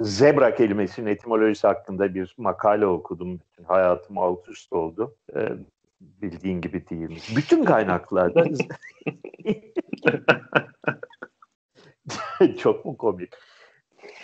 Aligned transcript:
zebra 0.00 0.54
kelimesinin 0.54 1.10
etimolojisi 1.10 1.66
hakkında 1.66 2.14
bir 2.14 2.34
makale 2.38 2.86
okudum. 2.86 3.40
Bütün 3.40 3.64
hayatım 3.64 4.18
alt 4.18 4.48
üst 4.48 4.72
oldu. 4.72 5.16
Ee, 5.36 5.48
bildiğin 6.00 6.60
gibi 6.60 6.88
değil. 6.88 7.34
Bütün 7.36 7.64
kaynaklarda 7.64 8.44
çok 12.58 12.84
mu 12.84 12.96
komik? 12.96 13.32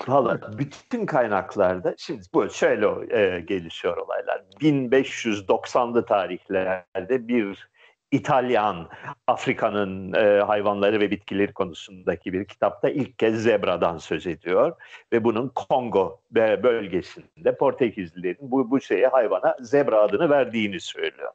Valla 0.08 0.58
bütün 0.58 1.06
kaynaklarda 1.06 1.94
şimdi 1.98 2.22
bu 2.34 2.50
şöyle 2.50 3.16
e, 3.20 3.40
gelişiyor 3.40 3.96
olaylar. 3.96 4.44
1590'lı 4.60 6.06
tarihlerde 6.06 7.28
bir 7.28 7.68
İtalyan 8.10 8.88
Afrika'nın 9.26 10.12
e, 10.12 10.40
hayvanları 10.40 11.00
ve 11.00 11.10
bitkileri 11.10 11.52
konusundaki 11.52 12.32
bir 12.32 12.44
kitapta 12.44 12.88
ilk 12.90 13.18
kez 13.18 13.42
zebradan 13.42 13.98
söz 13.98 14.26
ediyor 14.26 14.72
ve 15.12 15.24
bunun 15.24 15.48
Kongo 15.48 16.20
bölgesinde 16.30 17.56
Portekizlilerin 17.56 18.50
bu 18.50 18.70
bu 18.70 18.80
şeye 18.80 19.06
hayvana 19.06 19.56
zebra 19.60 20.00
adını 20.00 20.30
verdiğini 20.30 20.80
söylüyor. 20.80 21.32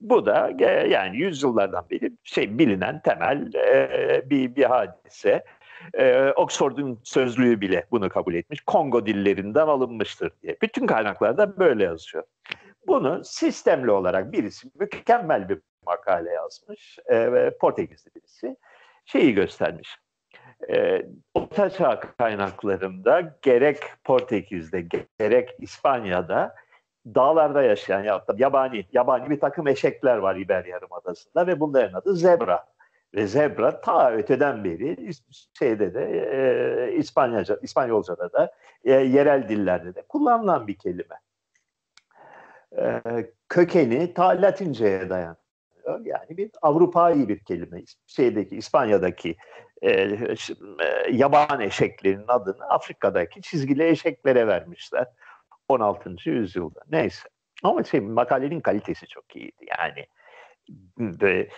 Bu 0.00 0.26
da 0.26 0.52
e, 0.60 0.88
yani 0.88 1.16
yüzyıllardan 1.16 1.84
beri 1.90 2.12
şey 2.22 2.58
bilinen 2.58 3.00
temel 3.02 3.54
e, 3.54 4.30
bir 4.30 4.56
bir 4.56 4.64
hadise. 4.64 5.44
E, 5.94 6.32
Oxford'un 6.36 7.00
sözlüğü 7.04 7.60
bile 7.60 7.86
bunu 7.90 8.08
kabul 8.08 8.34
etmiş. 8.34 8.60
Kongo 8.60 9.06
dillerinden 9.06 9.66
alınmıştır 9.66 10.30
diye. 10.42 10.56
Bütün 10.62 10.86
kaynaklarda 10.86 11.58
böyle 11.58 11.84
yazıyor. 11.84 12.24
Bunu 12.86 13.24
sistemli 13.24 13.90
olarak 13.90 14.32
birisi 14.32 14.68
mükemmel 14.80 15.48
bir 15.48 15.58
makale 15.86 16.32
yazmış 16.32 16.98
e, 17.10 17.50
Portekizli 17.60 18.10
birisi 18.14 18.56
şeyi 19.04 19.34
göstermiş. 19.34 19.98
E, 20.70 21.02
Orta 21.34 22.00
kaynaklarında 22.18 23.36
gerek 23.42 23.78
Portekiz'de 24.04 24.80
gerek 25.18 25.50
İspanya'da 25.58 26.54
dağlarda 27.14 27.62
yaşayan 27.62 28.04
ya 28.04 28.24
yabani 28.36 28.86
yabani 28.92 29.30
bir 29.30 29.40
takım 29.40 29.68
eşekler 29.68 30.16
var 30.16 30.36
İber 30.36 30.64
Yarımadası'nda 30.64 31.46
ve 31.46 31.60
bunların 31.60 31.98
adı 31.98 32.16
zebra. 32.16 32.66
Ve 33.14 33.26
zebra 33.26 33.80
ta 33.80 34.12
öteden 34.12 34.64
beri 34.64 35.10
şeyde 35.58 35.94
de 35.94 36.02
e, 36.32 36.96
İspanyolca, 36.96 37.58
İspanyolca'da 37.62 38.32
da 38.32 38.52
e, 38.84 38.92
yerel 38.92 39.48
dillerde 39.48 39.94
de 39.94 40.02
kullanılan 40.02 40.66
bir 40.66 40.74
kelime. 40.78 41.20
E, 42.78 43.02
kökeni 43.48 44.14
ta 44.14 44.28
Latince'ye 44.28 45.10
dayanıyor. 45.86 46.20
Yani 46.20 46.36
bir 46.36 46.50
Avrupa'yı 46.62 47.28
bir 47.28 47.38
kelime. 47.38 47.82
Şeydeki 48.06 48.56
İspanya'daki 48.56 49.36
e, 49.82 49.90
e, 49.90 51.10
yaban 51.10 51.60
eşeklerinin 51.60 52.28
adını 52.28 52.64
Afrika'daki 52.68 53.42
çizgili 53.42 53.88
eşeklere 53.88 54.46
vermişler. 54.46 55.06
16. 55.68 56.16
yüzyılda. 56.24 56.80
Neyse. 56.90 57.28
Ama 57.62 57.84
şey 57.84 58.00
makalenin 58.00 58.60
kalitesi 58.60 59.06
çok 59.06 59.36
iyiydi. 59.36 59.66
Yani 59.78 60.06
ve 60.98 61.48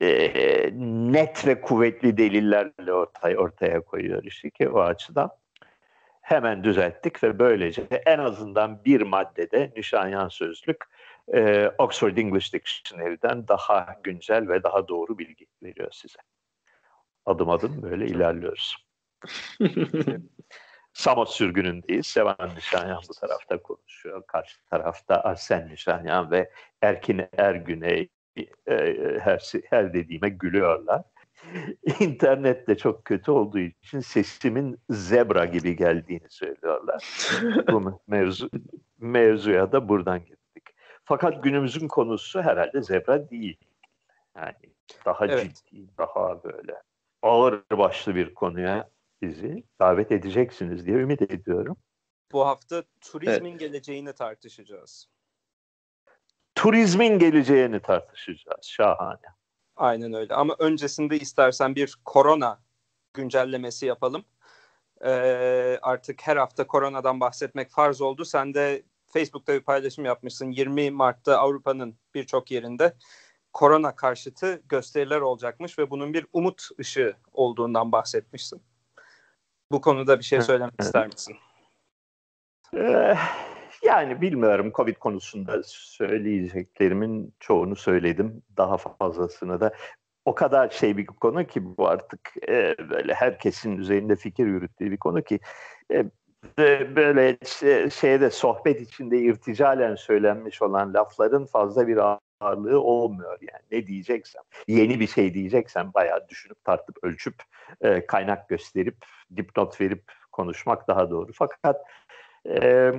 e, 0.00 0.70
net 1.12 1.46
ve 1.46 1.60
kuvvetli 1.60 2.16
delillerle 2.16 2.92
ortaya 2.92 3.38
ortaya 3.38 3.80
koyuyor 3.80 4.24
işte 4.24 4.50
ki 4.50 4.68
o 4.68 4.80
açıdan 4.80 5.30
hemen 6.20 6.64
düzelttik 6.64 7.22
ve 7.24 7.38
böylece 7.38 7.82
en 8.06 8.18
azından 8.18 8.84
bir 8.84 9.00
maddede 9.00 9.72
Nişanyan 9.76 10.28
Sözlük 10.28 10.84
e, 11.34 11.70
Oxford 11.78 12.16
English 12.16 12.52
Dictionary'den 12.52 13.48
daha 13.48 13.96
güncel 14.02 14.48
ve 14.48 14.62
daha 14.62 14.88
doğru 14.88 15.18
bilgi 15.18 15.46
veriyor 15.62 15.92
size. 15.92 16.18
Adım 17.26 17.50
adım 17.50 17.82
böyle 17.82 18.06
ilerliyoruz. 18.06 18.76
Samos 20.92 21.36
sürgünündeyiz. 21.36 22.06
Sevan 22.06 22.54
Nişanyan 22.56 23.00
bu 23.08 23.14
tarafta 23.14 23.62
konuşuyor. 23.62 24.22
Karşı 24.26 24.64
tarafta 24.64 25.20
Arsen 25.20 25.68
Nişanyan 25.68 26.30
ve 26.30 26.50
Erkin 26.82 27.22
Ergün'e 27.36 28.08
e, 28.66 29.18
her, 29.20 29.52
her 29.70 29.94
dediğime 29.94 30.28
gülüyorlar. 30.28 31.02
İnternet 32.00 32.68
de 32.68 32.76
çok 32.76 33.04
kötü 33.04 33.30
olduğu 33.30 33.58
için 33.58 34.00
sesimin 34.00 34.78
zebra 34.90 35.44
gibi 35.44 35.76
geldiğini 35.76 36.30
söylüyorlar. 36.30 37.30
bu 37.72 38.00
mevzu, 38.06 38.50
mevzuya 38.98 39.72
da 39.72 39.88
buradan 39.88 40.18
gittik. 40.18 40.41
Fakat 41.04 41.42
günümüzün 41.42 41.88
konusu 41.88 42.42
herhalde 42.42 42.82
zebra 42.82 43.30
değil. 43.30 43.56
Yani 44.36 44.54
daha 45.04 45.26
evet. 45.26 45.56
ciddi, 45.56 45.88
daha 45.98 46.44
böyle 46.44 46.82
ağır 47.22 47.62
başlı 47.72 48.14
bir 48.14 48.34
konuya 48.34 48.90
bizi 49.22 49.64
davet 49.80 50.12
edeceksiniz 50.12 50.86
diye 50.86 50.96
ümit 50.96 51.22
ediyorum. 51.22 51.76
Bu 52.32 52.46
hafta 52.46 52.84
turizmin 53.00 53.50
evet. 53.50 53.60
geleceğini 53.60 54.12
tartışacağız. 54.12 55.08
Turizmin 56.54 57.18
geleceğini 57.18 57.80
tartışacağız. 57.80 58.66
Şahane. 58.66 59.26
Aynen 59.76 60.12
öyle. 60.12 60.34
Ama 60.34 60.56
öncesinde 60.58 61.18
istersen 61.18 61.74
bir 61.74 61.96
korona 62.04 62.62
güncellemesi 63.14 63.86
yapalım. 63.86 64.24
Ee, 65.04 65.78
artık 65.82 66.22
her 66.22 66.36
hafta 66.36 66.66
koronadan 66.66 67.20
bahsetmek 67.20 67.70
farz 67.70 68.00
oldu. 68.00 68.24
Sen 68.24 68.54
de 68.54 68.82
Facebook'ta 69.12 69.54
bir 69.54 69.60
paylaşım 69.60 70.04
yapmışsın. 70.04 70.50
20 70.50 70.90
Mart'ta 70.90 71.38
Avrupa'nın 71.38 71.96
birçok 72.14 72.50
yerinde 72.50 72.94
korona 73.52 73.96
karşıtı 73.96 74.62
gösteriler 74.68 75.20
olacakmış 75.20 75.78
ve 75.78 75.90
bunun 75.90 76.14
bir 76.14 76.26
umut 76.32 76.68
ışığı 76.80 77.16
olduğundan 77.32 77.92
bahsetmişsin. 77.92 78.62
Bu 79.70 79.80
konuda 79.80 80.18
bir 80.18 80.24
şey 80.24 80.40
söylemek 80.40 80.80
ister 80.80 81.06
misin? 81.06 81.36
Ee, 82.76 83.14
yani 83.82 84.20
bilmiyorum 84.20 84.72
Covid 84.74 84.96
konusunda 84.96 85.62
söyleyeceklerimin 85.66 87.34
çoğunu 87.40 87.76
söyledim. 87.76 88.42
Daha 88.56 88.76
fazlasını 88.76 89.60
da 89.60 89.74
o 90.24 90.34
kadar 90.34 90.70
şey 90.70 90.96
bir 90.96 91.06
konu 91.06 91.46
ki 91.46 91.76
bu 91.76 91.88
artık 91.88 92.20
e, 92.48 92.76
böyle 92.90 93.14
herkesin 93.14 93.76
üzerinde 93.76 94.16
fikir 94.16 94.46
yürüttüğü 94.46 94.90
bir 94.90 94.96
konu 94.96 95.22
ki 95.22 95.40
e, 95.92 96.04
böyle 96.96 97.36
şeyde 97.90 98.30
sohbet 98.30 98.80
içinde 98.80 99.18
irticalen 99.18 99.94
söylenmiş 99.94 100.62
olan 100.62 100.94
lafların 100.94 101.46
fazla 101.46 101.88
bir 101.88 101.98
ağırlığı 102.40 102.80
olmuyor 102.80 103.38
yani 103.40 103.62
ne 103.70 103.86
diyeceksem 103.86 104.42
yeni 104.68 105.00
bir 105.00 105.06
şey 105.06 105.34
diyeceksem 105.34 105.90
bayağı 105.94 106.28
düşünüp 106.28 106.64
tartıp 106.64 106.96
ölçüp 107.02 107.34
e, 107.80 108.06
kaynak 108.06 108.48
gösterip 108.48 108.96
dipnot 109.36 109.80
verip 109.80 110.02
konuşmak 110.32 110.88
daha 110.88 111.10
doğru 111.10 111.32
fakat 111.34 111.80
e, 112.48 112.92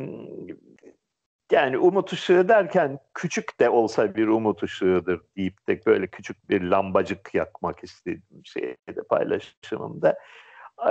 yani 1.52 1.78
umut 1.78 2.14
ışığı 2.14 2.50
derken 2.50 3.00
küçük 3.14 3.60
de 3.60 3.70
olsa 3.70 4.16
bir 4.16 4.28
umut 4.28 4.64
ışığıdır 4.64 5.22
deyip 5.38 5.68
de 5.68 5.86
böyle 5.86 6.08
küçük 6.08 6.50
bir 6.50 6.62
lambacık 6.62 7.34
yakmak 7.34 7.84
istedim 7.84 8.42
şeyde 8.44 9.04
paylaşımımda. 9.10 10.18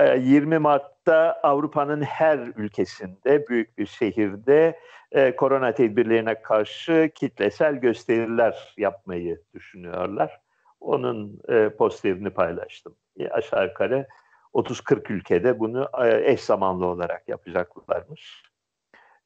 20 0.00 0.58
Mart'ta 0.58 1.40
Avrupa'nın 1.42 2.02
her 2.02 2.38
ülkesinde, 2.38 3.48
büyük 3.48 3.78
bir 3.78 3.86
şehirde 3.86 4.78
e, 5.12 5.36
korona 5.36 5.74
tedbirlerine 5.74 6.42
karşı 6.42 7.10
kitlesel 7.14 7.74
gösteriler 7.74 8.74
yapmayı 8.78 9.42
düşünüyorlar. 9.54 10.40
Onun 10.80 11.40
e, 11.48 11.68
posterini 11.68 12.30
paylaştım. 12.30 12.94
E, 13.18 13.28
aşağı 13.28 13.66
yukarı 13.66 14.06
30-40 14.54 15.12
ülkede 15.12 15.58
bunu 15.58 15.88
e, 16.04 16.32
eş 16.32 16.40
zamanlı 16.40 16.86
olarak 16.86 17.28
yapacaklarmış. 17.28 18.42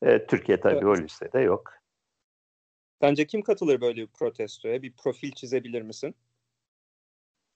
E, 0.02 0.26
Türkiye 0.26 0.60
tabii 0.60 0.74
evet. 0.74 0.84
o 0.84 0.96
listede 0.96 1.40
yok. 1.40 1.72
Bence 3.00 3.26
kim 3.26 3.42
katılır 3.42 3.80
böyle 3.80 3.96
bir 3.96 4.06
protestoya? 4.06 4.82
Bir 4.82 4.92
profil 4.92 5.32
çizebilir 5.32 5.82
misin? 5.82 6.14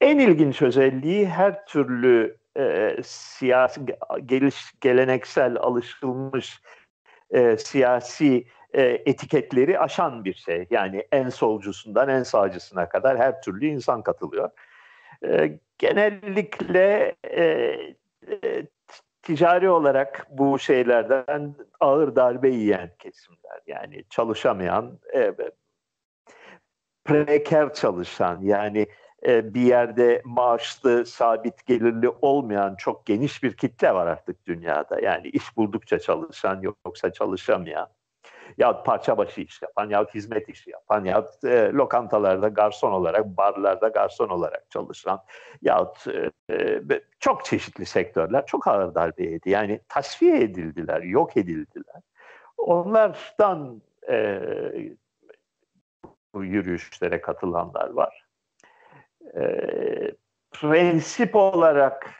En 0.00 0.18
ilginç 0.18 0.62
özelliği 0.62 1.28
her 1.28 1.66
türlü 1.66 2.36
e, 2.56 2.96
siyasi 3.02 3.80
geliş 4.24 4.72
geleneksel 4.80 5.56
alışılmış 5.56 6.60
e, 7.30 7.56
siyasi 7.56 8.46
e, 8.74 8.82
etiketleri 8.82 9.78
aşan 9.78 10.24
bir 10.24 10.34
şey. 10.34 10.66
Yani 10.70 11.06
en 11.12 11.28
solcusundan 11.28 12.08
en 12.08 12.22
sağcısına 12.22 12.88
kadar 12.88 13.18
her 13.18 13.42
türlü 13.42 13.66
insan 13.66 14.02
katılıyor. 14.02 14.50
E, 15.24 15.58
genellikle 15.78 17.16
e, 17.24 17.44
e, 18.30 18.66
ticari 19.22 19.70
olarak 19.70 20.26
bu 20.30 20.58
şeylerden 20.58 21.54
ağır 21.80 22.16
darbe 22.16 22.48
yiyen 22.48 22.90
kesimler. 22.98 23.60
Yani 23.66 24.04
çalışamayan, 24.10 24.98
e, 25.14 25.32
preker 27.04 27.74
çalışan 27.74 28.40
yani 28.42 28.86
e, 29.26 29.54
bir 29.54 29.60
yerde 29.60 30.22
maaşlı, 30.24 31.06
sabit 31.06 31.66
gelirli 31.66 32.08
olmayan 32.08 32.76
çok 32.76 33.06
geniş 33.06 33.42
bir 33.42 33.56
kitle 33.56 33.94
var 33.94 34.06
artık 34.06 34.46
dünyada. 34.46 35.00
Yani 35.00 35.28
iş 35.28 35.56
buldukça 35.56 35.98
çalışan 35.98 36.62
yoksa 36.62 37.12
çalışamayan. 37.12 37.88
ya 38.58 38.82
parça 38.82 39.18
başı 39.18 39.40
iş 39.40 39.62
yapan 39.62 39.90
ya 39.90 40.04
hizmet 40.14 40.48
işi 40.48 40.70
yapan 40.70 41.04
ya 41.04 41.30
e, 41.44 41.70
lokantalarda 41.74 42.48
garson 42.48 42.92
olarak, 42.92 43.26
barlarda 43.26 43.88
garson 43.88 44.28
olarak 44.28 44.70
çalışan 44.70 45.22
ya 45.62 45.92
e, 46.50 46.82
çok 47.20 47.44
çeşitli 47.44 47.86
sektörler 47.86 48.46
çok 48.46 48.68
ağır 48.68 48.94
darbe 48.94 49.22
yedi. 49.24 49.50
Yani 49.50 49.80
tasfiye 49.88 50.42
edildiler, 50.42 51.02
yok 51.02 51.36
edildiler. 51.36 52.02
Onlardan 52.58 53.82
e, 54.08 54.40
bu 56.34 56.44
yürüyüşlere 56.44 57.20
katılanlar 57.20 57.90
var. 57.90 58.29
E, 59.36 59.42
prensip 60.52 61.36
olarak 61.36 62.10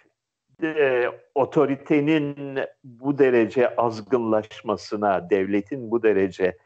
e, 0.63 1.07
otoritenin 1.35 2.59
bu 2.85 3.19
derece 3.19 3.77
azgınlaşmasına, 3.77 5.31
devletin 5.31 5.91
bu 5.91 6.03
derece 6.03 6.57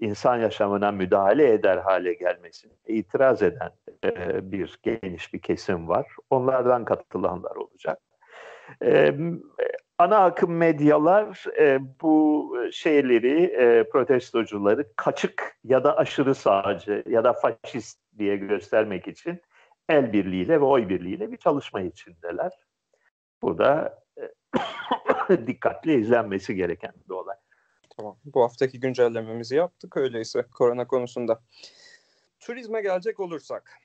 insan 0.00 0.36
yaşamına 0.36 0.92
müdahale 0.92 1.52
eder 1.52 1.76
hale 1.76 2.14
gelmesine 2.14 2.72
itiraz 2.86 3.42
eden 3.42 3.70
e, 4.04 4.52
bir 4.52 4.78
geniş 4.82 5.34
bir 5.34 5.38
kesim 5.38 5.88
var. 5.88 6.06
Onlardan 6.30 6.84
katılanlar 6.84 7.56
olacak. 7.56 7.98
E, 8.84 9.14
ana 9.98 10.18
akım 10.18 10.56
medyalar 10.56 11.44
e, 11.58 11.78
bu 12.02 12.56
şeyleri, 12.72 13.42
e, 13.44 13.88
protestocuları 13.88 14.86
kaçık 14.96 15.56
ya 15.64 15.84
da 15.84 15.96
aşırı 15.96 16.34
sağcı 16.34 17.04
ya 17.08 17.24
da 17.24 17.32
faşist 17.32 18.00
diye 18.18 18.36
göstermek 18.36 19.08
için 19.08 19.40
el 19.88 20.12
birliğiyle 20.12 20.60
ve 20.60 20.64
oy 20.64 20.88
birliğiyle 20.88 21.32
bir 21.32 21.36
çalışma 21.36 21.80
içindeler. 21.80 22.52
Bu 23.42 23.58
da 23.58 24.02
e, 24.18 24.32
dikkatli 25.46 26.00
izlenmesi 26.00 26.54
gereken 26.54 26.92
bir 27.08 27.14
olay. 27.14 27.36
Tamam. 27.96 28.18
Bu 28.24 28.42
haftaki 28.42 28.80
güncellememizi 28.80 29.56
yaptık 29.56 29.96
öyleyse 29.96 30.42
korona 30.42 30.86
konusunda. 30.86 31.42
Turizme 32.40 32.82
gelecek 32.82 33.20
olursak. 33.20 33.78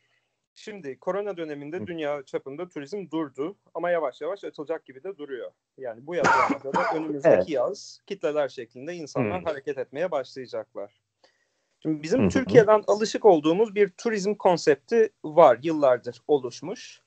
Şimdi 0.56 1.00
korona 1.00 1.38
döneminde 1.38 1.88
dünya 1.88 2.24
çapında 2.24 2.70
turizm 2.70 3.10
durdu 3.12 3.58
ama 3.74 3.90
yavaş 3.90 4.22
yavaş 4.22 4.44
açılacak 4.44 4.86
gibi 4.86 5.04
de 5.04 5.18
duruyor. 5.18 5.52
Yani 5.78 6.08
bu 6.08 6.16
yazlarda 6.16 6.74
da 6.74 6.80
önümüzdeki 6.96 7.36
evet. 7.36 7.50
yaz 7.50 8.00
kitleler 8.08 8.50
şeklinde 8.50 8.94
insanlar 8.94 9.40
hmm. 9.40 9.46
hareket 9.46 9.78
etmeye 9.78 10.12
başlayacaklar. 10.12 11.02
Şimdi 11.80 12.04
bizim 12.04 12.20
hmm. 12.20 12.30
Türkiye'den 12.30 12.84
alışık 12.88 13.26
olduğumuz 13.26 13.76
bir 13.76 13.90
turizm 13.90 14.36
konsepti 14.36 15.10
var 15.24 15.60
yıllardır 15.62 16.22
oluşmuş 16.28 17.02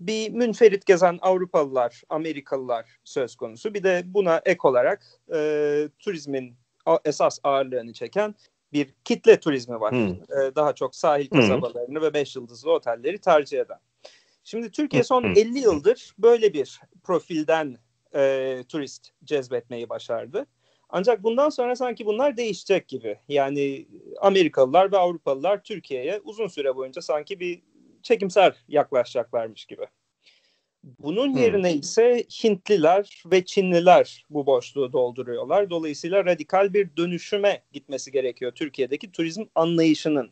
bir 0.00 0.30
münferit 0.30 0.86
gezen 0.86 1.18
Avrupalılar, 1.22 2.02
Amerikalılar 2.08 2.98
söz 3.04 3.36
konusu. 3.36 3.74
Bir 3.74 3.82
de 3.82 4.02
buna 4.06 4.42
ek 4.44 4.58
olarak 4.62 5.06
e, 5.34 5.88
turizmin 5.98 6.56
esas 7.04 7.38
ağırlığını 7.44 7.92
çeken 7.92 8.34
bir 8.72 8.94
kitle 9.04 9.40
turizmi 9.40 9.80
var. 9.80 9.92
Hmm. 9.92 10.10
E, 10.10 10.54
daha 10.56 10.74
çok 10.74 10.96
sahil 10.96 11.28
kasabalarını 11.28 11.98
hmm. 11.98 12.02
ve 12.02 12.14
beş 12.14 12.36
yıldızlı 12.36 12.72
otelleri 12.72 13.18
tercih 13.18 13.60
eden. 13.60 13.78
Şimdi 14.44 14.70
Türkiye 14.70 15.02
son 15.02 15.22
hmm. 15.22 15.30
50 15.30 15.58
yıldır 15.58 16.14
böyle 16.18 16.52
bir 16.52 16.80
profilden 17.04 17.76
e, 18.14 18.62
turist 18.68 19.08
cezbetmeyi 19.24 19.88
başardı. 19.88 20.46
Ancak 20.88 21.22
bundan 21.22 21.48
sonra 21.48 21.76
sanki 21.76 22.06
bunlar 22.06 22.36
değişecek 22.36 22.88
gibi. 22.88 23.18
Yani 23.28 23.86
Amerikalılar 24.20 24.92
ve 24.92 24.98
Avrupalılar 24.98 25.62
Türkiye'ye 25.62 26.20
uzun 26.24 26.46
süre 26.46 26.76
boyunca 26.76 27.02
sanki 27.02 27.40
bir 27.40 27.62
çekimser 28.02 28.54
yaklaşacaklarmış 28.68 29.64
gibi. 29.64 29.86
Bunun 31.00 31.32
hmm. 31.32 31.42
yerine 31.42 31.74
ise 31.74 32.24
Hintliler 32.44 33.22
ve 33.26 33.44
Çinliler 33.44 34.24
bu 34.30 34.46
boşluğu 34.46 34.92
dolduruyorlar. 34.92 35.70
Dolayısıyla 35.70 36.24
radikal 36.24 36.74
bir 36.74 36.96
dönüşüme 36.96 37.62
gitmesi 37.72 38.12
gerekiyor 38.12 38.52
Türkiye'deki 38.52 39.12
turizm 39.12 39.44
anlayışının. 39.54 40.30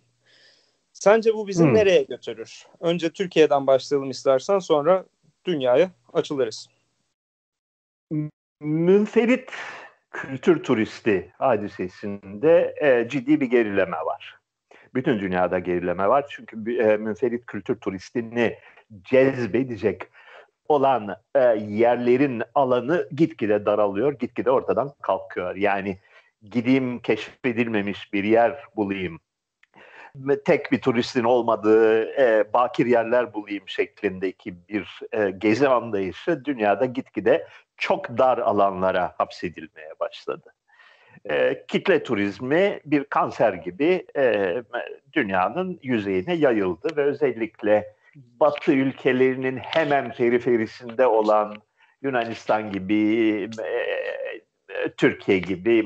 Sence 0.92 1.34
bu 1.34 1.48
bizi 1.48 1.64
hmm. 1.64 1.74
nereye 1.74 2.02
götürür? 2.02 2.66
Önce 2.80 3.10
Türkiye'den 3.10 3.66
başlayalım 3.66 4.10
istersen 4.10 4.58
sonra 4.58 5.04
dünyaya 5.44 5.90
açılırız. 6.12 6.68
Münferit 8.60 9.50
kültür 10.14 10.62
turisti 10.62 11.32
hadisesinde 11.38 12.74
e, 12.80 13.08
ciddi 13.08 13.40
bir 13.40 13.46
gerileme 13.46 13.96
var. 13.96 14.38
Bütün 14.94 15.20
dünyada 15.20 15.58
gerileme 15.58 16.08
var 16.08 16.26
çünkü 16.28 16.76
e, 16.76 16.96
münferit 16.96 17.46
kültür 17.46 17.76
turistini 17.76 18.58
cezbedecek 19.02 20.02
olan 20.68 21.16
e, 21.34 21.40
yerlerin 21.68 22.42
alanı 22.54 23.08
gitgide 23.16 23.66
daralıyor, 23.66 24.18
gitgide 24.18 24.50
ortadan 24.50 24.92
kalkıyor. 25.02 25.56
Yani 25.56 25.98
gideyim 26.50 26.98
keşfedilmemiş 26.98 28.12
bir 28.12 28.24
yer 28.24 28.64
bulayım, 28.76 29.20
tek 30.44 30.72
bir 30.72 30.80
turistin 30.80 31.24
olmadığı 31.24 32.04
e, 32.20 32.52
bakir 32.52 32.86
yerler 32.86 33.34
bulayım 33.34 33.68
şeklindeki 33.68 34.54
bir 34.68 35.00
e, 35.12 35.30
gezi 35.30 35.68
anlayışı 35.68 36.44
dünyada 36.44 36.84
gitgide 36.84 37.46
çok 37.76 38.18
dar 38.18 38.38
alanlara 38.38 39.14
hapsedilmeye 39.18 39.90
başladı. 40.00 40.54
E, 41.30 41.64
kitle 41.68 42.02
turizmi 42.02 42.80
bir 42.84 43.04
kanser 43.04 43.52
gibi 43.52 44.06
e, 44.16 44.54
dünyanın 45.12 45.78
yüzeyine 45.82 46.34
yayıldı 46.34 46.96
ve 46.96 47.02
özellikle 47.02 47.94
Batı 48.16 48.72
ülkelerinin 48.72 49.56
hemen 49.56 50.12
periferisinde 50.12 51.06
olan 51.06 51.54
Yunanistan 52.02 52.72
gibi, 52.72 52.94
e, 53.58 53.72
e, 54.68 54.88
Türkiye 54.96 55.38
gibi, 55.38 55.82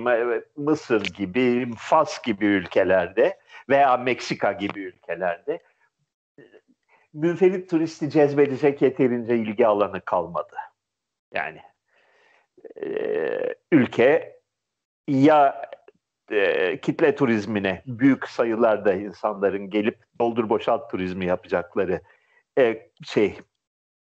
Mısır 0.57 1.05
gibi, 1.05 1.71
Fas 1.77 2.23
gibi 2.23 2.45
ülkelerde 2.45 3.39
veya 3.69 3.97
Meksika 3.97 4.53
gibi 4.53 4.81
ülkelerde 4.81 5.62
münferit 7.12 7.70
turisti 7.70 8.11
cezbedecek 8.11 8.82
yeterince 8.82 9.37
ilgi 9.37 9.67
alanı 9.67 10.00
kalmadı. 10.00 10.56
Yani 11.35 11.61
e, 12.82 12.88
ülke 13.73 14.41
ya 15.09 15.62
e, 16.31 16.81
kitle 16.81 17.15
turizmine 17.15 17.82
büyük 17.87 18.29
sayılarda 18.29 18.93
insanların 18.93 19.71
gelip 19.71 19.99
doldur 20.21 20.49
boşalt 20.49 20.91
turizmi 20.91 21.26
yapacakları 21.26 22.00
e, 22.59 22.91
şey 23.05 23.38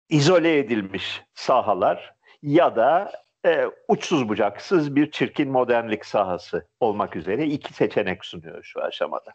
izole 0.08 0.58
edilmiş 0.58 1.22
sahalar 1.34 2.14
ya 2.42 2.76
da 2.76 3.12
e, 3.46 3.64
uçsuz 3.88 4.28
bucaksız 4.28 4.96
bir 4.96 5.10
çirkin 5.10 5.50
modernlik 5.50 6.06
sahası 6.06 6.68
olmak 6.80 7.16
üzere 7.16 7.46
iki 7.46 7.74
seçenek 7.74 8.24
sunuyor 8.24 8.62
şu 8.62 8.82
aşamada. 8.82 9.34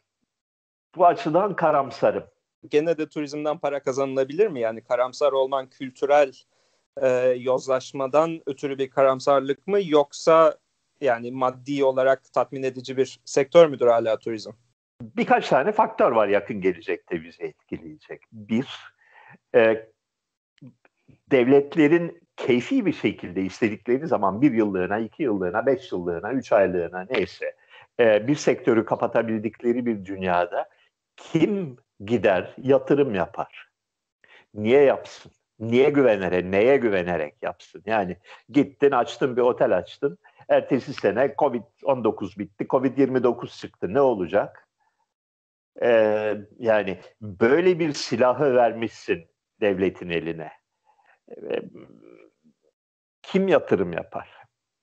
Bu 0.95 1.05
açıdan 1.05 1.55
karamsarım. 1.55 2.23
Gene 2.69 2.97
de 2.97 3.09
turizmden 3.09 3.57
para 3.57 3.79
kazanılabilir 3.79 4.47
mi? 4.47 4.59
Yani 4.59 4.83
karamsar 4.83 5.31
olman 5.31 5.69
kültürel 5.69 6.31
e, 7.01 7.07
yozlaşmadan 7.39 8.41
ötürü 8.45 8.77
bir 8.77 8.89
karamsarlık 8.89 9.67
mı 9.67 9.79
yoksa 9.83 10.57
yani 11.01 11.31
maddi 11.31 11.83
olarak 11.83 12.33
tatmin 12.33 12.63
edici 12.63 12.97
bir 12.97 13.19
sektör 13.25 13.67
müdür 13.67 13.87
hala 13.87 14.19
turizm? 14.19 14.51
Birkaç 15.01 15.49
tane 15.49 15.71
faktör 15.71 16.11
var 16.11 16.27
yakın 16.27 16.61
gelecekte 16.61 17.23
bizi 17.23 17.43
etkileyecek. 17.43 18.21
Bir, 18.31 18.67
e, 19.55 19.89
devletlerin 21.31 22.23
keyfi 22.37 22.85
bir 22.85 22.93
şekilde 22.93 23.41
istedikleri 23.41 24.07
zaman 24.07 24.41
bir 24.41 24.51
yıllığına, 24.51 24.97
iki 24.97 25.23
yıllığına, 25.23 25.65
beş 25.65 25.91
yıllığına, 25.91 26.33
üç 26.33 26.51
aylığına 26.51 27.07
neyse 27.09 27.55
e, 27.99 28.27
bir 28.27 28.35
sektörü 28.35 28.85
kapatabildikleri 28.85 29.85
bir 29.85 30.05
dünyada 30.05 30.69
kim 31.17 31.77
gider 32.05 32.53
yatırım 32.57 33.15
yapar? 33.15 33.69
Niye 34.53 34.81
yapsın? 34.81 35.31
Niye 35.59 35.89
güvenerek, 35.89 36.45
neye 36.45 36.77
güvenerek 36.77 37.35
yapsın? 37.41 37.83
Yani 37.85 38.17
gittin 38.49 38.91
açtın 38.91 39.37
bir 39.37 39.41
otel 39.41 39.77
açtın. 39.77 40.17
Ertesi 40.49 40.93
sene 40.93 41.25
Covid-19 41.25 42.39
bitti, 42.39 42.63
Covid-29 42.63 43.59
çıktı. 43.59 43.93
Ne 43.93 44.01
olacak? 44.01 44.67
Ee, 45.81 46.37
yani 46.59 46.99
böyle 47.21 47.79
bir 47.79 47.93
silahı 47.93 48.55
vermişsin 48.55 49.27
devletin 49.61 50.09
eline. 50.09 50.51
Kim 53.21 53.47
yatırım 53.47 53.93
yapar? 53.93 54.29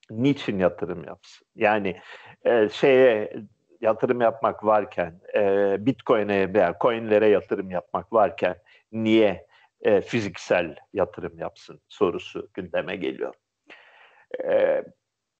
Niçin 0.09 0.59
yatırım 0.59 1.03
yapsın? 1.03 1.47
Yani 1.55 2.01
e, 2.45 2.69
şeye 2.69 3.33
yatırım 3.81 4.21
yapmak 4.21 4.65
varken, 4.65 5.21
e, 5.35 5.75
Bitcoin'e 5.79 6.53
veya 6.53 6.75
coinlere 6.81 7.27
yatırım 7.27 7.71
yapmak 7.71 8.13
varken 8.13 8.55
niye 8.91 9.47
e, 9.81 10.01
fiziksel 10.01 10.75
yatırım 10.93 11.37
yapsın 11.39 11.79
sorusu 11.89 12.49
gündeme 12.53 12.95
geliyor. 12.95 13.33
E, 14.43 14.83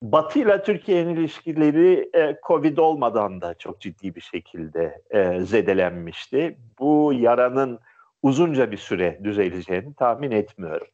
Batı 0.02 0.40
ile 0.40 0.64
Türkiye'nin 0.64 1.16
ilişkileri 1.16 2.10
e, 2.16 2.38
Covid 2.48 2.78
olmadan 2.78 3.42
da 3.42 3.54
çok 3.54 3.82
ciddi 3.82 4.16
bir 4.16 4.22
şekilde 4.22 5.02
e, 5.10 5.40
zedelenmişti. 5.40 6.58
Bu 6.80 7.14
yaranın 7.14 7.80
uzunca 8.24 8.72
bir 8.72 8.78
süre 8.78 9.20
düzeleceğini 9.24 9.94
tahmin 9.96 10.32
etmiyorum. 10.32 10.88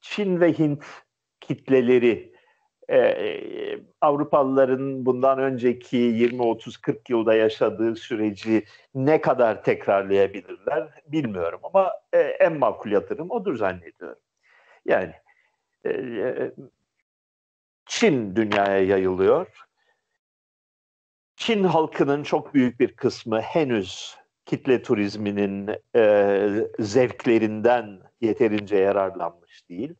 Çin 0.00 0.40
ve 0.40 0.58
Hint 0.58 0.84
kitleleri 1.40 2.32
e, 2.90 3.80
Avrupalıların 4.00 5.06
bundan 5.06 5.38
önceki 5.38 5.96
20 5.96 6.42
30 6.42 6.76
40 6.76 7.10
yılda 7.10 7.34
yaşadığı 7.34 7.96
süreci 7.96 8.64
ne 8.94 9.20
kadar 9.20 9.64
tekrarlayabilirler 9.64 11.02
bilmiyorum 11.06 11.60
ama 11.62 11.92
e, 12.12 12.18
en 12.18 12.58
makul 12.58 12.90
yatırım 12.90 13.30
odur 13.30 13.56
zannediyorum. 13.56 14.22
Yani 14.84 15.12
e, 15.84 15.90
e 15.90 16.52
Çin 17.88 18.36
dünyaya 18.36 18.84
yayılıyor. 18.84 19.46
Çin 21.36 21.64
halkının 21.64 22.22
çok 22.22 22.54
büyük 22.54 22.80
bir 22.80 22.96
kısmı 22.96 23.40
henüz 23.40 24.16
kitle 24.46 24.82
turizminin 24.82 25.70
e, 25.96 26.66
zevklerinden 26.78 28.00
yeterince 28.20 28.76
yararlanmış 28.76 29.68
değil. 29.68 29.94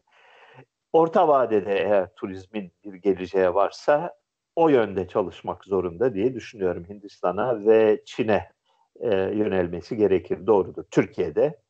Orta 0.92 1.28
vadede 1.28 1.78
eğer 1.78 2.14
turizmin 2.14 2.72
bir 2.84 2.94
geleceği 2.94 3.54
varsa 3.54 4.14
o 4.56 4.68
yönde 4.68 5.08
çalışmak 5.08 5.64
zorunda 5.64 6.14
diye 6.14 6.34
düşünüyorum 6.34 6.84
Hindistan'a 6.88 7.66
ve 7.66 8.02
Çin'e 8.04 8.52
e, 9.00 9.08
yönelmesi 9.16 9.96
gerekir. 9.96 10.46
Doğrudur. 10.46 10.84
Türkiye'de 10.90 11.60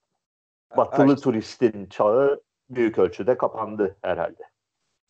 batılı 0.76 1.12
Erkin. 1.12 1.22
turistin 1.22 1.86
çağı 1.86 2.42
büyük 2.70 2.98
ölçüde 2.98 3.38
kapandı 3.38 3.96
herhalde. 4.02 4.42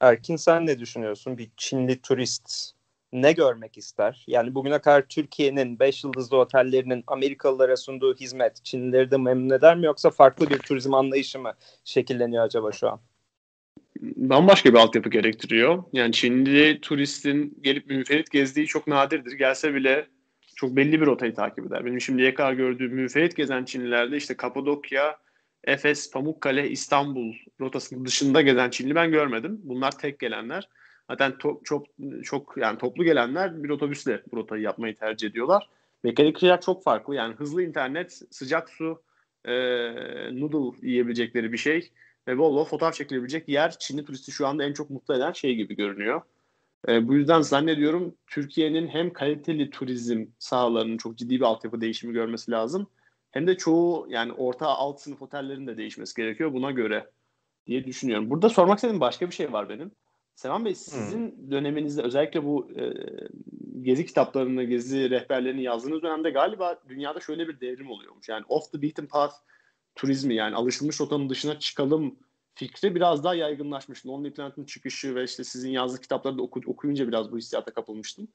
Erkin 0.01 0.37
sen 0.37 0.67
ne 0.67 0.79
düşünüyorsun? 0.79 1.39
Bir 1.39 1.51
Çinli 1.57 2.01
turist 2.01 2.73
ne 3.13 3.33
görmek 3.33 3.79
ister? 3.79 4.25
Yani 4.27 4.55
bugüne 4.55 4.79
kadar 4.79 5.03
Türkiye'nin 5.03 5.79
5 5.79 6.05
yıldızlı 6.05 6.37
otellerinin 6.37 7.05
Amerikalılara 7.07 7.77
sunduğu 7.77 8.15
hizmet 8.15 8.65
Çinlileri 8.65 9.11
de 9.11 9.17
memnun 9.17 9.55
eder 9.55 9.77
mi 9.77 9.87
yoksa 9.87 10.11
farklı 10.11 10.51
bir 10.51 10.59
turizm 10.59 10.95
anlayışı 10.95 11.39
mı 11.39 11.55
şekilleniyor 11.85 12.45
acaba 12.45 12.73
şu 12.73 12.89
an? 12.91 13.01
Bambaşka 14.03 14.71
bir 14.71 14.79
altyapı 14.79 15.11
gerektiriyor. 15.11 15.85
Yani 15.93 16.13
Çinli 16.13 16.81
turistin 16.81 17.59
gelip 17.61 17.87
münferit 17.87 18.31
gezdiği 18.31 18.67
çok 18.67 18.87
nadirdir. 18.87 19.33
Gelse 19.33 19.75
bile 19.75 20.07
çok 20.57 20.77
belli 20.77 21.01
bir 21.01 21.07
rotayı 21.07 21.35
takip 21.35 21.67
eder. 21.67 21.85
Benim 21.85 22.01
şimdiye 22.01 22.35
kadar 22.35 22.53
gördüğüm 22.53 22.95
münferit 22.95 23.37
gezen 23.37 23.65
Çinlilerde 23.65 24.17
işte 24.17 24.37
Kapadokya, 24.37 25.19
Efes, 25.65 26.11
Pamukkale, 26.11 26.71
İstanbul 26.71 27.35
rotasının 27.61 28.05
dışında 28.05 28.43
gezen 28.43 28.71
Çinli 28.71 28.95
ben 28.95 29.11
görmedim. 29.11 29.61
Bunlar 29.63 29.99
tek 29.99 30.19
gelenler. 30.19 30.69
Zaten 31.11 31.33
to- 31.33 31.65
çok 31.65 31.87
çok 32.25 32.55
yani 32.57 32.79
toplu 32.79 33.05
gelenler 33.05 33.65
bir 33.65 33.71
otobüsle 33.71 34.23
bu 34.33 34.37
rotayı 34.37 34.63
yapmayı 34.63 34.95
tercih 34.95 35.29
ediyorlar. 35.29 35.69
Mekanik 36.05 36.43
olarak 36.43 36.63
çok 36.63 36.83
farklı. 36.83 37.15
Yani 37.15 37.35
hızlı 37.35 37.63
internet, 37.63 38.23
sıcak 38.31 38.71
su, 38.71 39.03
e, 39.45 39.53
noodle 40.41 40.89
yiyebilecekleri 40.89 41.53
bir 41.53 41.59
şey 41.59 41.91
ve 42.29 42.39
bol 42.39 42.55
bol 42.57 42.65
fotoğraf 42.65 42.95
çekilebilecek 42.95 43.49
yer 43.49 43.79
Çinli 43.79 44.05
turisti 44.05 44.33
şu 44.33 44.47
anda 44.47 44.65
en 44.65 44.73
çok 44.73 44.91
mutlu 44.91 45.15
eden 45.15 45.33
şey 45.33 45.55
gibi 45.55 45.77
görünüyor. 45.77 46.23
E, 46.89 47.09
bu 47.09 47.15
yüzden 47.15 47.41
zannediyorum 47.41 48.15
Türkiye'nin 48.27 48.89
hem 48.89 49.13
kaliteli 49.13 49.71
turizm 49.71 50.27
sahalarının 50.39 50.97
çok 50.97 51.19
ciddi 51.19 51.35
bir 51.35 51.45
altyapı 51.45 51.81
değişimi 51.81 52.13
görmesi 52.13 52.51
lazım. 52.51 52.87
Hem 53.31 53.47
de 53.47 53.57
çoğu 53.57 54.07
yani 54.11 54.33
orta 54.33 54.67
alt 54.67 55.01
sınıf 55.01 55.23
otellerin 55.23 55.67
de 55.67 55.77
değişmesi 55.77 56.15
gerekiyor 56.17 56.53
buna 56.53 56.71
göre 56.71 57.11
diye 57.67 57.85
düşünüyorum. 57.85 58.31
Burada 58.31 58.49
sormak 58.49 58.79
istediğim 58.79 59.01
başka 59.01 59.27
bir 59.31 59.35
şey 59.35 59.53
var 59.53 59.69
benim. 59.69 59.91
Sevan 60.35 60.65
Bey 60.65 60.75
sizin 60.75 61.31
hmm. 61.31 61.51
döneminizde 61.51 62.03
özellikle 62.03 62.45
bu 62.45 62.71
e, 62.77 62.95
gezi 63.83 64.07
kitaplarını, 64.07 64.65
gezi 64.65 65.11
rehberlerini 65.11 65.63
yazdığınız 65.63 66.03
dönemde 66.03 66.31
galiba 66.31 66.79
dünyada 66.89 67.21
şöyle 67.21 67.49
bir 67.49 67.61
devrim 67.61 67.91
oluyormuş. 67.91 68.29
Yani 68.29 68.45
off 68.49 68.73
the 68.73 68.83
beaten 68.83 69.07
path 69.07 69.35
turizmi 69.99 70.35
yani 70.35 70.57
alışılmış 70.57 71.01
rotanın 71.01 71.29
dışına 71.29 71.59
çıkalım 71.59 72.17
fikri 72.55 72.95
biraz 72.95 73.25
daha 73.25 73.35
yaygınlaşmış. 73.35 74.07
Lonely 74.07 74.33
Planet'ın 74.33 74.65
çıkışı 74.65 75.15
ve 75.15 75.25
işte 75.25 75.45
sizin 75.45 75.71
yazdığı 75.71 76.01
kitapları 76.01 76.39
da 76.39 76.43
oku, 76.43 76.61
okuyunca 76.67 77.09
biraz 77.09 77.33
bu 77.33 77.39
hissiyata 77.39 77.75
kapılmıştım. 77.75 78.29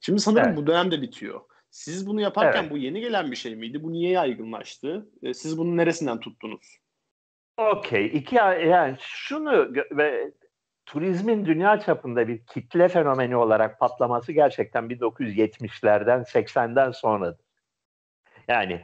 Şimdi 0.00 0.20
sanırım 0.20 0.48
evet. 0.48 0.56
bu 0.56 0.66
dönem 0.66 0.90
de 0.90 1.02
bitiyor. 1.02 1.40
Siz 1.70 2.06
bunu 2.06 2.20
yaparken 2.20 2.62
evet. 2.62 2.72
bu 2.72 2.76
yeni 2.76 3.00
gelen 3.00 3.30
bir 3.30 3.36
şey 3.36 3.56
miydi? 3.56 3.82
Bu 3.82 3.92
niye 3.92 4.10
yaygınlaştı? 4.10 5.08
E, 5.22 5.34
siz 5.34 5.58
bunun 5.58 5.76
neresinden 5.76 6.20
tuttunuz? 6.20 6.78
Okey. 7.56 8.06
İki 8.06 8.36
yani 8.36 8.96
şunu 9.00 9.74
ve 9.90 10.32
turizmin 10.86 11.46
dünya 11.46 11.80
çapında 11.80 12.28
bir 12.28 12.46
kitle 12.46 12.88
fenomeni 12.88 13.36
olarak 13.36 13.78
patlaması 13.78 14.32
gerçekten 14.32 14.84
1970'lerden 14.84 16.20
80'den 16.20 16.90
sonradır. 16.90 17.46
Yani 18.48 18.82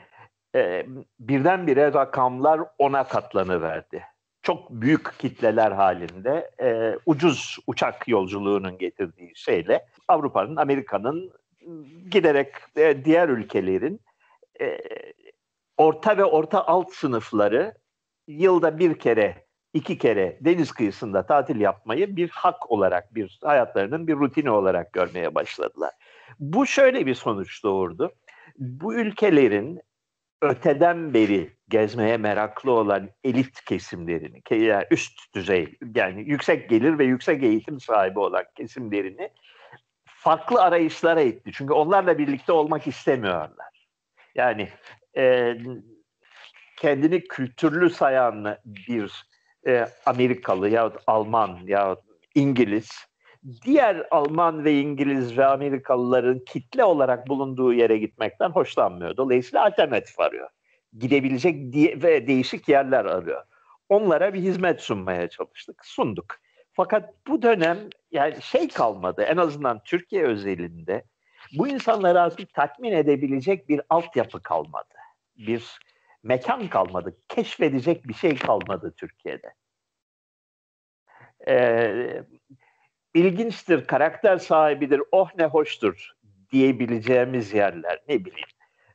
e, 0.54 0.86
birdenbire 1.20 1.92
rakamlar 1.92 2.60
ona 2.78 3.04
katlanıverdi. 3.04 4.04
Çok 4.42 4.70
büyük 4.70 5.18
kitleler 5.18 5.72
halinde 5.72 6.50
e, 6.60 6.98
ucuz 7.06 7.58
uçak 7.66 8.08
yolculuğunun 8.08 8.78
getirdiği 8.78 9.32
şeyle 9.36 9.86
Avrupa'nın, 10.08 10.56
Amerika'nın 10.56 11.32
giderek 12.10 12.54
e, 12.76 13.04
diğer 13.04 13.28
ülkelerin 13.28 14.00
e, 14.60 14.78
orta 15.76 16.16
ve 16.16 16.24
orta 16.24 16.66
alt 16.66 16.92
sınıfları 16.92 17.74
yılda 18.26 18.78
bir 18.78 18.98
kere 18.98 19.46
iki 19.74 19.98
kere 19.98 20.38
deniz 20.40 20.72
kıyısında 20.72 21.26
tatil 21.26 21.60
yapmayı 21.60 22.16
bir 22.16 22.28
hak 22.28 22.70
olarak, 22.70 23.14
bir 23.14 23.38
hayatlarının 23.42 24.06
bir 24.06 24.16
rutini 24.16 24.50
olarak 24.50 24.92
görmeye 24.92 25.34
başladılar. 25.34 25.90
Bu 26.40 26.66
şöyle 26.66 27.06
bir 27.06 27.14
sonuç 27.14 27.64
doğurdu. 27.64 28.12
Bu 28.58 28.94
ülkelerin 28.94 29.80
öteden 30.42 31.14
beri 31.14 31.56
gezmeye 31.68 32.16
meraklı 32.16 32.72
olan 32.72 33.10
elit 33.24 33.64
kesimlerini, 33.64 34.42
yani 34.50 34.84
üst 34.90 35.34
düzey, 35.34 35.78
yani 35.94 36.20
yüksek 36.20 36.70
gelir 36.70 36.98
ve 36.98 37.04
yüksek 37.04 37.42
eğitim 37.42 37.80
sahibi 37.80 38.18
olan 38.18 38.44
kesimlerini 38.56 39.30
farklı 40.04 40.62
arayışlara 40.62 41.20
itti. 41.20 41.50
Çünkü 41.54 41.72
onlarla 41.72 42.18
birlikte 42.18 42.52
olmak 42.52 42.86
istemiyorlar. 42.86 43.86
Yani 44.34 44.68
e, 45.16 45.54
kendini 46.78 47.24
kültürlü 47.24 47.90
sayan 47.90 48.56
bir 48.64 49.26
e, 49.66 49.86
Amerikalı 50.06 50.68
ya 50.68 50.92
Alman 51.06 51.58
ya 51.66 51.96
İngiliz 52.34 52.90
diğer 53.64 54.06
Alman 54.10 54.64
ve 54.64 54.80
İngiliz 54.80 55.38
ve 55.38 55.46
Amerikalıların 55.46 56.38
kitle 56.38 56.84
olarak 56.84 57.28
bulunduğu 57.28 57.72
yere 57.72 57.98
gitmekten 57.98 58.50
hoşlanmıyor. 58.50 59.16
Dolayısıyla 59.16 59.64
alternatif 59.64 60.20
arıyor. 60.20 60.48
Gidebilecek 60.98 61.72
diye, 61.72 62.02
ve 62.02 62.26
değişik 62.26 62.68
yerler 62.68 63.04
arıyor. 63.04 63.44
Onlara 63.88 64.34
bir 64.34 64.40
hizmet 64.40 64.80
sunmaya 64.80 65.28
çalıştık. 65.28 65.86
Sunduk. 65.86 66.36
Fakat 66.72 67.14
bu 67.26 67.42
dönem 67.42 67.78
yani 68.10 68.42
şey 68.42 68.68
kalmadı 68.68 69.22
en 69.22 69.36
azından 69.36 69.82
Türkiye 69.84 70.24
özelinde 70.24 71.04
bu 71.58 71.68
insanları 71.68 72.20
artık 72.20 72.54
tatmin 72.54 72.92
edebilecek 72.92 73.68
bir 73.68 73.80
altyapı 73.90 74.42
kalmadı. 74.42 74.94
Bir 75.36 75.78
mekan 76.22 76.68
kalmadı. 76.68 77.16
Keşfedecek 77.28 78.08
bir 78.08 78.14
şey 78.14 78.38
kalmadı 78.38 78.94
Türkiye'de. 78.96 79.54
Ee, 81.48 82.22
ilginçtir, 83.14 83.86
karakter 83.86 84.38
sahibidir, 84.38 85.02
oh 85.12 85.28
ne 85.38 85.46
hoştur 85.46 86.10
diyebileceğimiz 86.52 87.54
yerler 87.54 87.98
ne 88.08 88.24
bileyim. 88.24 88.48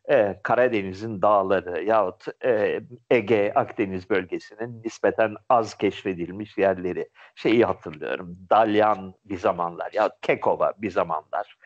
Ee, 0.09 0.39
Karadeniz'in 0.43 1.21
dağları 1.21 1.83
yahut 1.83 2.24
e, 2.45 2.81
Ege, 3.12 3.51
Akdeniz 3.55 4.09
bölgesinin 4.09 4.83
nispeten 4.83 5.36
az 5.50 5.77
keşfedilmiş 5.77 6.57
yerleri. 6.57 7.09
Şeyi 7.36 7.65
hatırlıyorum, 7.65 8.38
Dalyan 8.50 9.13
bir 9.25 9.38
zamanlar 9.38 9.91
ya 9.93 10.09
Kekova 10.21 10.74
bir 10.77 10.91
zamanlar. 10.91 11.57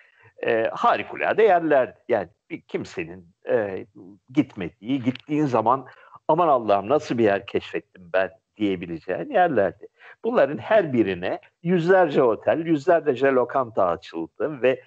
E, 0.46 0.70
harikulade 0.74 1.44
yerler. 1.44 1.96
Yani 2.10 2.30
kimsenin 2.68 3.28
e, 3.50 3.86
gitmediği, 4.34 5.04
gittiğin 5.04 5.46
zaman 5.46 5.88
aman 6.28 6.48
Allah'ım 6.48 6.90
nasıl 6.90 7.18
bir 7.18 7.24
yer 7.24 7.46
keşfettim 7.46 8.10
ben 8.14 8.41
diyebileceğin 8.62 9.30
yerlerdi. 9.30 9.88
Bunların 10.24 10.58
her 10.58 10.94
birine 10.94 11.40
yüzlerce 11.64 12.24
otel, 12.24 12.66
yüzlerce 12.66 13.28
lokanta 13.28 13.88
açıldı 13.88 14.62
ve 14.62 14.84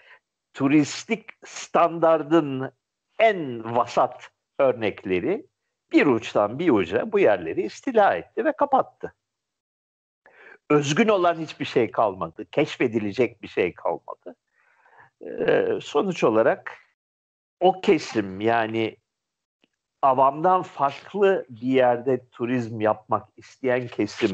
turistik 0.54 1.30
standardın 1.44 2.72
en 3.18 3.64
vasat 3.76 4.30
örnekleri 4.58 5.46
bir 5.92 6.06
uçtan 6.06 6.58
bir 6.58 6.70
uca 6.70 7.12
bu 7.12 7.18
yerleri 7.18 7.62
istila 7.62 8.14
etti 8.14 8.44
ve 8.44 8.52
kapattı. 8.52 9.14
Özgün 10.70 11.08
olan 11.08 11.38
hiçbir 11.38 11.64
şey 11.64 11.90
kalmadı. 11.90 12.44
Keşfedilecek 12.50 13.42
bir 13.42 13.48
şey 13.48 13.74
kalmadı. 13.74 14.36
Ee, 15.26 15.68
sonuç 15.82 16.24
olarak 16.24 16.72
o 17.60 17.80
kesim 17.80 18.40
yani 18.40 18.96
avamdan 20.04 20.62
farklı 20.62 21.46
bir 21.48 21.66
yerde 21.66 22.28
turizm 22.28 22.80
yapmak 22.80 23.28
isteyen 23.36 23.86
kesim 23.88 24.30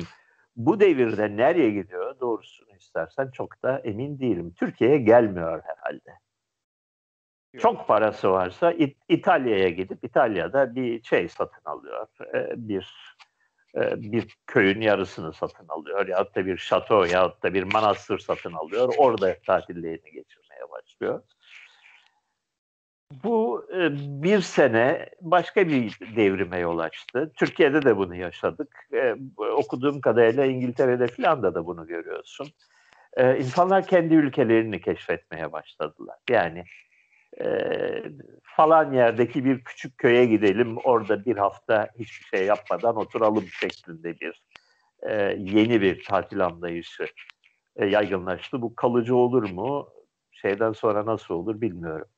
bu 0.57 0.81
devirde 0.81 1.37
nereye 1.37 1.71
gidiyor 1.71 2.21
doğrusunu 2.21 2.77
istersen 2.77 3.31
çok 3.31 3.63
da 3.63 3.79
emin 3.79 4.19
değilim. 4.19 4.55
Türkiye'ye 4.57 4.99
gelmiyor 4.99 5.63
herhalde. 5.65 6.11
Yok. 7.53 7.63
Çok 7.63 7.89
parası 7.89 8.31
varsa 8.31 8.73
İt- 8.73 9.03
İtalya'ya 9.09 9.69
gidip 9.69 10.05
İtalya'da 10.05 10.75
bir 10.75 11.03
şey 11.03 11.29
satın 11.29 11.65
alıyor. 11.65 12.09
Ee, 12.35 12.53
bir 12.57 13.17
e, 13.75 14.03
bir 14.13 14.39
köyün 14.47 14.81
yarısını 14.81 15.33
satın 15.33 15.69
alıyor 15.69 16.07
ya 16.07 16.35
da 16.35 16.47
bir 16.47 16.57
şato 16.57 17.05
ya 17.05 17.35
da 17.43 17.55
bir 17.55 17.63
manastır 17.63 18.19
satın 18.19 18.53
alıyor. 18.53 18.95
Orada 18.99 19.37
tatillerini 19.47 20.13
geçirmeye 20.13 20.71
başlıyor. 20.71 21.23
Bu 23.11 23.67
e, 23.75 23.91
bir 24.23 24.41
sene 24.41 25.09
başka 25.21 25.69
bir 25.69 25.99
devrime 26.17 26.59
yol 26.59 26.79
açtı. 26.79 27.33
Türkiye'de 27.37 27.83
de 27.83 27.97
bunu 27.97 28.15
yaşadık. 28.15 28.89
E, 28.93 29.17
okuduğum 29.39 30.01
kadarıyla 30.01 30.45
İngiltere'de 30.45 31.07
filan 31.07 31.43
da 31.43 31.55
da 31.55 31.67
bunu 31.67 31.87
görüyorsun. 31.87 32.49
E, 33.17 33.39
insanlar 33.39 33.87
kendi 33.87 34.15
ülkelerini 34.15 34.81
keşfetmeye 34.81 35.53
başladılar. 35.53 36.17
Yani 36.31 36.65
falan 38.43 38.93
yerdeki 38.93 39.45
bir 39.45 39.65
küçük 39.65 39.99
köye 39.99 40.27
gidelim, 40.27 40.77
orada 40.77 41.25
bir 41.25 41.37
hafta 41.37 41.89
hiçbir 41.99 42.27
şey 42.37 42.47
yapmadan 42.47 42.97
oturalım 42.97 43.45
şeklinde 43.61 44.21
bir 44.21 44.43
yeni 45.37 45.81
bir 45.81 46.05
tatil 46.05 46.45
anlayışı 46.47 47.07
yaygınlaştı. 47.79 48.63
Bu 48.63 48.75
kalıcı 48.75 49.17
olur 49.17 49.51
mu? 49.51 49.89
Şeyden 50.33 50.73
sonra 50.73 51.07
nasıl 51.07 51.35
olur 51.35 51.61
bilmiyorum. 51.61 52.09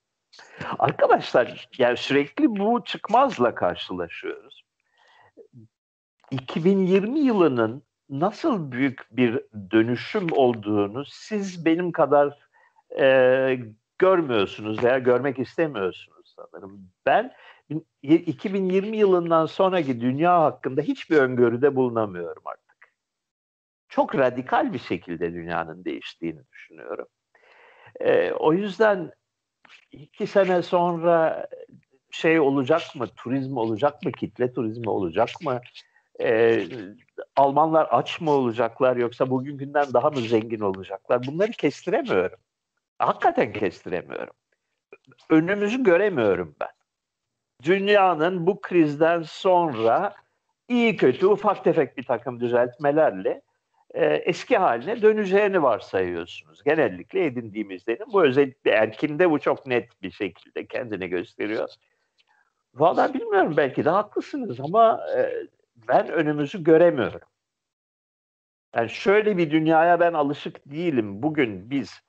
Arkadaşlar 0.79 1.69
yani 1.79 1.97
sürekli 1.97 2.57
bu 2.57 2.85
çıkmazla 2.85 3.55
karşılaşıyoruz. 3.55 4.63
2020 6.31 7.21
yılının 7.21 7.83
nasıl 8.11 8.73
büyük 8.73 9.07
bir 9.11 9.41
dönüşüm 9.71 10.27
olduğunu 10.33 11.05
siz 11.05 11.65
benim 11.65 11.93
kadar 11.93 12.39
e, 13.01 13.59
görmüyorsunuz 13.99 14.85
veya 14.85 14.99
görmek 14.99 15.39
istemiyorsunuz 15.39 16.35
sanırım. 16.37 16.91
Ben 17.07 17.33
2020 18.03 18.97
yılından 18.97 19.47
sonraki 19.47 20.01
dünya 20.01 20.43
hakkında 20.43 20.81
hiçbir 20.81 21.17
öngörüde 21.17 21.77
bulunamıyorum 21.77 22.43
artık. 22.45 22.93
Çok 23.89 24.15
radikal 24.15 24.73
bir 24.73 24.79
şekilde 24.79 25.33
dünyanın 25.33 25.85
değiştiğini 25.85 26.41
düşünüyorum. 26.53 27.07
E, 28.01 28.33
o 28.33 28.53
yüzden 28.53 29.13
iki 29.93 30.27
sene 30.27 30.63
sonra 30.63 31.47
şey 32.11 32.41
olacak 32.41 32.83
mı, 32.95 33.07
turizm 33.17 33.57
olacak 33.57 34.03
mı, 34.05 34.13
kitle 34.13 34.53
turizmi 34.53 34.91
olacak 34.91 35.29
mı? 35.43 35.61
Ee, 36.21 36.67
Almanlar 37.37 37.89
aç 37.91 38.21
mı 38.21 38.31
olacaklar 38.31 38.97
yoksa 38.97 39.31
bugünkünden 39.31 39.93
daha 39.95 40.11
mı 40.11 40.21
zengin 40.21 40.61
olacaklar? 40.61 41.27
Bunları 41.27 41.51
kestiremiyorum. 41.51 42.39
Hakikaten 42.99 43.53
kestiremiyorum. 43.53 44.35
Önümüzü 45.31 45.83
göremiyorum 45.83 46.57
ben. 46.61 46.69
Dünyanın 47.63 48.47
bu 48.47 48.61
krizden 48.61 49.23
sonra 49.23 50.15
iyi 50.69 50.97
kötü 50.97 51.27
ufak 51.27 51.65
tefek 51.65 51.97
bir 51.97 52.05
takım 52.05 52.41
düzeltmelerle 52.41 53.43
e, 53.95 54.05
eski 54.07 54.57
haline 54.57 55.03
döneceğini 55.03 55.63
varsayıyorsunuz. 55.63 56.63
Genellikle 56.63 57.25
edindiğimiz 57.25 57.87
dedim. 57.87 58.07
Bu 58.13 58.25
özellikle 58.25 58.71
erkinde 58.71 59.31
bu 59.31 59.39
çok 59.39 59.67
net 59.67 60.03
bir 60.03 60.11
şekilde 60.11 60.67
kendini 60.67 61.09
gösteriyor. 61.09 61.69
Valla 62.75 63.15
bilmiyorum 63.15 63.55
belki 63.57 63.85
de 63.85 63.91
haklısınız 63.91 64.61
ama 64.61 65.01
e, 65.17 65.33
ben 65.89 66.09
önümüzü 66.09 66.65
göremiyorum. 66.65 67.21
Yani 68.77 68.91
şöyle 68.91 69.37
bir 69.37 69.51
dünyaya 69.51 70.01
ben 70.01 70.13
alışık 70.13 70.71
değilim. 70.71 71.23
Bugün 71.23 71.71
biz 71.71 72.03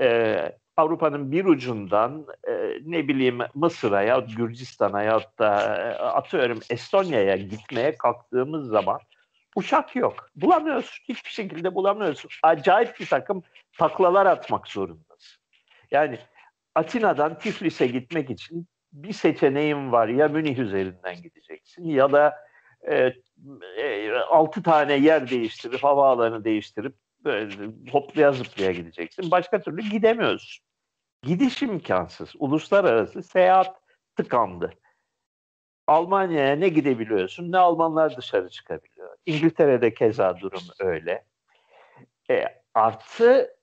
e, 0.00 0.38
Avrupa'nın 0.76 1.32
bir 1.32 1.44
ucundan 1.44 2.26
e, 2.48 2.52
ne 2.84 3.08
bileyim 3.08 3.38
Mısır'a 3.54 4.02
ya 4.02 4.18
Gürcistan'a 4.36 5.02
ya 5.02 5.20
da 5.38 5.76
e, 5.76 5.94
atıyorum 5.94 6.60
Estonya'ya 6.70 7.36
gitmeye 7.36 7.94
kalktığımız 7.94 8.68
zaman 8.68 9.00
Uçak 9.56 9.96
yok. 9.96 10.30
Bulamıyorsun. 10.36 11.04
Hiçbir 11.08 11.30
şekilde 11.30 11.74
bulamıyorsun. 11.74 12.30
Acayip 12.42 13.00
bir 13.00 13.06
takım 13.06 13.42
taklalar 13.78 14.26
atmak 14.26 14.68
zorundasın. 14.68 15.42
Yani 15.90 16.18
Atina'dan 16.74 17.38
Tiflis'e 17.38 17.86
gitmek 17.86 18.30
için 18.30 18.66
bir 18.92 19.12
seçeneğim 19.12 19.92
var. 19.92 20.08
Ya 20.08 20.28
Münih 20.28 20.58
üzerinden 20.58 21.22
gideceksin 21.22 21.84
ya 21.84 22.12
da 22.12 22.46
e, 22.82 23.12
e, 23.78 24.12
6 24.12 24.62
tane 24.62 24.94
yer 24.94 25.30
değiştirip 25.30 25.84
havaalanı 25.84 26.44
değiştirip 26.44 26.94
böyle 27.24 27.70
hoplaya 27.92 28.32
zıplaya 28.32 28.72
gideceksin. 28.72 29.30
Başka 29.30 29.62
türlü 29.62 29.82
gidemiyorsun. 29.82 30.64
Gidiş 31.22 31.62
imkansız. 31.62 32.32
Uluslararası 32.38 33.22
seyahat 33.22 33.76
tıkandı. 34.16 34.70
Almanya'ya 35.86 36.56
ne 36.56 36.68
gidebiliyorsun 36.68 37.52
ne 37.52 37.58
Almanlar 37.58 38.16
dışarı 38.16 38.48
çıkabiliyor. 38.48 38.95
İngiltere'de 39.26 39.94
keza 39.94 40.40
durum 40.40 40.62
öyle. 40.80 41.24
E, 42.30 42.44
artı 42.74 43.56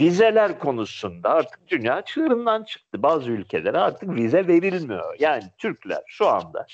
vizeler 0.00 0.58
konusunda 0.58 1.30
artık 1.30 1.68
dünya 1.68 2.02
çığırından 2.02 2.64
çıktı. 2.64 3.02
Bazı 3.02 3.30
ülkelere 3.30 3.78
artık 3.78 4.14
vize 4.14 4.46
verilmiyor. 4.46 5.16
Yani 5.18 5.44
Türkler 5.58 6.02
şu 6.06 6.28
anda 6.28 6.66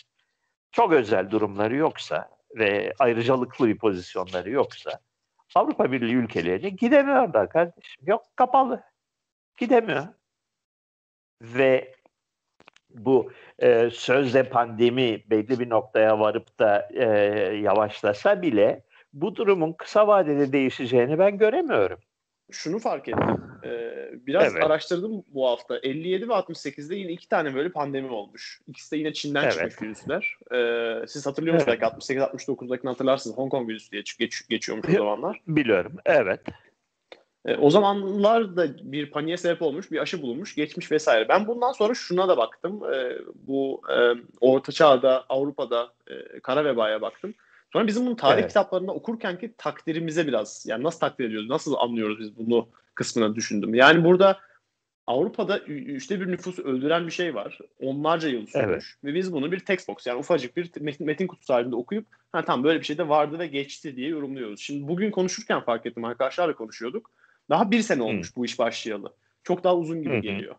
çok 0.72 0.92
özel 0.92 1.30
durumları 1.30 1.76
yoksa 1.76 2.28
ve 2.56 2.92
ayrıcalıklı 2.98 3.68
bir 3.68 3.78
pozisyonları 3.78 4.50
yoksa 4.50 5.00
Avrupa 5.54 5.92
Birliği 5.92 6.14
ülkelerine 6.14 6.68
gidemiyorlar 6.68 7.50
kardeşim. 7.50 8.06
Yok 8.06 8.22
kapalı. 8.36 8.82
Gidemiyor. 9.56 10.06
Ve 11.42 11.95
bu 13.04 13.32
e, 13.58 13.90
sözde 13.90 14.48
pandemi 14.48 15.22
belli 15.30 15.58
bir 15.60 15.70
noktaya 15.70 16.20
varıp 16.20 16.58
da 16.58 16.88
e, 16.94 17.04
yavaşlasa 17.56 18.42
bile 18.42 18.82
bu 19.12 19.36
durumun 19.36 19.72
kısa 19.72 20.06
vadede 20.06 20.52
değişeceğini 20.52 21.18
ben 21.18 21.38
göremiyorum. 21.38 21.98
Şunu 22.50 22.78
fark 22.78 23.08
ettim. 23.08 23.36
Ee, 23.64 24.10
biraz 24.26 24.52
evet. 24.52 24.64
araştırdım 24.64 25.24
bu 25.28 25.48
hafta. 25.48 25.78
57 25.78 26.28
ve 26.28 26.32
68'de 26.32 26.94
yine 26.94 27.12
iki 27.12 27.28
tane 27.28 27.54
böyle 27.54 27.68
pandemi 27.68 28.10
olmuş. 28.10 28.60
İkisi 28.66 28.92
de 28.92 28.96
yine 28.96 29.12
Çin'den 29.12 29.42
evet. 29.42 29.52
çıkmış 29.52 29.82
virüsler. 29.82 30.36
Ee, 30.54 31.06
siz 31.06 31.26
hatırlıyor 31.26 31.54
musunuz? 31.54 31.76
Evet. 31.82 31.92
Belki 31.94 32.12
68-69'dakini 32.12 32.88
hatırlarsınız. 32.88 33.36
Hong 33.36 33.50
Kong 33.50 33.68
virüsü 33.68 33.90
diye 33.90 34.02
geç, 34.18 34.48
geçiyormuş 34.48 34.88
o 34.88 34.92
zamanlar. 34.92 35.40
Biliyorum. 35.48 35.92
Evet. 36.06 36.40
E, 37.46 37.56
o 37.56 37.70
zamanlar 37.70 38.56
da 38.56 38.92
bir 38.92 39.10
paniğe 39.10 39.36
sebep 39.36 39.62
olmuş, 39.62 39.92
bir 39.92 39.98
aşı 39.98 40.22
bulunmuş, 40.22 40.54
geçmiş 40.54 40.92
vesaire. 40.92 41.28
Ben 41.28 41.46
bundan 41.46 41.72
sonra 41.72 41.94
şuna 41.94 42.28
da 42.28 42.36
baktım. 42.36 42.82
E, 42.94 43.18
bu 43.34 43.82
e, 43.92 44.14
Orta 44.40 44.72
Çağ'da, 44.72 45.24
Avrupa'da 45.28 45.92
e, 46.06 46.40
kara 46.40 46.64
vebaya 46.64 47.00
baktım. 47.00 47.34
Sonra 47.72 47.86
bizim 47.86 48.06
bunu 48.06 48.16
tarih 48.16 48.40
evet. 48.40 48.48
kitaplarında 48.48 48.92
okurken 48.92 49.38
ki 49.38 49.54
takdirimize 49.58 50.26
biraz, 50.26 50.64
yani 50.68 50.84
nasıl 50.84 51.00
takdir 51.00 51.24
ediyoruz, 51.24 51.48
nasıl 51.48 51.74
anlıyoruz 51.74 52.20
biz 52.20 52.38
bunu 52.38 52.68
kısmına 52.94 53.34
düşündüm. 53.34 53.74
Yani 53.74 54.04
burada 54.04 54.40
Avrupa'da 55.06 55.58
üçte 55.58 56.20
bir 56.20 56.26
nüfusu 56.26 56.62
öldüren 56.62 57.06
bir 57.06 57.12
şey 57.12 57.34
var. 57.34 57.58
Onlarca 57.82 58.28
yıl 58.28 58.46
sürmüş. 58.46 58.66
Evet. 58.66 58.84
Ve 59.04 59.14
biz 59.14 59.32
bunu 59.32 59.52
bir 59.52 59.60
text 59.60 59.88
box 59.88 60.06
yani 60.06 60.18
ufacık 60.18 60.56
bir 60.56 60.70
metin, 60.80 61.06
metin 61.06 61.26
kutusu 61.26 61.54
halinde 61.54 61.76
okuyup 61.76 62.06
ha 62.32 62.44
tamam 62.44 62.64
böyle 62.64 62.80
bir 62.80 62.84
şey 62.84 62.98
de 62.98 63.08
vardı 63.08 63.38
ve 63.38 63.46
geçti 63.46 63.96
diye 63.96 64.08
yorumluyoruz. 64.08 64.60
Şimdi 64.60 64.88
bugün 64.88 65.10
konuşurken 65.10 65.60
fark 65.60 65.86
ettim 65.86 66.04
arkadaşlarla 66.04 66.54
konuşuyorduk. 66.54 67.10
Daha 67.50 67.70
bir 67.70 67.80
sene 67.80 68.02
olmuş 68.02 68.30
Hı. 68.30 68.36
bu 68.36 68.44
iş 68.44 68.58
başlayalı. 68.58 69.14
Çok 69.42 69.64
daha 69.64 69.76
uzun 69.76 70.02
gibi 70.02 70.14
Hı-hı. 70.14 70.20
geliyor. 70.20 70.54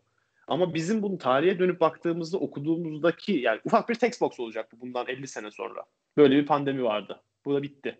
Ama 0.48 0.74
bizim 0.74 1.02
bunu 1.02 1.18
tarihe 1.18 1.60
dönüp 1.60 1.80
baktığımızda 1.80 2.38
okuduğumuzdaki 2.38 3.34
yani 3.34 3.60
ufak 3.66 3.90
bir 3.90 3.96
text 3.96 4.22
box 4.22 4.40
olacak 4.40 4.70
bu 4.72 4.82
bundan 4.82 5.08
50 5.08 5.28
sene 5.28 5.52
sonra. 5.52 5.84
Böyle 6.18 6.36
bir 6.36 6.46
pandemi 6.46 6.84
vardı. 6.84 7.22
Bu 7.46 7.56
da 7.56 7.64
bitti 7.64 7.98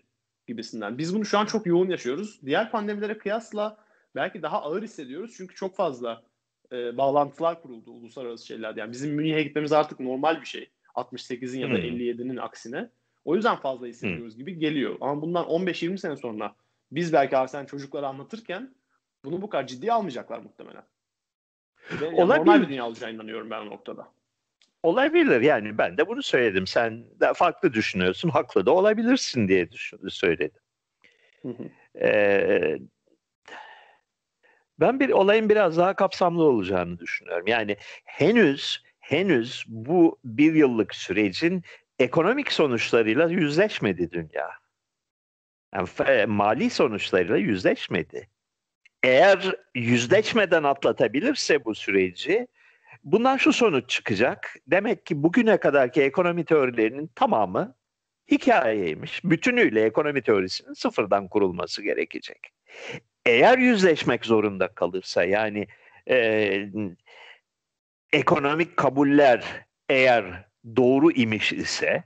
gibisinden. 0.48 0.98
Biz 0.98 1.16
bunu 1.16 1.26
şu 1.26 1.38
an 1.38 1.46
çok 1.46 1.66
yoğun 1.66 1.90
yaşıyoruz. 1.90 2.40
Diğer 2.46 2.72
pandemilere 2.72 3.18
kıyasla 3.18 3.78
belki 4.16 4.42
daha 4.42 4.62
ağır 4.62 4.84
hissediyoruz. 4.84 5.34
Çünkü 5.38 5.56
çok 5.56 5.76
fazla 5.76 6.24
e, 6.72 6.98
bağlantılar 6.98 7.62
kuruldu 7.62 7.92
uluslararası 7.92 8.46
şeylerde. 8.46 8.80
Yani 8.80 8.92
bizim 8.92 9.16
Münih'e 9.16 9.44
gitmemiz 9.44 9.72
artık 9.72 10.00
normal 10.00 10.42
bir 10.42 10.46
şey. 10.46 10.70
68'in 10.96 11.60
ya 11.60 11.70
da 11.70 11.80
57'nin 11.80 12.38
aksine. 12.38 12.90
O 13.26 13.36
yüzden 13.36 13.56
fazla 13.56 13.88
hissediyoruz 13.88 14.34
hmm. 14.34 14.40
gibi 14.40 14.60
geliyor. 14.60 14.98
Ama 15.02 15.22
bundan 15.22 15.46
15-20 15.46 15.98
sene 15.98 16.16
sonra 16.16 16.56
biz 16.92 17.14
belki 17.14 17.38
Arsen 17.38 17.66
çocuklara 17.66 18.08
anlatırken 18.08 18.76
bunu 19.26 19.42
bu 19.42 19.50
kadar 19.50 19.68
ciddiye 19.68 19.94
almayacaklar 19.94 20.40
muhtemelen. 20.40 20.84
Ve 22.02 22.06
yani 22.06 22.18
normal 22.18 22.62
bir 22.62 22.70
dünya 22.70 22.88
olacağına 22.88 23.14
inanıyorum 23.14 23.50
ben 23.50 23.62
o 23.62 23.66
noktada. 23.66 24.08
Olabilir 24.84 25.42
yani 25.42 25.78
ben 25.78 25.98
de 25.98 26.08
bunu 26.08 26.24
söyledim. 26.24 26.68
Sen 26.68 27.04
de 27.20 27.34
farklı 27.34 27.74
düşünüyorsun. 27.74 28.30
Haklı 28.30 28.66
da 28.66 28.72
olabilirsin 28.72 29.48
diye 29.48 29.72
düşündü, 29.72 30.10
söyledim. 30.10 30.62
Ee, 32.02 32.78
ben 34.80 35.00
bir 35.00 35.10
olayın 35.10 35.50
biraz 35.50 35.78
daha 35.78 35.94
kapsamlı 35.94 36.44
olacağını 36.44 37.00
düşünüyorum. 37.00 37.48
Yani 37.48 37.78
henüz 38.06 38.84
henüz 39.00 39.66
bu 39.68 40.20
bir 40.24 40.54
yıllık 40.54 40.96
sürecin 40.96 41.64
ekonomik 42.00 42.52
sonuçlarıyla 42.52 43.30
yüzleşmedi 43.30 44.12
dünya. 44.12 44.50
Yani 45.76 45.90
e, 46.08 46.26
mali 46.26 46.70
sonuçlarıyla 46.70 47.38
yüzleşmedi. 47.38 48.30
Eğer 49.04 49.56
yüzleşmeden 49.76 50.64
atlatabilirse 50.64 51.66
bu 51.66 51.76
süreci 51.76 52.48
bundan 53.04 53.38
şu 53.38 53.54
sonuç 53.54 53.90
çıkacak. 53.90 54.56
Demek 54.68 55.06
ki 55.06 55.24
bugüne 55.24 55.58
kadarki 55.58 56.02
ekonomi 56.02 56.46
teorilerinin 56.46 57.08
tamamı 57.16 57.76
hikayeymiş. 58.32 59.24
Bütünüyle 59.24 59.84
ekonomi 59.84 60.22
teorisinin 60.22 60.74
sıfırdan 60.74 61.28
kurulması 61.28 61.82
gerekecek. 61.82 62.50
Eğer 63.26 63.58
yüzleşmek 63.58 64.26
zorunda 64.26 64.68
kalırsa 64.68 65.24
yani 65.24 65.68
e, 66.10 66.70
ekonomik 68.14 68.78
kabuller 68.78 69.66
eğer 69.90 70.46
doğru 70.76 71.12
imiş 71.12 71.54
ise 71.54 72.04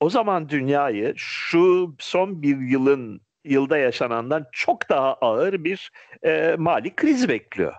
o 0.00 0.10
zaman 0.10 0.48
dünyayı 0.48 1.14
şu 1.16 1.94
son 1.98 2.42
bir 2.42 2.60
yılın 2.60 3.20
yılda 3.44 3.78
yaşanandan 3.78 4.46
çok 4.52 4.88
daha 4.88 5.14
ağır 5.14 5.64
bir 5.64 5.90
e, 6.22 6.56
mali 6.58 6.96
kriz 6.96 7.28
bekliyor. 7.28 7.74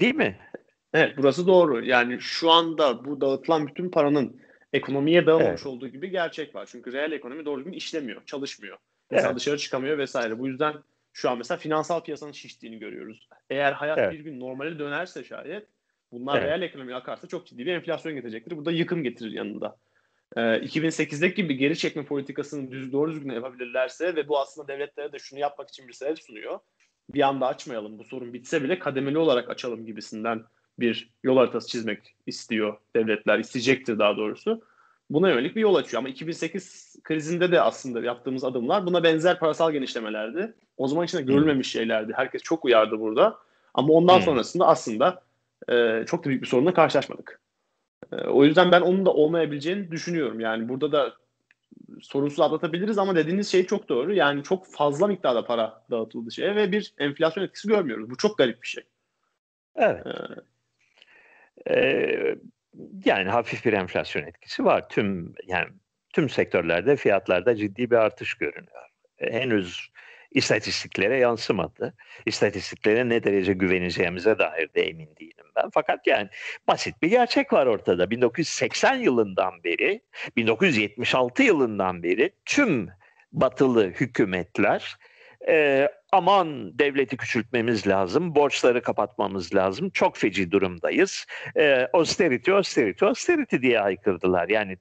Değil 0.00 0.14
mi? 0.14 0.38
Evet 0.94 1.14
burası 1.16 1.46
doğru. 1.46 1.84
Yani 1.84 2.20
şu 2.20 2.50
anda 2.50 3.04
bu 3.04 3.20
dağıtılan 3.20 3.66
bütün 3.66 3.90
paranın 3.90 4.40
ekonomiye 4.72 5.26
dağılmamış 5.26 5.62
evet. 5.62 5.66
olduğu 5.66 5.88
gibi 5.88 6.10
gerçek 6.10 6.54
var. 6.54 6.68
Çünkü 6.72 6.92
reel 6.92 7.12
ekonomi 7.12 7.44
doğru 7.44 7.58
düzgün 7.58 7.72
işlemiyor, 7.72 8.24
çalışmıyor. 8.26 8.78
Mesela 9.10 9.28
evet. 9.28 9.36
dışarı 9.36 9.58
çıkamıyor 9.58 9.98
vesaire. 9.98 10.38
Bu 10.38 10.48
yüzden 10.48 10.74
şu 11.12 11.30
an 11.30 11.38
mesela 11.38 11.58
finansal 11.58 12.00
piyasanın 12.00 12.32
şiştiğini 12.32 12.78
görüyoruz. 12.78 13.28
Eğer 13.50 13.72
hayat 13.72 13.98
evet. 13.98 14.12
bir 14.12 14.20
gün 14.20 14.40
normale 14.40 14.78
dönerse 14.78 15.24
şayet 15.24 15.66
bunlar 16.12 16.38
evet. 16.38 16.48
reel 16.48 16.62
ekonomiye 16.62 16.96
akarsa 16.96 17.28
çok 17.28 17.46
ciddi 17.46 17.66
bir 17.66 17.72
enflasyon 17.72 18.14
getirecektir. 18.14 18.56
Bu 18.56 18.64
da 18.64 18.72
yıkım 18.72 19.02
getirir 19.02 19.32
yanında. 19.32 19.76
Ee, 20.36 20.40
2008'deki 20.40 21.34
gibi 21.34 21.56
geri 21.56 21.78
çekme 21.78 22.04
politikasını 22.04 22.70
düz 22.70 22.92
doğru 22.92 23.12
düzgün 23.12 23.30
yapabilirlerse 23.30 24.16
ve 24.16 24.28
bu 24.28 24.40
aslında 24.40 24.68
devletlere 24.68 25.12
de 25.12 25.18
şunu 25.18 25.38
yapmak 25.38 25.68
için 25.68 25.88
bir 25.88 25.92
sebep 25.92 26.18
sunuyor. 26.18 26.58
Bir 27.14 27.28
anda 27.28 27.46
açmayalım 27.46 27.98
bu 27.98 28.04
sorun 28.04 28.32
bitse 28.32 28.62
bile 28.62 28.78
kademeli 28.78 29.18
olarak 29.18 29.50
açalım 29.50 29.86
gibisinden 29.86 30.44
bir 30.78 31.10
yol 31.22 31.36
haritası 31.36 31.68
çizmek 31.68 32.14
istiyor 32.26 32.76
devletler, 32.96 33.38
isteyecektir 33.38 33.98
daha 33.98 34.16
doğrusu. 34.16 34.62
Buna 35.10 35.30
yönelik 35.30 35.56
bir 35.56 35.60
yol 35.60 35.74
açıyor. 35.74 35.98
Ama 36.02 36.08
2008 36.08 36.96
krizinde 37.04 37.52
de 37.52 37.60
aslında 37.60 38.00
yaptığımız 38.00 38.44
adımlar 38.44 38.86
buna 38.86 39.02
benzer 39.02 39.38
parasal 39.38 39.72
genişlemelerdi. 39.72 40.54
O 40.76 40.88
zaman 40.88 41.04
içinde 41.04 41.22
görülmemiş 41.22 41.70
şeylerdi. 41.70 42.12
Herkes 42.16 42.42
çok 42.42 42.64
uyardı 42.64 43.00
burada. 43.00 43.38
Ama 43.74 43.92
ondan 43.92 44.16
hmm. 44.16 44.24
sonrasında 44.24 44.66
aslında 44.66 45.22
e, 45.68 46.04
çok 46.06 46.24
da 46.24 46.28
büyük 46.28 46.42
bir 46.42 46.48
sorunla 46.48 46.74
karşılaşmadık. 46.74 47.41
E, 48.12 48.28
o 48.28 48.44
yüzden 48.44 48.72
ben 48.72 48.80
onun 48.80 49.06
da 49.06 49.10
olmayabileceğini 49.12 49.90
düşünüyorum. 49.90 50.40
Yani 50.40 50.68
burada 50.68 50.92
da 50.92 51.12
sorunsuz 52.00 52.40
atlatabiliriz 52.40 52.98
ama 52.98 53.16
dediğiniz 53.16 53.48
şey 53.48 53.66
çok 53.66 53.88
doğru. 53.88 54.14
Yani 54.14 54.42
çok 54.42 54.66
fazla 54.66 55.06
miktarda 55.06 55.44
para 55.44 55.82
dağıtıldı 55.90 56.32
şeye 56.32 56.56
ve 56.56 56.72
bir 56.72 56.94
enflasyon 56.98 57.44
etkisi 57.44 57.68
görmüyoruz. 57.68 58.10
Bu 58.10 58.16
çok 58.16 58.38
garip 58.38 58.62
bir 58.62 58.68
şey. 58.68 58.84
Evet. 59.76 60.06
Ee, 61.66 61.74
ee, 61.74 62.36
yani 63.04 63.30
hafif 63.30 63.64
bir 63.64 63.72
enflasyon 63.72 64.22
etkisi 64.22 64.64
var. 64.64 64.88
Tüm 64.88 65.34
yani 65.46 65.68
tüm 66.12 66.28
sektörlerde 66.28 66.96
fiyatlarda 66.96 67.56
ciddi 67.56 67.90
bir 67.90 67.96
artış 67.96 68.34
görünüyor. 68.34 68.88
Henüz 69.16 69.91
istatistiklere 70.34 71.18
yansımadı. 71.18 71.94
İstatistiklere 72.26 73.08
ne 73.08 73.24
derece 73.24 73.52
güveneceğimize 73.52 74.38
dair 74.38 74.74
de 74.74 74.82
emin 74.82 75.08
değilim 75.20 75.46
ben. 75.56 75.70
Fakat 75.74 76.06
yani 76.06 76.28
basit 76.68 77.02
bir 77.02 77.10
gerçek 77.10 77.52
var 77.52 77.66
ortada. 77.66 78.10
1980 78.10 78.94
yılından 78.94 79.64
beri, 79.64 80.00
1976 80.36 81.42
yılından 81.42 82.02
beri 82.02 82.30
tüm 82.44 82.88
batılı 83.32 83.86
hükümetler 83.86 84.96
e, 85.48 85.88
aman 86.12 86.78
devleti 86.78 87.16
küçültmemiz 87.16 87.86
lazım, 87.86 88.34
borçları 88.34 88.82
kapatmamız 88.82 89.54
lazım, 89.54 89.90
çok 89.90 90.16
feci 90.16 90.50
durumdayız. 90.50 91.26
E, 91.56 91.88
austerity, 91.92 92.52
austerity, 92.52 93.04
austerity 93.04 93.56
diye 93.56 93.78
haykırdılar. 93.78 94.48
Yani 94.48 94.76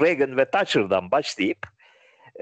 Reagan 0.00 0.36
ve 0.36 0.44
Thatcher'dan 0.44 1.10
başlayıp 1.10 1.58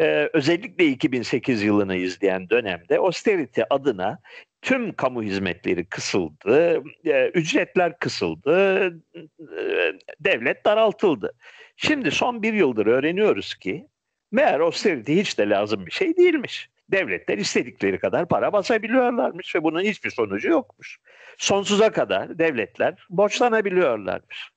e, 0.01 0.31
özellikle 0.33 0.87
2008 0.87 1.63
yılını 1.63 1.97
izleyen 1.97 2.51
dönemde 2.51 2.99
austerity 2.99 3.61
adına 3.71 4.19
tüm 4.63 4.93
kamu 4.93 5.23
hizmetleri 5.23 5.85
kısıldı, 5.85 6.83
e, 7.05 7.29
ücretler 7.29 7.99
kısıldı, 7.99 8.87
e, 9.17 9.93
devlet 10.21 10.65
daraltıldı. 10.65 11.33
Şimdi 11.77 12.11
son 12.11 12.43
bir 12.43 12.53
yıldır 12.53 12.87
öğreniyoruz 12.87 13.55
ki 13.55 13.87
meğer 14.33 14.61
austerity 14.61 15.21
hiç 15.21 15.39
de 15.39 15.49
lazım 15.49 15.87
bir 15.87 15.91
şey 15.91 16.17
değilmiş 16.17 16.71
devletler 16.93 17.39
istedikleri 17.39 17.99
kadar 17.99 18.29
para 18.29 18.53
basabiliyorlarmış 18.53 19.55
ve 19.55 19.63
bunun 19.63 19.81
hiçbir 19.81 20.11
sonucu 20.11 20.49
yokmuş. 20.49 20.99
Sonsuza 21.39 21.93
kadar 21.93 22.39
devletler 22.39 23.07
borçlanabiliyorlarmış. 23.11 24.51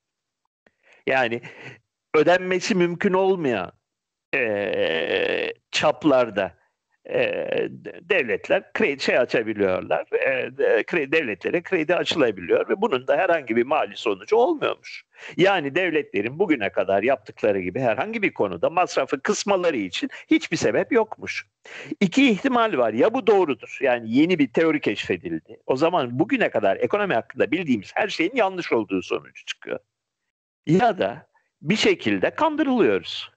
Yani 1.08 1.42
ödenmesi 2.16 2.76
mümkün 2.76 3.14
olmayan 3.14 3.72
e, 4.34 5.54
çaplarda 5.72 6.64
e, 7.10 7.70
devletler 8.02 8.74
kredi 8.74 9.04
şey 9.04 9.18
açabiliyorlar. 9.18 10.08
E, 10.14 10.84
kredi, 10.84 11.12
devletlere 11.12 11.64
kredi 11.64 11.96
açılabiliyor 11.96 12.70
ve 12.70 12.82
bunun 12.82 13.08
da 13.08 13.18
herhangi 13.18 13.56
bir 13.56 13.66
mali 13.66 13.98
sonucu 13.98 14.36
olmuyormuş. 14.36 15.04
Yani 15.38 15.76
devletlerin 15.76 16.40
bugüne 16.40 16.70
kadar 16.70 17.04
yaptıkları 17.04 17.60
gibi 17.60 17.80
herhangi 17.80 18.22
bir 18.22 18.34
konuda 18.34 18.70
masrafı 18.70 19.22
kısmaları 19.22 19.78
için 19.78 20.10
hiçbir 20.32 20.58
sebep 20.58 20.92
yokmuş. 20.92 21.46
İki 22.00 22.30
ihtimal 22.30 22.78
var. 22.78 22.94
Ya 22.94 23.14
bu 23.14 23.28
doğrudur. 23.28 23.78
Yani 23.82 24.16
yeni 24.16 24.40
bir 24.40 24.48
teori 24.48 24.82
keşfedildi. 24.82 25.58
O 25.66 25.76
zaman 25.76 26.20
bugüne 26.20 26.50
kadar 26.50 26.78
ekonomi 26.78 27.14
hakkında 27.14 27.52
bildiğimiz 27.52 27.92
her 27.96 28.08
şeyin 28.08 28.36
yanlış 28.36 28.72
olduğu 28.72 29.02
sonucu 29.02 29.46
çıkıyor. 29.46 29.80
Ya 30.66 30.98
da 30.98 31.28
bir 31.62 31.76
şekilde 31.76 32.30
kandırılıyoruz. 32.30 33.33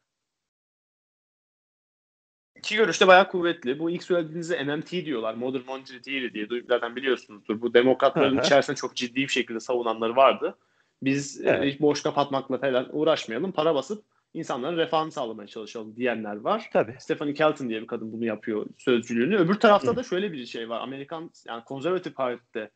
İki 2.67 2.77
görüş 2.77 3.01
de 3.01 3.07
bayağı 3.07 3.29
kuvvetli. 3.29 3.79
Bu 3.79 3.91
ilk 3.91 4.03
söylediğinizde 4.03 4.65
MMT 4.65 4.91
diyorlar. 4.91 5.35
Modern 5.35 5.65
Monetary 5.67 6.01
Theory 6.01 6.35
diye 6.35 6.63
zaten 6.69 6.97
biliyorsunuzdur. 6.97 7.61
Bu 7.61 7.75
demokratların 7.75 8.39
içerisinde 8.39 8.77
çok 8.77 8.97
ciddi 8.97 9.17
bir 9.17 9.29
şekilde 9.29 9.61
savunanları 9.61 10.17
vardı. 10.17 10.59
Biz 11.03 11.41
e, 11.41 11.51
evet. 11.51 11.81
boş 11.81 12.03
kapatmakla 12.03 12.59
falan 12.59 12.89
uğraşmayalım. 12.93 13.53
Para 13.53 13.75
basıp 13.75 14.05
insanların 14.35 14.77
refahını 14.77 15.13
sağlamaya 15.13 15.47
çalışalım 15.47 15.97
diyenler 15.97 16.37
var. 16.37 16.71
Tabii. 16.73 16.97
Stephanie 16.99 17.35
Kelton 17.35 17.69
diye 17.69 17.83
bir 17.83 17.87
kadın 17.87 18.13
bunu 18.13 18.25
yapıyor 18.25 18.67
sözcülüğünü. 18.79 19.37
Öbür 19.37 19.55
tarafta 19.55 19.93
Hı. 19.93 19.97
da 19.97 20.03
şöyle 20.03 20.33
bir 20.33 20.47
şey 20.47 20.69
var. 20.69 20.81
Amerikan 20.81 21.31
yani 21.49 21.65
konservatif 21.65 22.15
partide 22.15 22.71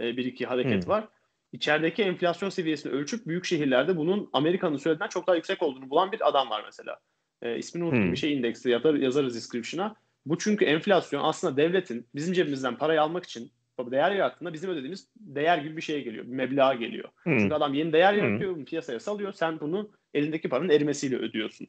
e, 0.00 0.16
bir 0.16 0.24
iki 0.24 0.46
hareket 0.46 0.84
Hı. 0.84 0.88
var. 0.88 1.08
İçerideki 1.52 2.02
enflasyon 2.02 2.50
seviyesini 2.50 2.92
ölçüp 2.92 3.26
büyük 3.26 3.44
şehirlerde 3.44 3.96
bunun 3.96 4.30
Amerika'nın 4.32 4.76
söylediğinden 4.76 5.08
çok 5.08 5.26
daha 5.26 5.36
yüksek 5.36 5.62
olduğunu 5.62 5.90
bulan 5.90 6.12
bir 6.12 6.28
adam 6.28 6.50
var 6.50 6.62
mesela. 6.66 7.00
E, 7.42 7.58
ismini 7.58 7.84
unuttum 7.84 8.04
hmm. 8.04 8.12
bir 8.12 8.16
şey 8.16 8.32
indeksi 8.32 8.70
yazar, 8.70 8.94
yazarız 8.94 9.34
description'a. 9.34 9.96
Bu 10.26 10.38
çünkü 10.38 10.64
enflasyon 10.64 11.24
aslında 11.24 11.56
devletin 11.56 12.06
bizim 12.14 12.34
cebimizden 12.34 12.76
parayı 12.76 13.02
almak 13.02 13.24
için 13.24 13.50
değer 13.90 14.10
yarattığında 14.10 14.52
bizim 14.52 14.70
ödediğimiz 14.70 15.08
değer 15.16 15.58
gibi 15.58 15.76
bir 15.76 15.82
şeye 15.82 16.00
geliyor. 16.00 16.24
Bir 16.24 16.32
meblağa 16.32 16.74
geliyor. 16.74 17.08
Hmm. 17.22 17.38
Çünkü 17.38 17.54
adam 17.54 17.74
yeni 17.74 17.92
değer 17.92 18.14
yaratıyor, 18.14 18.56
hmm. 18.56 18.64
piyasaya 18.64 19.00
salıyor. 19.00 19.32
Sen 19.32 19.60
bunu 19.60 19.90
elindeki 20.14 20.48
paranın 20.48 20.68
erimesiyle 20.68 21.16
ödüyorsun. 21.16 21.66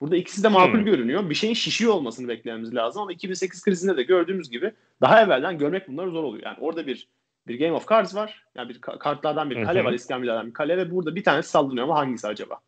Burada 0.00 0.16
ikisi 0.16 0.42
de 0.42 0.48
makul 0.48 0.78
hmm. 0.78 0.84
görünüyor. 0.84 1.30
Bir 1.30 1.34
şeyin 1.34 1.54
şişiyor 1.54 1.92
olmasını 1.92 2.28
beklememiz 2.28 2.74
lazım 2.74 3.02
ama 3.02 3.12
2008 3.12 3.64
krizinde 3.64 3.96
de 3.96 4.02
gördüğümüz 4.02 4.50
gibi 4.50 4.72
daha 5.00 5.22
evvelden 5.22 5.58
görmek 5.58 5.88
bunları 5.88 6.10
zor 6.10 6.24
oluyor. 6.24 6.44
Yani 6.44 6.56
orada 6.60 6.86
bir 6.86 7.08
bir 7.48 7.58
Game 7.58 7.72
of 7.72 7.88
Cards 7.88 8.14
var. 8.14 8.44
Yani 8.54 8.68
bir 8.68 8.80
kartlardan 8.80 9.50
bir 9.50 9.64
kale 9.64 9.84
var, 9.84 9.92
İskambil'den 9.92 10.46
bir 10.46 10.52
kale 10.52 10.76
ve 10.76 10.90
burada 10.90 11.14
bir 11.14 11.24
tanesi 11.24 11.50
sallanıyor 11.50 11.84
ama 11.84 11.96
hangisi 11.96 12.26
acaba? 12.26 12.60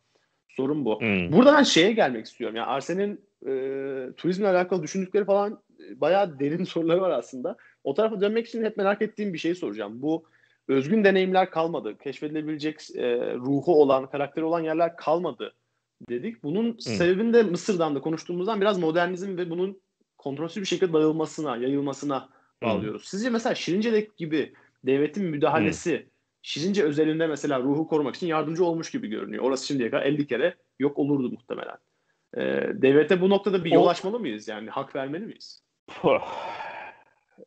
Sorun 0.57 0.85
bu. 0.85 1.01
Hmm. 1.01 1.33
Burada 1.33 1.53
ben 1.53 1.63
şeye 1.63 1.93
gelmek 1.93 2.27
istiyorum. 2.27 2.57
Yani 2.57 2.67
Arsen'in 2.67 3.21
e, 3.47 3.53
turizmle 4.17 4.49
alakalı 4.49 4.83
düşündükleri 4.83 5.25
falan 5.25 5.63
e, 5.81 6.01
bayağı 6.01 6.39
derin 6.39 6.65
soruları 6.75 7.01
var 7.01 7.11
aslında. 7.11 7.57
O 7.85 7.95
tarafa 7.95 8.21
dönmek 8.21 8.47
için 8.47 8.65
hep 8.65 8.77
merak 8.77 9.03
ettiğim 9.03 9.33
bir 9.33 9.39
şey 9.39 9.55
soracağım. 9.55 10.03
Bu 10.03 10.25
özgün 10.69 11.05
deneyimler 11.05 11.51
kalmadı. 11.51 11.99
Keşfedilebilecek 11.99 12.97
e, 12.97 13.35
ruhu 13.35 13.83
olan, 13.83 14.11
karakteri 14.11 14.45
olan 14.45 14.61
yerler 14.61 14.97
kalmadı 14.97 15.55
dedik. 16.09 16.43
Bunun 16.43 16.73
hmm. 16.73 16.81
sebebini 16.81 17.33
de 17.33 17.43
Mısır'dan 17.43 17.95
da 17.95 18.01
konuştuğumuzdan 18.01 18.61
biraz 18.61 18.79
modernizm 18.79 19.37
ve 19.37 19.51
bunun 19.51 19.81
kontrolsüz 20.19 20.63
bir 20.63 20.67
şekilde 20.69 20.93
dağılmasına, 20.93 21.57
yayılmasına 21.57 22.29
bağlıyoruz. 22.63 23.03
Hmm. 23.03 23.07
Sizce 23.07 23.31
mesela 23.31 23.55
Şirince'deki 23.55 24.11
gibi 24.17 24.53
devletin 24.85 25.25
müdahalesi 25.25 25.99
hmm. 25.99 26.07
Şirince 26.43 26.85
özelinde 26.85 27.27
mesela 27.27 27.61
ruhu 27.61 27.89
korumak 27.89 28.17
için 28.17 28.27
yardımcı 28.27 28.65
olmuş 28.65 28.91
gibi 28.91 29.09
görünüyor. 29.09 29.45
Orası 29.45 29.67
şimdiye 29.67 29.91
kadar 29.91 30.03
50 30.03 30.27
kere 30.27 30.55
yok 30.79 30.99
olurdu 30.99 31.31
muhtemelen. 31.31 31.77
Ee, 32.37 32.41
devlete 32.83 33.21
bu 33.21 33.31
noktada 33.31 33.65
bir 33.65 33.73
yol 33.73 33.87
açmalı 33.87 34.21
mıyız? 34.21 34.49
Yani 34.49 34.71
hak 34.71 34.95
vermeli 34.97 35.27
miyiz? 35.27 35.63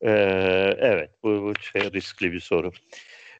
Ee, 0.01 0.09
evet, 0.77 1.11
bu, 1.23 1.29
bu 1.29 1.53
şey 1.61 1.81
riskli 1.91 2.31
bir 2.31 2.39
soru. 2.39 2.71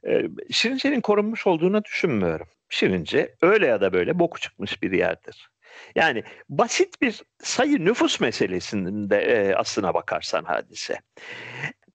Ee, 0.07 0.27
Şirince'nin 0.51 1.01
korunmuş 1.01 1.47
olduğunu 1.47 1.83
düşünmüyorum. 1.83 2.47
Şirince 2.69 3.35
öyle 3.41 3.67
ya 3.67 3.81
da 3.81 3.93
böyle 3.93 4.19
boku 4.19 4.39
çıkmış 4.39 4.83
bir 4.83 4.91
yerdir. 4.91 5.49
Yani 5.95 6.23
basit 6.49 7.01
bir 7.01 7.21
sayı 7.41 7.85
nüfus 7.85 8.19
meselesinde 8.19 9.17
e, 9.17 9.55
aslına 9.55 9.93
bakarsan 9.93 10.43
hadise. 10.43 10.99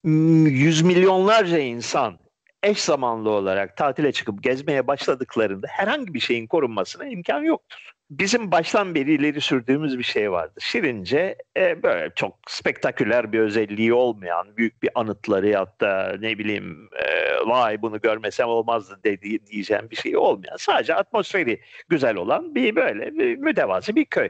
Yüz 0.04 0.82
milyonlarca 0.82 1.58
insan 1.58 2.18
eş 2.62 2.80
zamanlı 2.80 3.30
olarak 3.30 3.76
tatile 3.76 4.12
çıkıp 4.12 4.42
gezmeye 4.42 4.86
başladıklarında 4.86 5.66
herhangi 5.70 6.14
bir 6.14 6.20
şeyin 6.20 6.46
korunmasına 6.46 7.06
imkan 7.06 7.42
yoktur 7.42 7.94
bizim 8.10 8.50
baştan 8.50 8.94
beri 8.94 9.12
ileri 9.14 9.40
sürdüğümüz 9.40 9.98
bir 9.98 10.04
şey 10.04 10.32
vardı. 10.32 10.60
Şirince 10.60 11.36
e, 11.56 11.82
böyle 11.82 12.10
çok 12.14 12.38
spektaküler 12.48 13.32
bir 13.32 13.38
özelliği 13.38 13.94
olmayan 13.94 14.56
büyük 14.56 14.82
bir 14.82 14.90
anıtları 14.94 15.52
da 15.80 16.16
ne 16.20 16.38
bileyim 16.38 16.88
e, 16.92 17.36
vay 17.46 17.82
bunu 17.82 18.00
görmesem 18.00 18.48
olmazdı 18.48 19.00
dedi, 19.04 19.46
diyeceğim 19.46 19.90
bir 19.90 19.96
şey 19.96 20.16
olmayan 20.16 20.56
sadece 20.56 20.94
atmosferi 20.94 21.60
güzel 21.88 22.16
olan 22.16 22.54
bir 22.54 22.76
böyle 22.76 23.18
bir 23.18 23.36
mütevazı 23.36 23.96
bir 23.96 24.04
köy. 24.04 24.28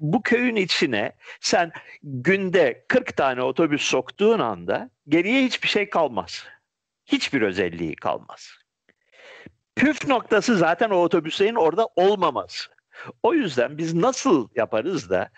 Bu 0.00 0.22
köyün 0.22 0.56
içine 0.56 1.12
sen 1.40 1.72
günde 2.02 2.84
40 2.88 3.16
tane 3.16 3.42
otobüs 3.42 3.82
soktuğun 3.82 4.38
anda 4.38 4.90
geriye 5.08 5.44
hiçbir 5.44 5.68
şey 5.68 5.90
kalmaz. 5.90 6.44
Hiçbir 7.12 7.42
özelliği 7.42 7.96
kalmaz. 7.96 8.50
Püf 9.76 10.06
noktası 10.08 10.56
zaten 10.56 10.90
o 10.90 10.96
otobüslerin 10.96 11.54
orada 11.54 11.88
olmaması. 11.96 12.70
O 13.22 13.34
yüzden 13.34 13.78
biz 13.78 13.94
nasıl 13.94 14.48
yaparız 14.54 15.10
da 15.10 15.30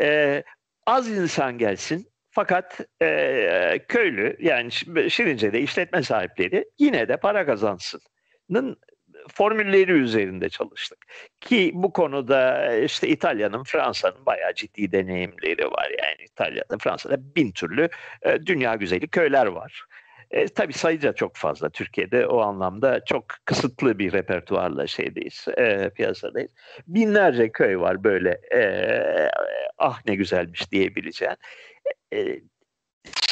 e, 0.00 0.42
az 0.86 1.10
insan 1.10 1.58
gelsin 1.58 2.08
fakat 2.30 2.80
e, 3.02 3.78
köylü 3.88 4.36
yani 4.40 4.72
Şirince'de 5.10 5.60
işletme 5.60 6.02
sahipleri 6.02 6.64
yine 6.78 7.08
de 7.08 7.16
para 7.16 7.46
kazansının 7.46 8.76
formülleri 9.34 9.92
üzerinde 9.92 10.48
çalıştık. 10.48 10.98
Ki 11.40 11.70
bu 11.74 11.92
konuda 11.92 12.72
işte 12.76 13.08
İtalya'nın, 13.08 13.64
Fransa'nın 13.64 14.26
bayağı 14.26 14.54
ciddi 14.54 14.92
deneyimleri 14.92 15.70
var. 15.70 15.90
Yani 15.98 16.24
İtalya'da, 16.30 16.78
Fransa'da 16.78 17.34
bin 17.36 17.52
türlü 17.52 17.88
e, 18.22 18.46
dünya 18.46 18.74
güzeli 18.74 19.08
köyler 19.08 19.46
var. 19.46 19.84
E, 20.30 20.48
tabii 20.48 20.72
sayıca 20.72 21.12
çok 21.12 21.36
fazla. 21.36 21.70
Türkiye'de 21.70 22.26
o 22.26 22.40
anlamda 22.40 23.04
çok 23.04 23.24
kısıtlı 23.44 23.98
bir 23.98 24.12
repertuarla 24.12 24.86
şeydeyiz, 24.86 25.46
e, 25.56 25.90
piyasadayız. 25.90 26.50
Binlerce 26.86 27.52
köy 27.52 27.78
var 27.78 28.04
böyle 28.04 28.30
e, 28.54 29.30
ah 29.78 30.00
ne 30.06 30.14
güzelmiş 30.14 30.72
diyebileceğin. 30.72 31.36
E, 32.14 32.40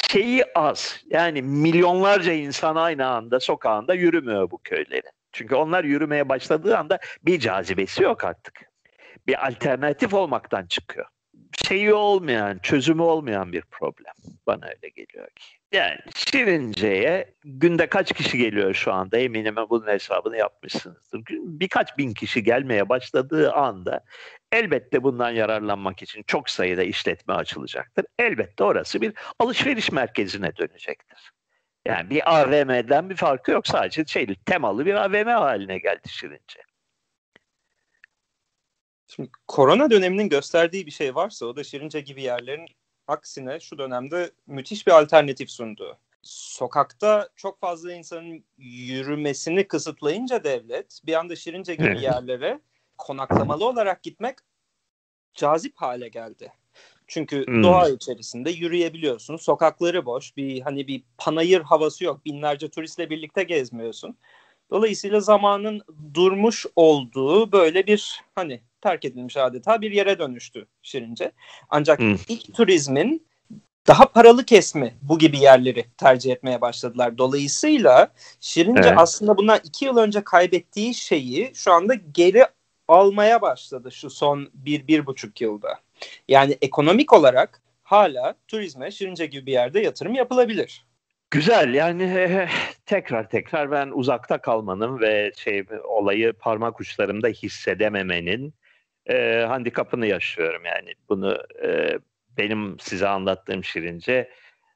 şeyi 0.09 0.43
az. 0.55 1.03
Yani 1.09 1.41
milyonlarca 1.41 2.33
insan 2.33 2.75
aynı 2.75 3.07
anda 3.07 3.39
sokağında 3.39 3.93
yürümüyor 3.93 4.51
bu 4.51 4.57
köyleri. 4.57 5.07
Çünkü 5.31 5.55
onlar 5.55 5.83
yürümeye 5.83 6.29
başladığı 6.29 6.77
anda 6.77 6.99
bir 7.25 7.39
cazibesi 7.39 8.03
yok 8.03 8.23
artık. 8.23 8.61
Bir 9.27 9.47
alternatif 9.47 10.13
olmaktan 10.13 10.65
çıkıyor. 10.65 11.05
Şeyi 11.67 11.93
olmayan, 11.93 12.59
çözümü 12.63 13.01
olmayan 13.01 13.51
bir 13.51 13.61
problem. 13.61 14.13
Bana 14.47 14.65
öyle 14.65 14.89
geliyor 14.89 15.27
ki. 15.27 15.45
Yani 15.71 15.97
Şirince'ye 16.15 17.33
günde 17.43 17.87
kaç 17.87 18.13
kişi 18.13 18.37
geliyor 18.37 18.73
şu 18.73 18.93
anda 18.93 19.17
eminim 19.17 19.55
bunun 19.69 19.87
hesabını 19.87 20.37
yapmışsınızdır. 20.37 21.21
Birkaç 21.29 21.97
bin 21.97 22.13
kişi 22.13 22.43
gelmeye 22.43 22.89
başladığı 22.89 23.51
anda 23.51 24.03
elbette 24.51 25.03
bundan 25.03 25.31
yararlanmak 25.31 26.01
için 26.01 26.23
çok 26.27 26.49
sayıda 26.49 26.83
işletme 26.83 27.33
açılacaktır. 27.33 28.05
Elbette 28.19 28.63
orası 28.63 29.01
bir 29.01 29.13
alışveriş 29.39 29.91
merkezine 29.91 30.57
dönecektir. 30.57 31.31
Yani 31.87 32.09
bir 32.09 32.39
AVM'den 32.39 33.09
bir 33.09 33.15
farkı 33.15 33.51
yok 33.51 33.67
sadece 33.67 34.05
şey 34.05 34.35
temalı 34.45 34.85
bir 34.85 34.93
AVM 34.93 35.27
haline 35.27 35.77
geldi 35.77 36.09
Şirince. 36.09 36.59
Şimdi 39.15 39.29
korona 39.47 39.91
döneminin 39.91 40.29
gösterdiği 40.29 40.85
bir 40.85 40.91
şey 40.91 41.15
varsa 41.15 41.45
o 41.45 41.55
da 41.55 41.63
Şirince 41.63 42.01
gibi 42.01 42.23
yerlerin 42.23 42.65
aksine 43.07 43.59
şu 43.59 43.77
dönemde 43.77 44.31
müthiş 44.47 44.87
bir 44.87 44.91
alternatif 44.91 45.49
sundu. 45.49 45.97
Sokakta 46.21 47.29
çok 47.35 47.59
fazla 47.59 47.93
insanın 47.93 48.43
yürümesini 48.57 49.67
kısıtlayınca 49.67 50.43
devlet 50.43 51.01
bir 51.05 51.13
anda 51.13 51.35
Şirince 51.35 51.75
gibi 51.75 52.01
yerlere 52.01 52.59
konaklamalı 52.97 53.65
olarak 53.67 54.03
gitmek 54.03 54.37
cazip 55.33 55.73
hale 55.75 56.07
geldi. 56.07 56.53
Çünkü 57.07 57.47
hmm. 57.47 57.63
doğa 57.63 57.89
içerisinde 57.89 58.51
yürüyebiliyorsun. 58.51 59.37
Sokakları 59.37 60.05
boş. 60.05 60.37
Bir 60.37 60.61
hani 60.61 60.87
bir 60.87 61.03
panayır 61.17 61.61
havası 61.61 62.03
yok. 62.03 62.25
Binlerce 62.25 62.69
turistle 62.69 63.09
birlikte 63.09 63.43
gezmiyorsun. 63.43 64.17
Dolayısıyla 64.71 65.19
zamanın 65.19 65.81
durmuş 66.13 66.65
olduğu 66.75 67.51
böyle 67.51 67.87
bir 67.87 68.21
hani 68.35 68.61
terk 68.83 69.05
edilmiş 69.05 69.37
adeta 69.37 69.81
bir 69.81 69.91
yere 69.91 70.19
dönüştü 70.19 70.67
Şirince. 70.81 71.31
Ancak 71.69 71.99
hmm. 71.99 72.15
ilk 72.27 72.55
turizmin 72.55 73.27
daha 73.87 74.05
paralı 74.05 74.45
kesmi 74.45 74.93
bu 75.01 75.19
gibi 75.19 75.39
yerleri 75.39 75.85
tercih 75.97 76.31
etmeye 76.31 76.61
başladılar. 76.61 77.17
Dolayısıyla 77.17 78.13
Şirince 78.39 78.81
evet. 78.89 78.97
aslında 78.97 79.37
bundan 79.37 79.59
iki 79.63 79.85
yıl 79.85 79.97
önce 79.97 80.23
kaybettiği 80.23 80.95
şeyi 80.95 81.51
şu 81.55 81.73
anda 81.73 81.93
geri 81.93 82.45
almaya 82.87 83.41
başladı 83.41 83.91
şu 83.91 84.09
son 84.09 84.49
bir, 84.53 84.87
bir 84.87 85.05
buçuk 85.05 85.41
yılda. 85.41 85.79
Yani 86.27 86.57
ekonomik 86.61 87.13
olarak 87.13 87.61
hala 87.83 88.35
turizme 88.47 88.91
Şirince 88.91 89.25
gibi 89.25 89.45
bir 89.45 89.51
yerde 89.51 89.79
yatırım 89.79 90.13
yapılabilir. 90.13 90.85
Güzel 91.31 91.73
yani 91.73 92.47
tekrar 92.85 93.29
tekrar 93.29 93.71
ben 93.71 93.91
uzakta 93.93 94.37
kalmanın 94.37 94.99
ve 94.99 95.31
şey 95.37 95.65
olayı 95.83 96.33
parmak 96.33 96.79
uçlarımda 96.79 97.27
hissedememenin 97.27 98.53
e, 99.09 99.45
handikapını 99.47 100.07
yaşıyorum 100.07 100.65
yani 100.65 100.93
bunu 101.09 101.37
e, 101.63 101.99
benim 102.37 102.79
size 102.79 103.07
anlattığım 103.07 103.63
Şirince 103.63 104.29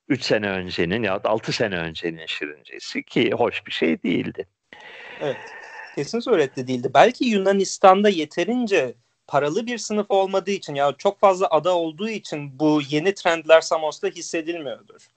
3 0.09 0.23
sene 0.23 0.49
öncenin 0.49 1.03
ya 1.03 1.21
6 1.23 1.51
sene 1.51 1.77
öncenin 1.77 2.25
Şirincesi 2.25 3.03
ki 3.03 3.31
hoş 3.31 3.65
bir 3.65 3.71
şey 3.71 4.03
değildi. 4.03 4.47
Evet. 5.21 5.37
Kesin 5.95 6.19
surette 6.19 6.67
değildi. 6.67 6.91
Belki 6.93 7.25
Yunanistan'da 7.25 8.09
yeterince 8.09 8.95
paralı 9.27 9.65
bir 9.65 9.77
sınıf 9.77 10.05
olmadığı 10.09 10.51
için 10.51 10.75
ya 10.75 10.93
çok 10.97 11.19
fazla 11.19 11.47
ada 11.47 11.75
olduğu 11.75 12.09
için 12.09 12.59
bu 12.59 12.81
yeni 12.89 13.13
trendler 13.13 13.61
Samos'ta 13.61 14.07
hissedilmiyordur. 14.07 15.07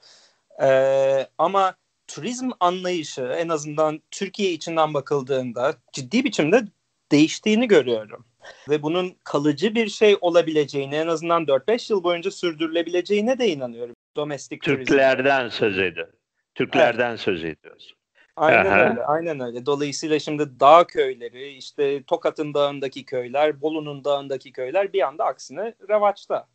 Ee, 0.62 1.26
ama 1.38 1.74
turizm 2.06 2.50
anlayışı 2.60 3.22
en 3.22 3.48
azından 3.48 4.02
Türkiye 4.10 4.52
içinden 4.52 4.94
bakıldığında 4.94 5.74
ciddi 5.92 6.24
biçimde 6.24 6.64
değiştiğini 7.12 7.68
görüyorum. 7.68 8.24
Ve 8.68 8.82
bunun 8.82 9.16
kalıcı 9.24 9.74
bir 9.74 9.88
şey 9.88 10.16
olabileceğini 10.20 10.94
en 10.94 11.06
azından 11.06 11.44
4-5 11.44 11.92
yıl 11.92 12.04
boyunca 12.04 12.30
sürdürülebileceğine 12.30 13.38
de 13.38 13.48
inanıyorum. 13.48 13.94
Domestik 14.16 14.62
Türklerden 14.62 15.40
turizm. 15.40 15.58
söz 15.58 15.78
ediyor. 15.78 16.08
Türklerden 16.54 17.10
evet. 17.10 17.20
söz 17.20 17.44
ediyoruz. 17.44 17.94
Aynen 18.36 18.66
Aha. 18.66 18.90
öyle, 18.90 19.04
aynen 19.04 19.40
öyle. 19.40 19.66
Dolayısıyla 19.66 20.18
şimdi 20.18 20.60
dağ 20.60 20.86
köyleri, 20.86 21.48
işte 21.48 22.02
Tokat'ın 22.02 22.54
dağındaki 22.54 23.04
köyler, 23.04 23.60
Bolu'nun 23.60 24.04
dağındaki 24.04 24.52
köyler 24.52 24.92
bir 24.92 25.06
anda 25.06 25.24
aksine 25.24 25.74
revaçta. 25.88 26.48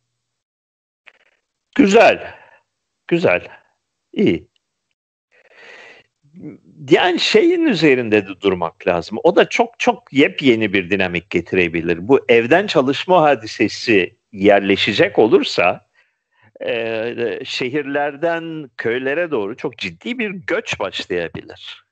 Güzel, 1.74 2.34
güzel, 3.08 3.48
iyi 4.12 4.48
yani 6.90 7.20
şeyin 7.20 7.64
üzerinde 7.66 8.26
de 8.26 8.40
durmak 8.40 8.86
lazım. 8.86 9.18
O 9.24 9.36
da 9.36 9.48
çok 9.48 9.78
çok 9.78 10.12
yepyeni 10.12 10.72
bir 10.72 10.90
dinamik 10.90 11.30
getirebilir. 11.30 12.08
Bu 12.08 12.24
evden 12.28 12.66
çalışma 12.66 13.22
hadisesi 13.22 14.16
yerleşecek 14.32 15.18
olursa 15.18 15.86
e, 16.64 17.14
şehirlerden 17.44 18.70
köylere 18.76 19.30
doğru 19.30 19.56
çok 19.56 19.78
ciddi 19.78 20.18
bir 20.18 20.30
göç 20.30 20.80
başlayabilir. 20.80 21.86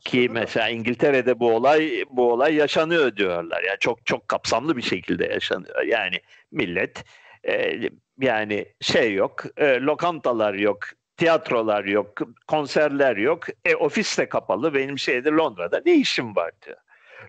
Ki 0.00 0.28
mesela 0.32 0.68
İngiltere'de 0.68 1.40
bu 1.40 1.54
olay 1.54 2.04
bu 2.10 2.32
olay 2.32 2.54
yaşanıyor 2.54 3.16
diyorlar. 3.16 3.62
Yani 3.62 3.76
çok 3.80 4.06
çok 4.06 4.28
kapsamlı 4.28 4.76
bir 4.76 4.82
şekilde 4.82 5.26
yaşanıyor. 5.26 5.82
Yani 5.82 6.20
millet 6.52 7.04
e, 7.48 7.80
yani 8.20 8.66
şey 8.80 9.14
yok, 9.14 9.44
e, 9.56 9.80
lokantalar 9.80 10.54
yok, 10.54 10.78
tiyatrolar 11.16 11.84
yok, 11.84 12.08
konserler 12.46 13.16
yok. 13.16 13.44
E 13.64 13.76
ofis 13.76 14.18
de 14.18 14.28
kapalı. 14.28 14.74
Benim 14.74 14.98
şeyde 14.98 15.30
Londra'da 15.30 15.82
ne 15.86 15.94
işim 15.94 16.36
var 16.36 16.50
diyor. 16.66 16.76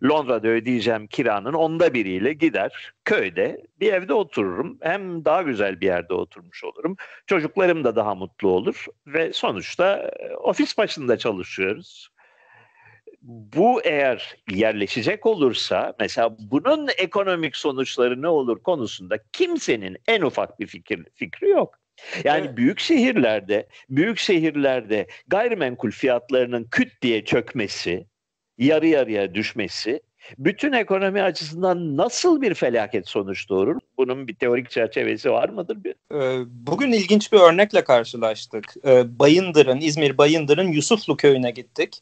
Londra'da 0.03 0.47
ödeyeceğim 0.47 1.07
kiranın 1.07 1.53
onda 1.53 1.93
biriyle 1.93 2.33
gider 2.33 2.93
köyde 3.05 3.63
bir 3.79 3.93
evde 3.93 4.13
otururum. 4.13 4.77
Hem 4.81 5.25
daha 5.25 5.41
güzel 5.41 5.81
bir 5.81 5.85
yerde 5.85 6.13
oturmuş 6.13 6.63
olurum. 6.63 6.95
Çocuklarım 7.27 7.83
da 7.83 7.95
daha 7.95 8.15
mutlu 8.15 8.49
olur 8.49 8.85
ve 9.07 9.33
sonuçta 9.33 10.11
e, 10.19 10.35
ofis 10.35 10.77
başında 10.77 11.17
çalışıyoruz. 11.17 12.09
Bu 13.21 13.81
eğer 13.83 14.37
yerleşecek 14.51 15.25
olursa 15.25 15.93
mesela 15.99 16.35
bunun 16.39 16.87
ekonomik 16.97 17.55
sonuçları 17.55 18.21
ne 18.21 18.27
olur 18.27 18.59
konusunda 18.63 19.17
kimsenin 19.31 19.97
en 20.07 20.21
ufak 20.21 20.59
bir 20.59 20.67
fikir, 20.67 21.05
fikri 21.15 21.49
yok. 21.49 21.79
Yani 22.23 22.45
evet. 22.47 22.57
büyük 22.57 22.79
şehirlerde, 22.79 23.67
büyük 23.89 24.19
şehirlerde 24.19 25.07
gayrimenkul 25.27 25.91
fiyatlarının 25.91 26.67
küt 26.71 27.01
diye 27.01 27.25
çökmesi, 27.25 28.07
yarı 28.57 28.87
yarıya 28.87 29.33
düşmesi 29.33 30.01
bütün 30.37 30.71
ekonomi 30.71 31.21
açısından 31.21 31.97
nasıl 31.97 32.41
bir 32.41 32.53
felaket 32.53 33.07
sonuç 33.07 33.49
doğurur? 33.49 33.79
Bunun 33.97 34.27
bir 34.27 34.35
teorik 34.35 34.69
çerçevesi 34.69 35.31
var 35.31 35.49
mıdır? 35.49 35.77
Ee, 35.85 36.39
bugün 36.45 36.91
ilginç 36.91 37.31
bir 37.33 37.37
örnekle 37.37 37.83
karşılaştık. 37.83 38.73
Ee, 38.85 39.19
Bayındır'ın, 39.19 39.81
İzmir 39.81 40.17
Bayındır'ın 40.17 40.67
Yusuflu 40.67 41.17
köyüne 41.17 41.51
gittik. 41.51 41.99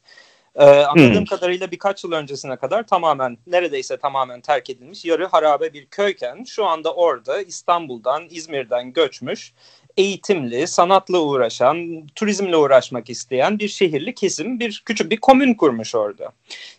Ee, 0.56 0.66
anladığım 0.66 1.16
hmm. 1.16 1.26
kadarıyla 1.26 1.72
birkaç 1.72 2.04
yıl 2.04 2.12
öncesine 2.12 2.56
kadar 2.56 2.88
tamamen 2.88 3.38
neredeyse 3.48 3.98
tamamen 3.98 4.42
terk 4.42 4.70
edilmiş 4.70 5.06
yarı 5.06 5.26
harabe 5.26 5.74
bir 5.74 5.86
köyken 5.86 6.44
şu 6.44 6.66
anda 6.66 6.94
orada 6.94 7.42
İstanbul'dan 7.42 8.28
İzmir'den 8.30 8.94
göçmüş 8.94 9.54
eğitimli, 9.98 10.68
sanatla 10.68 11.20
uğraşan, 11.20 12.08
turizmle 12.16 12.58
uğraşmak 12.58 13.10
isteyen 13.10 13.60
bir 13.60 13.68
şehirli 13.68 14.14
kesim 14.14 14.60
bir 14.60 14.84
küçük 14.86 15.12
bir 15.12 15.18
komün 15.18 15.54
kurmuş 15.54 15.96
orada. 15.96 16.32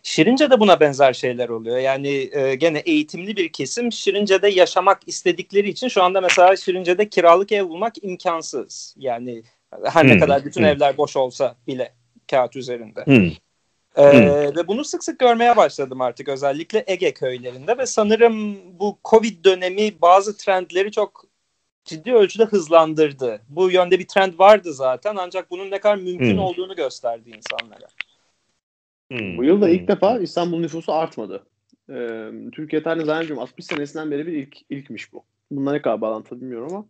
Şirince'de 0.03 0.59
buna 0.59 0.79
benzer 0.79 1.13
şeyler 1.13 1.49
oluyor. 1.49 1.77
Yani 1.77 2.29
e, 2.31 2.55
gene 2.55 2.79
eğitimli 2.79 3.37
bir 3.37 3.49
kesim 3.49 3.91
Şirince'de 3.91 4.47
yaşamak 4.47 4.99
istedikleri 5.05 5.69
için 5.69 5.87
şu 5.87 6.03
anda 6.03 6.21
mesela 6.21 6.55
Şirince'de 6.55 7.09
kiralık 7.09 7.51
ev 7.51 7.69
bulmak 7.69 8.03
imkansız. 8.03 8.95
Yani 8.97 9.43
her 9.83 10.03
hmm. 10.03 10.09
ne 10.09 10.19
kadar 10.19 10.45
bütün 10.45 10.61
hmm. 10.61 10.67
evler 10.67 10.97
boş 10.97 11.15
olsa 11.15 11.55
bile 11.67 11.93
kağıt 12.31 12.55
üzerinde. 12.55 13.05
Hmm. 13.05 13.31
Ee, 13.97 14.03
hmm. 14.03 14.55
Ve 14.55 14.67
bunu 14.67 14.83
sık 14.85 15.03
sık 15.03 15.19
görmeye 15.19 15.57
başladım 15.57 16.01
artık 16.01 16.29
özellikle 16.29 16.83
Ege 16.87 17.13
köylerinde 17.13 17.77
ve 17.77 17.85
sanırım 17.85 18.57
bu 18.79 18.99
Covid 19.05 19.45
dönemi 19.45 20.01
bazı 20.01 20.37
trendleri 20.37 20.91
çok 20.91 21.25
ciddi 21.85 22.13
ölçüde 22.13 22.45
hızlandırdı. 22.45 23.41
Bu 23.49 23.71
yönde 23.71 23.99
bir 23.99 24.07
trend 24.07 24.39
vardı 24.39 24.73
zaten 24.73 25.15
ancak 25.15 25.51
bunun 25.51 25.71
ne 25.71 25.79
kadar 25.79 25.95
mümkün 25.95 26.31
hmm. 26.31 26.39
olduğunu 26.39 26.75
gösterdi 26.75 27.29
insanlara. 27.29 27.87
Hmm. 29.11 29.37
Bu 29.37 29.43
yıl 29.43 29.61
da 29.61 29.69
ilk 29.69 29.81
hmm. 29.81 29.87
defa 29.87 30.19
İstanbul 30.19 30.59
nüfusu 30.59 30.93
artmadı. 30.93 31.43
Ee, 31.89 32.29
Türkiye 32.51 32.83
tarihinde 32.83 33.05
zannediyorum 33.05 33.43
60 33.43 33.65
senesinden 33.65 34.11
beri 34.11 34.27
bir 34.27 34.33
ilk 34.33 34.57
ilkmiş 34.69 35.13
bu. 35.13 35.23
Bunlar 35.51 35.73
ne 35.73 35.81
kadar 35.81 36.01
bağlantılı 36.01 36.41
bilmiyorum 36.41 36.67
ama. 36.71 36.85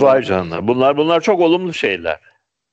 Vay 0.00 0.22
canına. 0.22 0.68
Bunlar 0.68 0.96
bunlar 0.96 1.20
çok 1.20 1.40
olumlu 1.40 1.72
şeyler. 1.72 2.20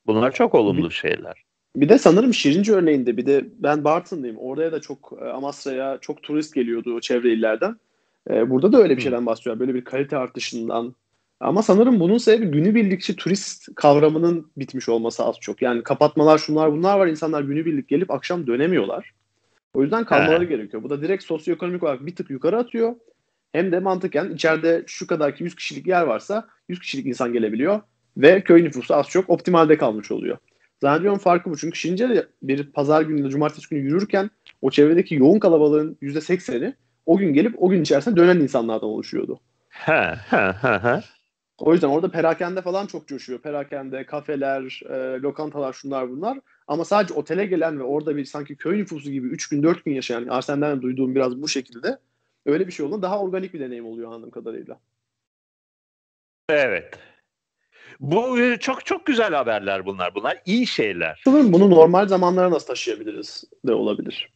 Bunlar 0.05 0.31
çok 0.31 0.55
olumlu 0.55 0.89
bir, 0.89 0.93
şeyler. 0.93 1.46
Bir 1.77 1.89
de 1.89 1.97
sanırım 1.97 2.33
Şirince 2.33 2.73
örneğinde 2.73 3.17
bir 3.17 3.25
de 3.25 3.45
ben 3.59 3.83
Bartın'dayım. 3.83 4.37
Oraya 4.37 4.71
da 4.71 4.81
çok 4.81 5.13
e, 5.21 5.25
Amasra'ya 5.25 5.97
çok 6.01 6.23
turist 6.23 6.55
geliyordu 6.55 7.01
çevre 7.01 7.33
illerden. 7.33 7.75
E, 8.29 8.49
burada 8.49 8.73
da 8.73 8.77
öyle 8.77 8.97
bir 8.97 9.01
şeyden 9.01 9.25
bahsediyor. 9.25 9.59
Böyle 9.59 9.73
bir 9.73 9.83
kalite 9.83 10.17
artışından. 10.17 10.95
Ama 11.39 11.61
sanırım 11.63 11.99
bunun 11.99 12.17
sebebi 12.17 12.51
günübirlikçi 12.51 13.15
turist 13.15 13.75
kavramının 13.75 14.51
bitmiş 14.57 14.89
olması 14.89 15.23
az 15.23 15.35
çok. 15.41 15.61
Yani 15.61 15.83
kapatmalar 15.83 16.37
şunlar 16.37 16.71
bunlar 16.71 16.99
var. 16.99 17.07
İnsanlar 17.07 17.41
günübirlik 17.41 17.87
gelip 17.87 18.11
akşam 18.11 18.47
dönemiyorlar. 18.47 19.13
O 19.73 19.81
yüzden 19.81 20.03
kalmaları 20.03 20.43
He. 20.43 20.47
gerekiyor. 20.47 20.83
Bu 20.83 20.89
da 20.89 21.01
direkt 21.01 21.23
sosyoekonomik 21.23 21.83
olarak 21.83 22.05
bir 22.05 22.15
tık 22.15 22.29
yukarı 22.29 22.57
atıyor. 22.57 22.95
Hem 23.51 23.71
de 23.71 23.79
mantıken 23.79 24.29
içeride 24.29 24.83
şu 24.87 25.07
kadar 25.07 25.35
ki 25.35 25.43
100 25.43 25.55
kişilik 25.55 25.87
yer 25.87 26.01
varsa 26.01 26.47
100 26.69 26.79
kişilik 26.79 27.05
insan 27.05 27.33
gelebiliyor. 27.33 27.81
Ve 28.17 28.41
köy 28.41 28.63
nüfusu 28.63 28.95
az 28.95 29.07
çok 29.07 29.29
optimalde 29.29 29.77
kalmış 29.77 30.11
oluyor. 30.11 30.37
Zannediyorum 30.81 31.19
farkı 31.19 31.49
bu. 31.49 31.57
Çünkü 31.57 31.79
Şirince'de 31.79 32.27
bir 32.43 32.71
pazar 32.71 33.01
günü, 33.01 33.29
cumartesi 33.29 33.69
günü 33.69 33.79
yürürken 33.79 34.29
o 34.61 34.71
çevredeki 34.71 35.15
yoğun 35.15 35.39
kalabalığın 35.39 35.97
%80'i 36.01 36.75
o 37.05 37.17
gün 37.17 37.33
gelip 37.33 37.63
o 37.63 37.69
gün 37.69 37.81
içerisinde 37.81 38.15
dönen 38.15 38.39
insanlardan 38.39 38.89
oluşuyordu. 38.89 39.39
Ha, 39.69 40.17
ha, 40.27 40.57
ha, 40.61 40.83
ha. 40.83 41.03
O 41.57 41.73
yüzden 41.73 41.87
orada 41.87 42.11
perakende 42.11 42.61
falan 42.61 42.87
çok 42.87 43.07
coşuyor. 43.07 43.39
Perakende, 43.39 44.05
kafeler, 44.05 44.81
e, 44.89 45.21
lokantalar 45.21 45.73
şunlar 45.73 46.09
bunlar. 46.09 46.39
Ama 46.67 46.85
sadece 46.85 47.13
otele 47.13 47.45
gelen 47.45 47.79
ve 47.79 47.83
orada 47.83 48.15
bir 48.15 48.25
sanki 48.25 48.55
köy 48.55 48.77
nüfusu 48.77 49.11
gibi 49.11 49.27
3 49.27 49.49
gün 49.49 49.63
4 49.63 49.85
gün 49.85 49.93
yaşayan 49.93 50.27
Arsen'den 50.27 50.81
duyduğum 50.81 51.15
biraz 51.15 51.41
bu 51.41 51.47
şekilde 51.47 51.97
öyle 52.45 52.67
bir 52.67 52.71
şey 52.71 52.85
olduğunda 52.85 53.01
daha 53.01 53.21
organik 53.21 53.53
bir 53.53 53.59
deneyim 53.59 53.85
oluyor 53.85 54.11
anladığım 54.11 54.31
kadarıyla. 54.31 54.79
Evet. 56.49 56.99
Bu 57.99 58.39
e, 58.39 58.57
çok 58.57 58.85
çok 58.85 59.05
güzel 59.05 59.33
haberler 59.33 59.85
bunlar. 59.85 60.15
Bunlar 60.15 60.37
iyi 60.45 60.67
şeyler. 60.67 61.21
Sanırım 61.25 61.53
bunu 61.53 61.69
normal 61.69 62.07
zamanlara 62.07 62.51
nasıl 62.51 62.67
taşıyabiliriz 62.67 63.43
de 63.67 63.73
olabilir. 63.73 64.29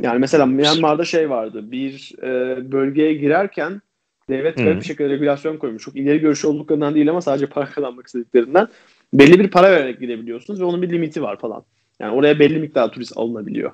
Yani 0.00 0.18
mesela 0.18 0.46
Myanmar'da 0.46 1.04
şey 1.04 1.30
vardı. 1.30 1.70
Bir 1.70 2.12
e, 2.22 2.72
bölgeye 2.72 3.14
girerken 3.14 3.82
devlet 4.28 4.56
garip 4.56 4.80
bir 4.80 4.86
şekilde 4.86 5.08
regülasyon 5.08 5.56
koymuş. 5.56 5.82
Çok 5.82 5.96
ileri 5.96 6.18
görüşü 6.18 6.46
olduklarından 6.46 6.94
değil 6.94 7.10
ama 7.10 7.20
sadece 7.20 7.46
para 7.46 7.64
kazanmak 7.70 8.06
istediklerinden. 8.06 8.68
Belli 9.14 9.40
bir 9.40 9.50
para 9.50 9.70
vererek 9.70 10.00
gidebiliyorsunuz 10.00 10.60
ve 10.60 10.64
onun 10.64 10.82
bir 10.82 10.90
limiti 10.90 11.22
var 11.22 11.38
falan. 11.38 11.64
Yani 12.00 12.14
oraya 12.14 12.38
belli 12.38 12.58
miktar 12.58 12.92
turist 12.92 13.12
alınabiliyor. 13.16 13.72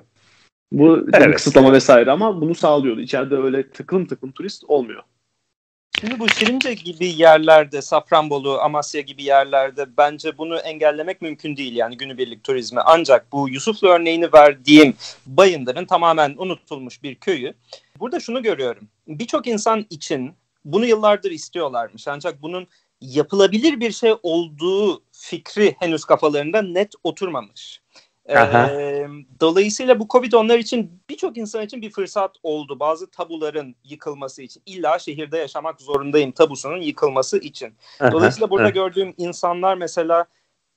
Bu 0.71 1.07
evet. 1.13 1.35
kısıtlama 1.35 1.73
vesaire 1.73 2.11
ama 2.11 2.41
bunu 2.41 2.55
sağlıyordu. 2.55 3.01
İçeride 3.01 3.35
öyle 3.35 3.69
tıklım 3.69 4.05
tıklım 4.05 4.31
turist 4.31 4.63
olmuyor. 4.63 5.03
Şimdi 5.99 6.19
bu 6.19 6.29
Şirince 6.29 6.73
gibi 6.73 7.07
yerlerde, 7.07 7.81
Safranbolu, 7.81 8.59
Amasya 8.61 9.01
gibi 9.01 9.23
yerlerde 9.23 9.85
bence 9.97 10.37
bunu 10.37 10.57
engellemek 10.57 11.21
mümkün 11.21 11.57
değil 11.57 11.75
yani 11.75 11.97
günübirlik 11.97 12.43
turizmi. 12.43 12.81
Ancak 12.81 13.31
bu 13.31 13.49
Yusuflu 13.49 13.87
örneğini 13.87 14.33
verdiğim 14.33 14.95
Bayındır'ın 15.25 15.85
tamamen 15.85 16.35
unutulmuş 16.37 17.03
bir 17.03 17.15
köyü. 17.15 17.53
Burada 17.99 18.19
şunu 18.19 18.43
görüyorum. 18.43 18.87
Birçok 19.07 19.47
insan 19.47 19.85
için 19.89 20.33
bunu 20.65 20.85
yıllardır 20.85 21.31
istiyorlarmış. 21.31 22.07
Ancak 22.07 22.41
bunun 22.41 22.67
yapılabilir 23.01 23.79
bir 23.79 23.91
şey 23.91 24.13
olduğu 24.23 25.03
fikri 25.11 25.75
henüz 25.79 26.05
kafalarında 26.05 26.61
net 26.61 26.93
oturmamış. 27.03 27.81
Dolayısıyla 29.39 29.99
bu 29.99 30.07
Covid 30.09 30.33
onlar 30.33 30.57
için 30.59 31.01
birçok 31.09 31.37
insan 31.37 31.65
için 31.65 31.81
bir 31.81 31.91
fırsat 31.91 32.35
oldu. 32.43 32.79
Bazı 32.79 33.11
tabuların 33.11 33.75
yıkılması 33.83 34.41
için. 34.41 34.63
illa 34.65 34.99
şehirde 34.99 35.37
yaşamak 35.37 35.81
zorundayım 35.81 36.31
tabusunun 36.31 36.81
yıkılması 36.81 37.37
için. 37.37 37.73
Dolayısıyla 38.11 38.49
burada 38.49 38.69
gördüğüm 38.69 39.13
insanlar 39.17 39.75
mesela 39.77 40.25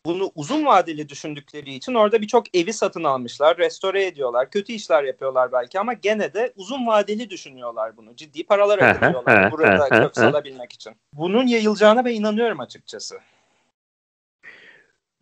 bunu 0.06 0.32
uzun 0.34 0.66
vadeli 0.66 1.08
düşündükleri 1.08 1.74
için 1.74 1.94
orada 1.94 2.22
birçok 2.22 2.56
evi 2.56 2.72
satın 2.72 3.04
almışlar, 3.04 3.58
restore 3.58 4.06
ediyorlar, 4.06 4.50
kötü 4.50 4.72
işler 4.72 5.04
yapıyorlar 5.04 5.52
belki 5.52 5.80
ama 5.80 5.92
gene 5.92 6.34
de 6.34 6.52
uzun 6.56 6.86
vadeli 6.86 7.30
düşünüyorlar 7.30 7.96
bunu. 7.96 8.16
Ciddi 8.16 8.44
paralar 8.44 8.78
akıtıyorlar 8.78 9.52
burada 9.52 9.88
kök 9.88 10.14
salabilmek 10.14 10.72
için. 10.72 10.92
Bunun 11.12 11.46
yayılacağına 11.46 12.04
ben 12.04 12.14
inanıyorum 12.14 12.60
açıkçası. 12.60 13.18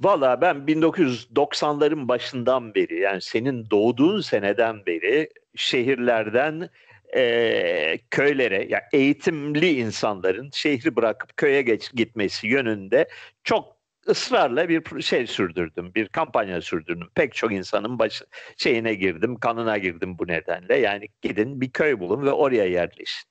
Valla 0.01 0.41
ben 0.41 0.57
1990'ların 0.57 2.09
başından 2.09 2.75
beri 2.75 3.01
yani 3.01 3.23
senin 3.23 3.71
doğduğun 3.71 4.21
seneden 4.21 4.87
beri 4.87 5.29
şehirlerden 5.57 6.71
e, 7.17 7.99
köylere 8.11 8.67
yani 8.69 8.83
eğitimli 8.93 9.71
insanların 9.71 10.51
şehri 10.53 10.97
bırakıp 10.97 11.37
köye 11.37 11.63
geç, 11.63 11.93
gitmesi 11.95 12.47
yönünde 12.47 13.09
çok 13.45 13.77
ısrarla 14.09 14.69
bir 14.69 15.03
şey 15.03 15.27
sürdürdüm, 15.27 15.95
bir 15.95 16.09
kampanya 16.09 16.61
sürdürdüm. 16.61 17.09
Pek 17.15 17.35
çok 17.35 17.53
insanın 17.53 17.99
başı, 17.99 18.25
şeyine 18.57 18.95
girdim, 18.95 19.41
kanına 19.41 19.79
girdim 19.79 20.19
bu 20.19 20.29
nedenle. 20.29 20.77
Yani 20.77 21.09
gidin 21.23 21.61
bir 21.61 21.71
köy 21.71 21.99
bulun 21.99 22.27
ve 22.27 22.33
oraya 22.33 22.65
yerleşin. 22.65 23.29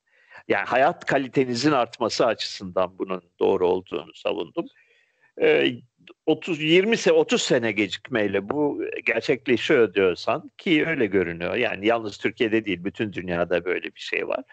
Yani 0.47 0.65
hayat 0.65 1.06
kalitenizin 1.06 1.71
artması 1.71 2.25
açısından 2.25 2.99
bunun 2.99 3.21
doğru 3.39 3.67
olduğunu 3.67 4.13
savundum. 4.13 4.65
Ee, 5.41 5.71
30 6.26 6.62
20 6.62 6.98
sene 6.98 7.13
30 7.13 7.41
sene 7.41 7.72
gecikmeyle 7.72 8.50
bu 8.50 8.82
gerçekleşiyor 9.06 9.93
diyorsan 9.93 10.52
ki 10.58 10.86
öyle 10.88 11.06
görünüyor. 11.06 11.56
Yani 11.56 11.88
yalnız 11.88 12.17
Türkiye'de 12.17 12.65
değil 12.65 12.84
bütün 12.84 13.13
dünyada 13.13 13.65
böyle 13.65 13.84
bir 13.84 14.00
şey 14.00 14.28
var. 14.28 14.43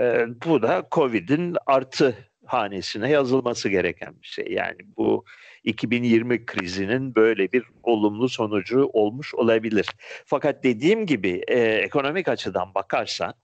Ee, 0.00 0.26
bu 0.46 0.62
da 0.62 0.88
Covid'in 0.92 1.56
artı 1.66 2.14
hanesine 2.46 3.10
yazılması 3.10 3.68
gereken 3.68 4.14
bir 4.22 4.26
şey. 4.26 4.46
Yani 4.50 4.78
bu 4.96 5.24
2020 5.64 6.46
krizinin 6.46 7.14
böyle 7.14 7.52
bir 7.52 7.64
olumlu 7.82 8.28
sonucu 8.28 8.90
olmuş 8.92 9.34
olabilir. 9.34 9.86
Fakat 10.26 10.64
dediğim 10.64 11.06
gibi 11.06 11.42
e, 11.48 11.58
ekonomik 11.60 12.28
açıdan 12.28 12.74
bakarsan 12.74 13.34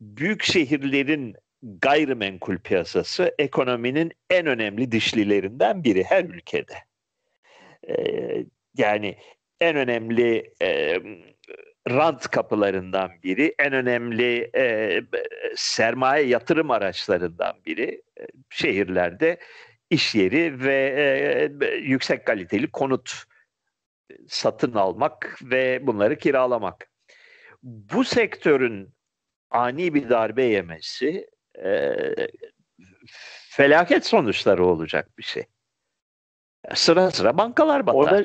büyük 0.00 0.42
şehirlerin 0.42 1.34
gayrimenkul 1.64 2.58
piyasası 2.58 3.34
ekonominin 3.38 4.12
en 4.30 4.46
önemli 4.46 4.92
dişlilerinden 4.92 5.84
biri 5.84 6.04
her 6.04 6.24
ülkede. 6.24 6.74
Ee, 7.88 8.44
yani 8.76 9.18
en 9.60 9.76
önemli 9.76 10.52
e, 10.62 11.00
rant 11.90 12.28
kapılarından 12.28 13.10
biri, 13.22 13.54
en 13.58 13.72
önemli 13.72 14.50
e, 14.56 15.00
sermaye 15.56 16.26
yatırım 16.26 16.70
araçlarından 16.70 17.56
biri 17.66 18.02
e, 18.20 18.26
şehirlerde 18.50 19.38
iş 19.90 20.14
yeri 20.14 20.64
ve 20.64 21.52
yüksek 21.82 22.26
kaliteli 22.26 22.70
konut 22.70 23.24
satın 24.28 24.72
almak 24.72 25.38
ve 25.42 25.86
bunları 25.86 26.18
kiralamak. 26.18 26.90
Bu 27.62 28.04
sektörün 28.04 28.94
ani 29.50 29.94
bir 29.94 30.08
darbe 30.08 30.44
yemesi 30.44 31.33
e, 31.64 32.14
felaket 33.50 34.06
sonuçları 34.06 34.66
olacak 34.66 35.18
bir 35.18 35.22
şey. 35.22 35.44
Sıra 36.74 37.10
sıra 37.10 37.38
bankalar 37.38 37.86
batar. 37.86 37.98
Orada, 37.98 38.24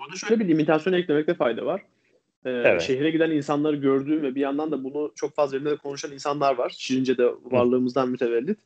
orada 0.00 0.16
şöyle 0.16 0.40
bir 0.40 0.48
limitasyon 0.48 0.92
eklemekte 0.92 1.34
fayda 1.34 1.66
var. 1.66 1.80
e, 2.44 2.50
evet. 2.50 2.82
şehre 2.82 3.10
giden 3.10 3.30
insanları 3.30 3.76
gördüğüm 3.76 4.22
ve 4.22 4.34
bir 4.34 4.40
yandan 4.40 4.70
da 4.70 4.84
bunu 4.84 5.12
çok 5.14 5.34
fazla 5.34 5.56
yerinde 5.56 5.70
de 5.70 5.76
konuşan 5.76 6.12
insanlar 6.12 6.54
var. 6.54 6.74
Şirince'de 6.78 7.26
varlığımızdan 7.26 8.06
Hı. 8.06 8.10
mütevellit. 8.10 8.58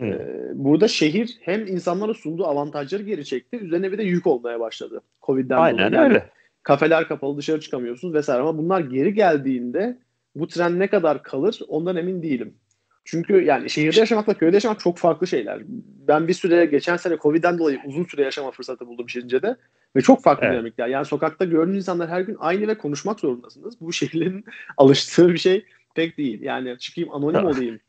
Ee, 0.00 0.18
burada 0.54 0.88
şehir 0.88 1.38
hem 1.40 1.66
insanlara 1.66 2.14
sunduğu 2.14 2.46
avantajları 2.46 3.02
geri 3.02 3.24
çekti. 3.24 3.56
Üzerine 3.56 3.92
bir 3.92 3.98
de 3.98 4.02
yük 4.02 4.26
olmaya 4.26 4.60
başladı. 4.60 5.02
Covid'den 5.22 5.56
Aynen 5.56 5.92
dolayı. 5.92 6.08
öyle. 6.08 6.30
kafeler 6.62 7.08
kapalı 7.08 7.36
dışarı 7.36 7.60
çıkamıyorsunuz 7.60 8.14
vesaire 8.14 8.42
ama 8.42 8.58
bunlar 8.58 8.80
geri 8.80 9.14
geldiğinde 9.14 9.98
bu 10.34 10.48
tren 10.48 10.78
ne 10.78 10.86
kadar 10.86 11.22
kalır 11.22 11.60
ondan 11.68 11.96
emin 11.96 12.22
değilim. 12.22 12.54
Çünkü 13.10 13.44
yani 13.44 13.70
şehirde 13.70 14.00
yaşamakla 14.00 14.34
köyde 14.34 14.56
yaşamak 14.56 14.80
çok 14.80 14.98
farklı 14.98 15.26
şeyler. 15.26 15.62
Ben 16.08 16.28
bir 16.28 16.34
süre 16.34 16.66
geçen 16.66 16.96
sene 16.96 17.16
Covid'den 17.16 17.58
dolayı 17.58 17.80
uzun 17.86 18.04
süre 18.04 18.22
yaşama 18.22 18.50
fırsatı 18.50 18.86
buldum 18.86 19.08
Şirince'de. 19.08 19.56
Ve 19.96 20.00
çok 20.00 20.22
farklı 20.22 20.46
evet. 20.46 20.54
dinamikler. 20.54 20.88
Yani 20.88 21.04
sokakta 21.04 21.44
gördüğünüz 21.44 21.76
insanlar 21.76 22.08
her 22.08 22.20
gün 22.20 22.36
aynı 22.38 22.68
ve 22.68 22.78
konuşmak 22.78 23.20
zorundasınız. 23.20 23.80
Bu 23.80 23.92
şehirlerin 23.98 24.44
alıştığı 24.76 25.28
bir 25.28 25.38
şey 25.38 25.64
pek 25.94 26.18
değil. 26.18 26.42
Yani 26.42 26.78
çıkayım 26.78 27.14
anonim 27.14 27.44
olayım, 27.44 27.80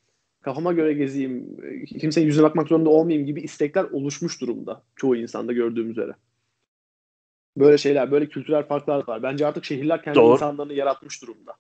kafama 0.42 0.74
göre 0.74 0.94
gezeyim, 0.94 1.58
kimsenin 2.00 2.26
yüzüne 2.26 2.44
bakmak 2.44 2.68
zorunda 2.68 2.90
olmayayım 2.90 3.26
gibi 3.26 3.42
istekler 3.42 3.84
oluşmuş 3.84 4.42
durumda 4.42 4.84
çoğu 4.96 5.16
insanda 5.16 5.54
gördüğüm 5.54 5.92
üzere. 5.92 6.12
Böyle 7.58 7.78
şeyler, 7.78 8.12
böyle 8.12 8.30
kültürel 8.30 8.64
farklar 8.64 9.08
var. 9.08 9.24
Bence 9.24 9.48
artık 9.48 9.66
şehirler 9.66 10.04
kendi 10.04 10.16
Doğru. 10.16 10.34
insanlarını 10.34 10.74
yaratmış 10.74 11.22
durumda 11.22 11.54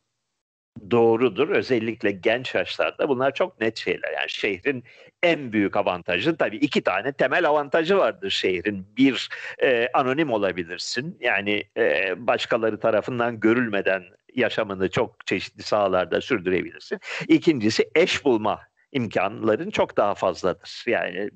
doğrudur. 0.92 1.50
Özellikle 1.50 2.12
genç 2.12 2.56
yaşlarda 2.56 3.10
bunlar 3.10 3.34
çok 3.34 3.62
net 3.62 3.78
şeyler. 3.78 4.12
Yani 4.12 4.30
şehrin 4.30 4.84
en 5.24 5.54
büyük 5.54 5.78
avantajı 5.78 6.38
tabii 6.38 6.58
iki 6.58 6.82
tane 6.82 7.14
temel 7.14 7.46
avantajı 7.46 7.98
vardır 7.98 8.30
şehrin. 8.30 8.88
Bir 8.98 9.30
e, 9.64 9.90
anonim 9.94 10.32
olabilirsin. 10.32 11.18
Yani 11.22 11.64
e, 11.78 12.14
başkaları 12.28 12.80
tarafından 12.80 13.40
görülmeden 13.40 14.04
yaşamını 14.36 14.90
çok 14.90 15.28
çeşitli 15.28 15.64
sahalarda 15.64 16.22
sürdürebilirsin. 16.22 17.00
İkincisi 17.28 17.90
eş 17.96 18.26
bulma 18.26 18.60
imkanların 18.92 19.70
çok 19.70 19.98
daha 19.98 20.16
fazladır. 20.16 20.84
Yani 20.88 21.30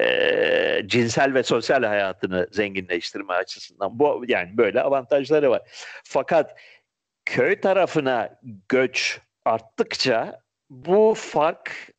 e, 0.00 0.82
cinsel 0.86 1.34
ve 1.34 1.42
sosyal 1.42 1.82
hayatını 1.82 2.48
zenginleştirme 2.50 3.32
açısından 3.32 3.98
bu 3.98 4.24
yani 4.28 4.56
böyle 4.56 4.82
avantajları 4.82 5.50
var. 5.50 5.62
Fakat 6.04 6.56
köy 7.30 7.60
tarafına 7.60 8.40
göç 8.68 9.20
arttıkça 9.44 10.40
bu 10.70 11.14
fark 11.16 11.92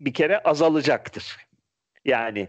bir 0.00 0.14
kere 0.14 0.38
azalacaktır. 0.38 1.36
Yani 2.04 2.48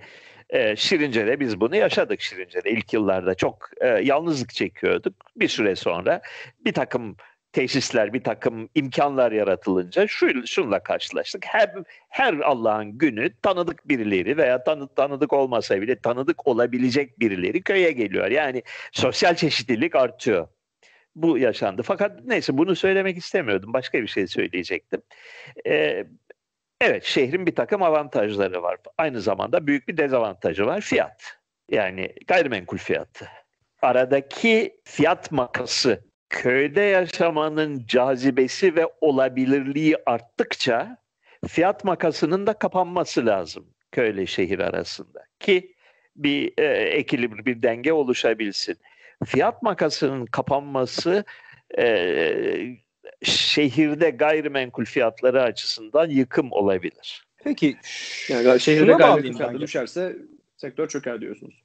e, 0.50 0.76
Şirince'de 0.76 1.40
biz 1.40 1.60
bunu 1.60 1.76
yaşadık 1.76 2.22
Şirince'de. 2.22 2.72
ilk 2.72 2.94
yıllarda 2.94 3.36
çok 3.36 3.70
e, 3.82 3.88
yalnızlık 3.88 4.54
çekiyorduk. 4.54 5.14
Bir 5.36 5.48
süre 5.48 5.76
sonra 5.76 6.22
bir 6.66 6.74
takım 6.74 7.16
tesisler, 7.52 8.14
bir 8.14 8.24
takım 8.24 8.70
imkanlar 8.76 9.32
yaratılınca 9.32 10.08
şu, 10.08 10.48
şunla 10.48 10.80
karşılaştık. 10.80 11.46
Her, 11.46 11.74
her 12.10 12.34
Allah'ın 12.34 12.98
günü 12.98 13.34
tanıdık 13.42 13.90
birileri 13.90 14.38
veya 14.38 14.64
tanı, 14.64 14.88
tanıdık 14.88 15.34
olmasa 15.34 15.82
bile 15.82 16.00
tanıdık 16.00 16.48
olabilecek 16.48 17.20
birileri 17.20 17.62
köye 17.62 17.92
geliyor. 17.92 18.32
Yani 18.32 18.64
sosyal 18.92 19.36
çeşitlilik 19.36 19.96
artıyor 19.96 20.48
bu 21.18 21.38
yaşandı. 21.38 21.82
Fakat 21.84 22.26
neyse 22.26 22.58
bunu 22.58 22.76
söylemek 22.76 23.18
istemiyordum. 23.18 23.74
Başka 23.74 24.02
bir 24.02 24.08
şey 24.08 24.28
söyleyecektim. 24.28 25.02
Ee, 25.68 26.06
evet 26.82 27.04
şehrin 27.04 27.46
bir 27.46 27.56
takım 27.56 27.84
avantajları 27.84 28.64
var. 28.64 28.78
Aynı 28.98 29.22
zamanda 29.22 29.68
büyük 29.68 29.88
bir 29.88 29.98
dezavantajı 29.98 30.66
var. 30.66 30.82
Fiyat. 30.82 31.38
Yani 31.70 32.14
gayrimenkul 32.28 32.78
fiyatı. 32.78 33.28
Aradaki 33.82 34.82
fiyat 34.84 35.32
makası 35.32 36.04
köyde 36.30 36.82
yaşamanın 36.82 37.86
cazibesi 37.88 38.76
ve 38.76 38.88
olabilirliği 39.02 39.96
arttıkça 40.06 40.98
fiyat 41.48 41.84
makasının 41.84 42.48
da 42.48 42.54
kapanması 42.54 43.26
lazım 43.26 43.66
köyle 43.92 44.26
şehir 44.26 44.60
arasında 44.60 45.26
ki 45.40 45.76
bir 46.16 46.54
e, 46.58 46.66
ekilibri 46.74 47.46
bir 47.46 47.62
denge 47.62 47.94
oluşabilsin 47.94 48.78
fiyat 49.26 49.64
makasının 49.64 50.26
kapanması 50.26 51.24
e, 51.78 52.78
şehirde 53.24 54.10
gayrimenkul 54.10 54.86
fiyatları 54.86 55.44
açısından 55.44 56.10
yıkım 56.10 56.52
olabilir. 56.52 57.28
Peki 57.44 57.78
yani 58.30 58.60
şehirde 58.60 58.94
gayrimenkul 58.94 59.38
fiyatları 59.38 59.62
düşerse 59.62 60.16
sektör 60.58 60.88
çöker 60.88 61.22
diyorsunuz. 61.22 61.64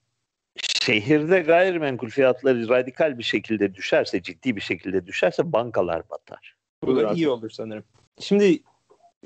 Şehirde 0.82 1.40
gayrimenkul 1.40 2.08
fiyatları 2.08 2.68
radikal 2.68 3.18
bir 3.18 3.22
şekilde 3.22 3.74
düşerse, 3.74 4.22
ciddi 4.22 4.56
bir 4.56 4.60
şekilde 4.60 5.06
düşerse 5.06 5.52
bankalar 5.52 6.10
batar. 6.10 6.56
Bu 6.82 6.96
da 6.96 7.12
iyi 7.12 7.28
olur 7.28 7.50
sanırım. 7.50 7.84
Şimdi 8.20 8.62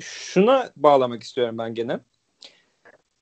şuna 0.00 0.70
bağlamak 0.76 1.22
istiyorum 1.22 1.58
ben 1.58 1.74
gene. 1.74 2.00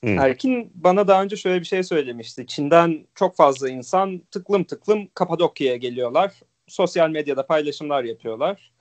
Hmm. 0.05 0.19
Erkin 0.19 0.73
bana 0.75 1.09
daha 1.09 1.23
önce 1.23 1.37
şöyle 1.37 1.61
bir 1.61 1.67
şey 1.67 1.83
söylemişti. 1.83 2.47
Çin'den 2.47 3.07
çok 3.15 3.37
fazla 3.37 3.69
insan 3.69 4.19
tıklım 4.31 4.65
tıklım 4.65 5.09
Kapadokya'ya 5.15 5.77
geliyorlar. 5.77 6.33
Sosyal 6.69 7.11
medyada 7.11 7.47
paylaşımlar 7.47 8.05
yapıyorlar. 8.05 8.73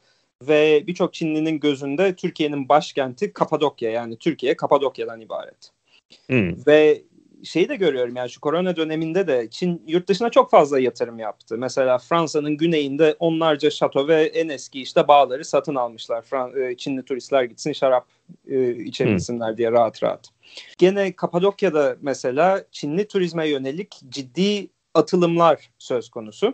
Ve 0.41 0.83
birçok 0.87 1.13
Çinlinin 1.13 1.59
gözünde 1.59 2.15
Türkiye'nin 2.15 2.69
başkenti 2.69 3.33
Kapadokya 3.33 3.91
yani 3.91 4.17
Türkiye 4.17 4.57
Kapadokya'dan 4.57 5.21
ibaret. 5.21 5.71
Hmm. 6.27 6.65
Ve 6.67 7.03
şeyi 7.43 7.69
de 7.69 7.75
görüyorum 7.75 8.15
yani 8.15 8.29
şu 8.29 8.41
korona 8.41 8.75
döneminde 8.75 9.27
de 9.27 9.47
Çin 9.51 9.83
yurt 9.87 10.07
dışına 10.07 10.29
çok 10.29 10.51
fazla 10.51 10.79
yatırım 10.79 11.19
yaptı. 11.19 11.57
Mesela 11.57 11.97
Fransa'nın 11.97 12.57
güneyinde 12.57 13.15
onlarca 13.19 13.69
şato 13.69 14.07
ve 14.07 14.23
en 14.23 14.49
eski 14.49 14.81
işte 14.81 15.07
bağları 15.07 15.45
satın 15.45 15.75
almışlar. 15.75 16.21
Fran- 16.21 16.71
e, 16.71 16.77
Çinli 16.77 17.05
turistler 17.05 17.43
gitsin 17.43 17.73
şarap 17.73 18.05
e, 18.47 18.71
içebilsinler 18.71 19.49
hmm. 19.49 19.57
diye 19.57 19.71
rahat 19.71 20.03
rahat. 20.03 20.29
Gene 20.77 21.15
Kapadokya'da 21.15 21.95
mesela 22.01 22.63
Çinli 22.71 23.07
turizme 23.07 23.47
yönelik 23.47 24.01
ciddi 24.09 24.67
atılımlar 24.93 25.69
söz 25.79 26.09
konusu. 26.09 26.53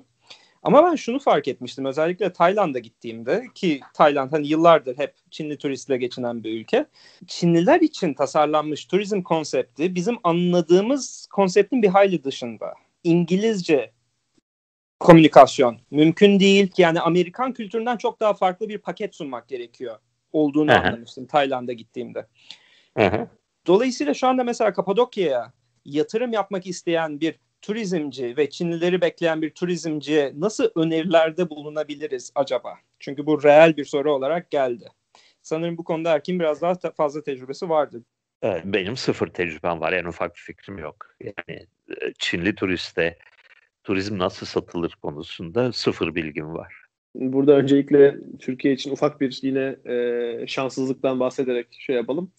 Ama 0.64 0.84
ben 0.84 0.95
şunu 0.95 1.20
fark 1.20 1.47
etmiştim 1.47 1.86
özellikle 1.86 2.34
Tayland'a 2.34 2.80
gittiğimde 2.80 3.45
ki 3.55 3.80
Tayland 3.93 4.32
hani 4.32 4.47
yıllardır 4.47 4.97
hep 4.97 5.14
Çinli 5.32 5.57
turistle 5.57 5.97
geçinen 5.97 6.43
bir 6.43 6.60
ülke. 6.60 6.86
Çinliler 7.28 7.82
için 7.82 8.14
tasarlanmış 8.14 8.86
turizm 8.86 9.22
konsepti 9.22 9.95
bizim 9.95 10.18
anladığımız 10.24 11.28
konseptin 11.32 11.82
bir 11.82 11.88
hayli 11.88 12.24
dışında. 12.24 12.74
İngilizce 13.03 13.91
komünikasyon 14.99 15.78
mümkün 15.91 16.39
değil 16.39 16.68
ki 16.68 16.82
yani 16.82 17.01
Amerikan 17.01 17.53
kültüründen 17.53 17.97
çok 17.97 18.20
daha 18.20 18.34
farklı 18.34 18.70
bir 18.70 18.78
paket 18.78 19.16
sunmak 19.16 19.47
gerekiyor 19.47 19.99
olduğunu 20.32 20.72
Aha. 20.72 20.80
anlamıştım 20.80 21.26
Tayland'a 21.26 21.74
gittiğimde. 21.74 22.28
Aha. 22.95 23.28
Dolayısıyla 23.68 24.14
şu 24.14 24.28
anda 24.28 24.43
mesela 24.43 24.74
Kapadokya'ya 24.74 25.53
yatırım 25.86 26.34
yapmak 26.34 26.68
isteyen 26.68 27.20
bir 27.22 27.36
turizmci 27.62 28.38
ve 28.38 28.49
Çinlileri 28.49 29.01
bekleyen 29.01 29.41
bir 29.41 29.49
turizmciye 29.49 30.34
nasıl 30.38 30.70
önerilerde 30.76 31.49
bulunabiliriz 31.49 32.32
acaba? 32.36 32.74
Çünkü 32.99 33.26
bu 33.26 33.43
reel 33.43 33.78
bir 33.78 33.86
soru 33.86 34.14
olarak 34.14 34.51
geldi. 34.51 34.86
Sanırım 35.41 35.78
bu 35.78 35.84
konuda 35.84 36.12
Erkin 36.12 36.39
biraz 36.39 36.62
daha 36.62 36.76
fazla 36.97 37.24
tecrübesi 37.24 37.70
vardır. 37.70 38.03
Evet, 38.41 38.62
benim 38.66 38.97
sıfır 38.97 39.28
tecrübem 39.28 39.82
var. 39.82 39.93
En 39.93 40.05
ufak 40.05 40.36
bir 40.36 40.41
fikrim 40.41 40.78
yok. 40.78 41.16
Yani 41.22 41.60
e, 41.89 42.14
Çinli 42.20 42.55
turiste 42.55 43.18
turizm 43.84 44.18
nasıl 44.18 44.45
satılır 44.45 44.97
konusunda 45.01 45.72
sıfır 45.72 46.16
bilgim 46.16 46.53
var. 46.53 46.76
Burada 47.16 47.57
öncelikle 47.57 48.16
Türkiye 48.39 48.74
için 48.74 48.91
ufak 48.91 49.22
bir 49.22 49.39
yine 49.41 49.76
e, 49.86 50.47
şanssızlıktan 50.47 51.20
bahsederek 51.20 51.68
şey 51.80 51.95
yapalım. 51.95 52.32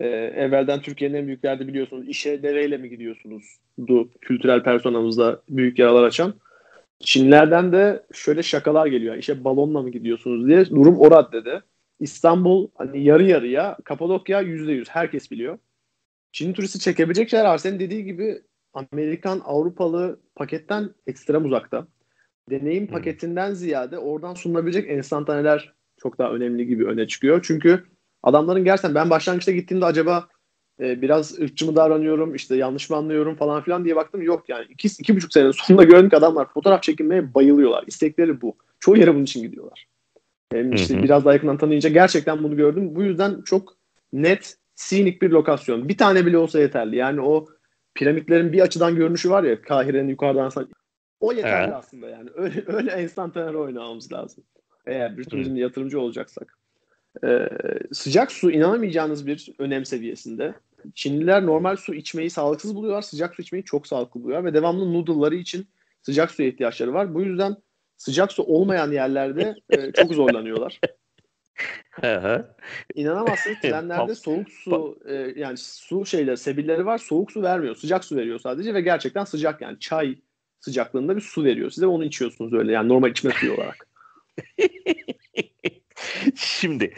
E, 0.00 0.06
evvelden 0.06 0.80
Türkiye'nin 0.80 1.14
en 1.14 1.26
büyük 1.26 1.42
derdi 1.42 1.68
biliyorsunuz 1.68 2.08
işe 2.08 2.42
deveyle 2.42 2.76
mi 2.76 2.90
gidiyorsunuz? 2.90 3.44
Du, 3.86 4.10
kültürel 4.20 4.62
personamızda 4.62 5.42
büyük 5.48 5.78
yaralar 5.78 6.04
açan. 6.04 6.34
Çinlerden 7.00 7.72
de 7.72 8.02
şöyle 8.12 8.42
şakalar 8.42 8.86
geliyor. 8.86 9.16
İşe 9.16 9.44
balonla 9.44 9.82
mı 9.82 9.90
gidiyorsunuz 9.90 10.46
diye. 10.46 10.66
Durum 10.66 10.98
o 10.98 11.10
raddede. 11.10 11.62
İstanbul 12.00 12.68
hani 12.74 13.04
yarı 13.04 13.24
yarıya, 13.24 13.76
Kapadokya 13.84 14.40
yüzde 14.40 14.72
yüz. 14.72 14.88
Herkes 14.88 15.30
biliyor. 15.30 15.58
Çin 16.32 16.52
turisti 16.52 16.78
çekebilecek 16.78 17.28
şeyler 17.28 17.44
var. 17.44 17.58
Senin 17.58 17.80
dediği 17.80 18.04
gibi 18.04 18.42
Amerikan, 18.72 19.40
Avrupalı 19.44 20.20
paketten 20.34 20.90
ekstrem 21.06 21.44
uzakta. 21.44 21.86
Deneyim 22.50 22.86
paketinden 22.86 23.54
ziyade 23.54 23.98
oradan 23.98 24.34
sunulabilecek 24.34 24.90
enstantaneler 24.90 25.72
çok 25.96 26.18
daha 26.18 26.32
önemli 26.32 26.66
gibi 26.66 26.86
öne 26.86 27.06
çıkıyor. 27.06 27.40
Çünkü 27.42 27.84
adamların 28.22 28.64
gerçekten 28.64 28.94
ben 28.94 29.10
başlangıçta 29.10 29.52
gittiğimde 29.52 29.84
acaba 29.84 30.28
e, 30.80 31.02
biraz 31.02 31.38
ırkçı 31.38 31.66
mı 31.66 31.76
davranıyorum 31.76 32.34
işte 32.34 32.56
yanlış 32.56 32.90
mı 32.90 32.96
anlıyorum 32.96 33.36
falan 33.36 33.62
filan 33.62 33.84
diye 33.84 33.96
baktım. 33.96 34.22
Yok 34.22 34.48
yani 34.48 34.66
iki, 34.68 34.88
iki 34.88 35.16
buçuk 35.16 35.32
senenin 35.32 35.50
sonunda 35.50 35.84
gördüm 35.84 36.10
ki 36.10 36.16
adamlar 36.16 36.48
fotoğraf 36.52 36.82
çekilmeye 36.82 37.34
bayılıyorlar. 37.34 37.84
İstekleri 37.86 38.40
bu. 38.40 38.56
Çoğu 38.80 38.96
yere 38.96 39.14
bunun 39.14 39.24
için 39.24 39.42
gidiyorlar. 39.42 39.86
Hem 40.52 40.72
işte 40.72 40.94
hı 40.94 40.98
hı. 40.98 41.02
biraz 41.02 41.24
daha 41.24 41.32
yakından 41.32 41.58
tanıyınca 41.58 41.90
gerçekten 41.90 42.42
bunu 42.42 42.56
gördüm. 42.56 42.94
Bu 42.94 43.02
yüzden 43.02 43.42
çok 43.42 43.76
net, 44.12 44.56
sinik 44.74 45.22
bir 45.22 45.30
lokasyon. 45.30 45.88
Bir 45.88 45.96
tane 45.96 46.26
bile 46.26 46.38
olsa 46.38 46.60
yeterli. 46.60 46.96
Yani 46.96 47.20
o 47.20 47.46
piramitlerin 47.94 48.52
bir 48.52 48.60
açıdan 48.60 48.96
görünüşü 48.96 49.30
var 49.30 49.42
ya 49.42 49.62
Kahire'nin 49.62 50.08
yukarıdan 50.08 50.50
O 51.20 51.32
yeterli 51.32 51.64
evet. 51.64 51.74
aslında 51.74 52.08
yani. 52.08 52.30
Öyle, 52.34 52.64
öyle 52.66 52.90
enstantaner 52.90 53.54
oynamamız 53.54 54.12
lazım. 54.12 54.44
Eğer 54.86 55.18
bir 55.18 55.24
turizmde 55.24 55.60
yatırımcı 55.60 56.00
olacaksak. 56.00 56.58
Ee, 57.24 57.48
sıcak 57.92 58.32
su 58.32 58.50
inanamayacağınız 58.50 59.26
bir 59.26 59.48
önem 59.58 59.84
seviyesinde. 59.84 60.54
Çinliler 60.94 61.46
normal 61.46 61.76
su 61.76 61.94
içmeyi 61.94 62.30
sağlıksız 62.30 62.74
buluyorlar. 62.74 63.02
Sıcak 63.02 63.34
su 63.34 63.42
içmeyi 63.42 63.64
çok 63.64 63.86
sağlıklı 63.86 64.22
buluyorlar 64.22 64.44
ve 64.44 64.54
devamlı 64.54 64.94
noodle'ları 64.94 65.34
için 65.34 65.66
sıcak 66.02 66.30
suya 66.30 66.48
ihtiyaçları 66.48 66.94
var. 66.94 67.14
Bu 67.14 67.22
yüzden 67.22 67.56
sıcak 67.96 68.32
su 68.32 68.42
olmayan 68.42 68.92
yerlerde 68.92 69.56
e, 69.70 69.92
çok 69.92 70.14
zorlanıyorlar. 70.14 70.80
İnanamazsınız 72.94 73.58
trenlerde 73.62 74.14
soğuk 74.14 74.50
su 74.50 74.98
e, 75.06 75.14
yani 75.36 75.56
su 75.56 76.06
şeyler 76.06 76.36
sebilleri 76.36 76.86
var 76.86 76.98
soğuk 76.98 77.32
su 77.32 77.42
vermiyor 77.42 77.74
sıcak 77.74 78.04
su 78.04 78.16
veriyor 78.16 78.38
sadece 78.38 78.74
ve 78.74 78.80
gerçekten 78.80 79.24
sıcak 79.24 79.60
yani 79.60 79.80
çay 79.80 80.18
sıcaklığında 80.60 81.16
bir 81.16 81.20
su 81.20 81.44
veriyor 81.44 81.70
size 81.70 81.86
onu 81.86 82.04
içiyorsunuz 82.04 82.52
öyle 82.52 82.72
yani 82.72 82.88
normal 82.88 83.10
içme 83.10 83.30
suyu 83.30 83.54
olarak. 83.54 83.88
Şimdi 86.36 86.94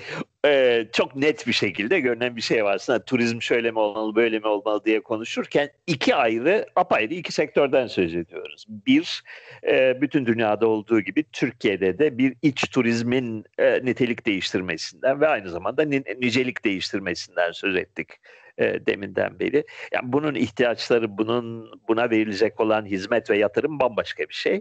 e, 0.47 0.87
çok 0.93 1.17
net 1.17 1.47
bir 1.47 1.53
şekilde 1.53 2.01
görünen 2.01 2.37
bir 2.37 2.41
şey 2.41 2.65
var. 2.65 2.75
Aslında 2.75 3.05
turizm 3.05 3.41
şöyle 3.41 3.71
mi 3.71 3.79
olmalı 3.79 4.15
böyle 4.15 4.39
mi 4.39 4.47
olmalı 4.47 4.85
diye 4.85 5.01
konuşurken 5.01 5.71
iki 5.87 6.15
ayrı 6.15 6.67
apayrı 6.77 7.15
iki 7.15 7.33
sektörden 7.33 7.87
söz 7.87 8.15
ediyoruz. 8.15 8.67
Bir 8.69 9.23
e, 9.69 10.01
bütün 10.01 10.27
dünyada 10.27 10.67
olduğu 10.67 11.01
gibi 11.01 11.25
Türkiye'de 11.33 11.99
de 11.99 12.19
bir 12.19 12.35
iç 12.43 12.71
turizmin 12.71 13.45
e, 13.59 13.85
nitelik 13.85 14.27
değiştirmesinden 14.27 15.21
ve 15.21 15.29
aynı 15.29 15.51
zamanda 15.51 15.83
nicelik 16.19 16.65
değiştirmesinden 16.65 17.53
söz 17.53 17.77
ettik 17.77 18.09
e, 18.59 18.87
deminden 18.87 19.41
beri. 19.41 19.65
Yani 19.93 20.13
bunun 20.13 20.35
ihtiyaçları, 20.35 21.19
bunun 21.19 21.71
buna 21.89 22.11
verilecek 22.11 22.61
olan 22.61 22.87
hizmet 22.87 23.31
ve 23.31 23.39
yatırım 23.39 23.81
bambaşka 23.81 24.23
bir 24.29 24.35
şey. 24.35 24.61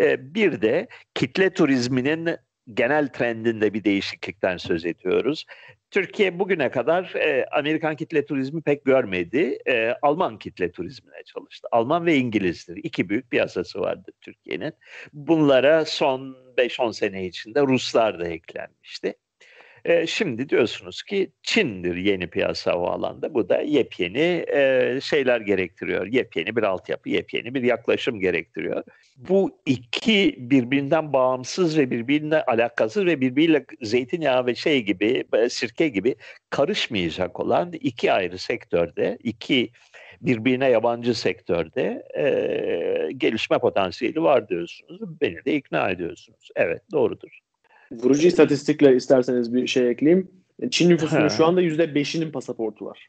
E, 0.00 0.34
bir 0.34 0.62
de 0.62 0.88
kitle 1.14 1.50
turizminin 1.50 2.38
genel 2.74 3.08
trendinde 3.08 3.74
bir 3.74 3.84
değişiklikten 3.84 4.56
söz 4.56 4.84
ediyoruz. 4.84 5.44
Türkiye 5.90 6.38
bugüne 6.38 6.70
kadar 6.70 7.14
e, 7.14 7.46
Amerikan 7.52 7.96
kitle 7.96 8.26
turizmi 8.26 8.62
pek 8.62 8.84
görmedi. 8.84 9.58
E, 9.66 9.94
Alman 10.02 10.38
kitle 10.38 10.72
turizmine 10.72 11.22
çalıştı. 11.24 11.68
Alman 11.72 12.06
ve 12.06 12.16
İngilizdir. 12.16 12.76
İki 12.76 13.08
büyük 13.08 13.30
piyasası 13.30 13.80
vardı 13.80 14.10
Türkiye'nin. 14.20 14.72
Bunlara 15.12 15.84
son 15.84 16.36
5-10 16.56 16.92
sene 16.92 17.26
içinde 17.26 17.60
Ruslar 17.62 18.20
da 18.20 18.28
eklenmişti. 18.28 19.14
E, 19.84 20.06
şimdi 20.06 20.48
diyorsunuz 20.48 21.02
ki 21.02 21.32
Çin'dir 21.42 21.96
yeni 21.96 22.26
piyasa 22.26 22.74
o 22.74 22.86
alanda. 22.86 23.34
Bu 23.34 23.48
da 23.48 23.60
yepyeni 23.60 24.44
e, 24.54 24.98
şeyler 25.02 25.40
gerektiriyor. 25.40 26.06
Yepyeni 26.06 26.56
bir 26.56 26.62
altyapı, 26.62 27.08
yepyeni 27.08 27.54
bir 27.54 27.62
yaklaşım 27.62 28.20
gerektiriyor. 28.20 28.82
Bu 29.16 29.60
iki 29.66 30.34
birbirinden 30.38 31.12
bağımsız 31.12 31.78
ve 31.78 31.90
birbirine 31.90 32.42
alakasız 32.42 33.06
ve 33.06 33.20
birbiriyle 33.20 33.64
zeytinyağı 33.82 34.46
ve 34.46 34.54
şey 34.54 34.82
gibi, 34.82 35.24
e, 35.32 35.48
sirke 35.48 35.88
gibi 35.88 36.16
karışmayacak 36.50 37.40
olan 37.40 37.72
iki 37.72 38.12
ayrı 38.12 38.38
sektörde, 38.38 39.18
iki 39.22 39.70
birbirine 40.20 40.70
yabancı 40.70 41.14
sektörde 41.14 42.02
e, 42.18 43.12
gelişme 43.12 43.58
potansiyeli 43.58 44.22
var 44.22 44.48
diyorsunuz. 44.48 45.20
Beni 45.20 45.44
de 45.44 45.54
ikna 45.54 45.90
ediyorsunuz. 45.90 46.48
Evet 46.56 46.82
doğrudur. 46.92 47.47
Vurucu 47.92 48.28
istatistikle 48.28 48.96
isterseniz 48.96 49.54
bir 49.54 49.66
şey 49.66 49.90
ekleyeyim. 49.90 50.30
Çin 50.70 50.90
nüfusunun 50.90 51.28
şu 51.28 51.46
anda 51.46 51.62
%5'inin 51.62 52.32
pasaportu 52.32 52.86
var. 52.86 53.08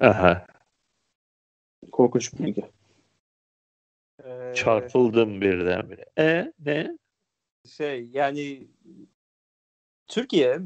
Aha. 0.00 0.46
Korkunç 1.92 2.32
bir 2.32 2.38
bilgi. 2.38 2.62
Ee, 4.24 4.52
Çarpıldım 4.54 5.40
birdenbire. 5.40 6.04
E 6.18 6.52
ne? 6.58 6.98
Şey 7.76 8.08
yani 8.12 8.68
Türkiye 10.08 10.58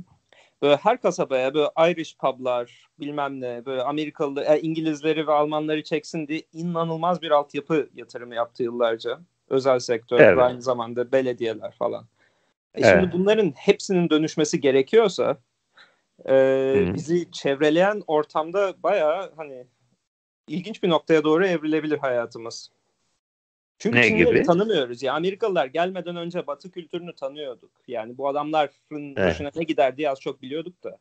böyle 0.62 0.76
her 0.76 1.00
kasabaya 1.00 1.54
böyle 1.54 1.90
Irish 1.90 2.16
publar 2.16 2.88
bilmem 3.00 3.40
ne 3.40 3.66
böyle 3.66 3.82
Amerikalı 3.82 4.44
e, 4.44 4.60
İngilizleri 4.60 5.26
ve 5.26 5.32
Almanları 5.32 5.82
çeksin 5.82 6.28
diye 6.28 6.42
inanılmaz 6.52 7.22
bir 7.22 7.30
altyapı 7.30 7.88
yatırımı 7.94 8.34
yaptı 8.34 8.62
yıllarca. 8.62 9.20
Özel 9.48 9.78
sektör 9.78 10.20
evet. 10.20 10.36
ve 10.36 10.42
aynı 10.42 10.62
zamanda 10.62 11.12
belediyeler 11.12 11.72
falan. 11.72 12.06
E 12.74 12.80
evet. 12.80 13.00
Şimdi 13.00 13.12
bunların 13.12 13.52
hepsinin 13.56 14.10
dönüşmesi 14.10 14.60
gerekiyorsa 14.60 15.38
e, 16.28 16.74
bizi 16.94 17.30
çevreleyen 17.32 18.02
ortamda 18.06 18.74
bayağı 18.82 19.32
hani 19.36 19.66
ilginç 20.48 20.82
bir 20.82 20.88
noktaya 20.88 21.24
doğru 21.24 21.46
evrilebilir 21.46 21.98
hayatımız. 21.98 22.70
Çünkü 23.78 23.98
ne 23.98 24.08
gibi? 24.08 24.42
tanımıyoruz. 24.42 25.02
Ya 25.02 25.14
Amerikalılar 25.14 25.66
gelmeden 25.66 26.16
önce 26.16 26.46
Batı 26.46 26.70
kültürünü 26.70 27.14
tanıyorduk. 27.14 27.70
Yani 27.88 28.18
bu 28.18 28.28
adamların 28.28 29.14
evet. 29.16 29.16
başına 29.16 29.50
ne 29.56 29.64
gider 29.64 29.96
diye 29.96 30.10
az 30.10 30.20
çok 30.20 30.42
biliyorduk 30.42 30.84
da. 30.84 30.98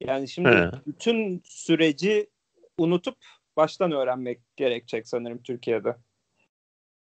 Yani 0.00 0.28
şimdi 0.28 0.48
evet. 0.48 0.74
bütün 0.86 1.42
süreci 1.44 2.30
unutup 2.78 3.16
baştan 3.56 3.92
öğrenmek 3.92 4.40
gerekecek 4.56 5.08
sanırım 5.08 5.42
Türkiye'de. 5.42 5.96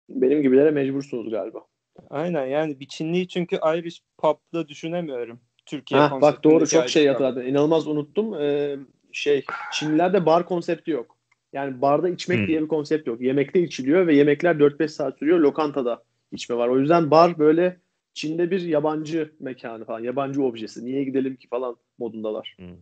Benim 0.09 0.43
gibilere 0.43 0.71
mecbursunuz 0.71 1.31
galiba. 1.31 1.67
Aynen 2.11 2.47
yani 2.47 2.81
bir 2.81 2.87
Çinliyi 2.87 3.29
çünkü 3.29 3.57
Irish 3.57 4.01
pub'da 4.19 4.69
düşünemiyorum. 4.69 5.41
Türkiye 5.67 6.01
Heh, 6.01 6.21
bak 6.21 6.45
doğru 6.45 6.67
çok 6.67 6.89
şey 6.89 7.07
hatırladım. 7.07 7.47
İnanılmaz 7.47 7.87
unuttum. 7.87 8.35
Ee, 8.35 8.77
şey 9.13 9.45
Çinlilerde 9.73 10.27
bar 10.27 10.47
konsepti 10.47 10.91
yok. 10.91 11.17
Yani 11.53 11.81
barda 11.81 12.09
içmek 12.09 12.39
hmm. 12.39 12.47
diye 12.47 12.63
bir 12.63 12.69
konsept 12.69 13.07
yok. 13.07 13.21
Yemekte 13.21 13.63
içiliyor 13.63 14.07
ve 14.07 14.15
yemekler 14.15 14.55
4-5 14.55 14.89
saat 14.89 15.19
sürüyor. 15.19 15.39
Lokantada 15.39 16.03
içme 16.33 16.57
var. 16.57 16.69
O 16.69 16.79
yüzden 16.79 17.11
bar 17.11 17.39
böyle 17.39 17.77
Çin'de 18.15 18.51
bir 18.51 18.61
yabancı 18.61 19.33
mekanı 19.41 19.85
falan. 19.85 20.01
Yabancı 20.01 20.43
objesi. 20.43 20.85
Niye 20.85 21.05
gidelim 21.05 21.37
ki 21.37 21.49
falan 21.49 21.77
modundalar. 21.99 22.57
Hmm. 22.59 22.77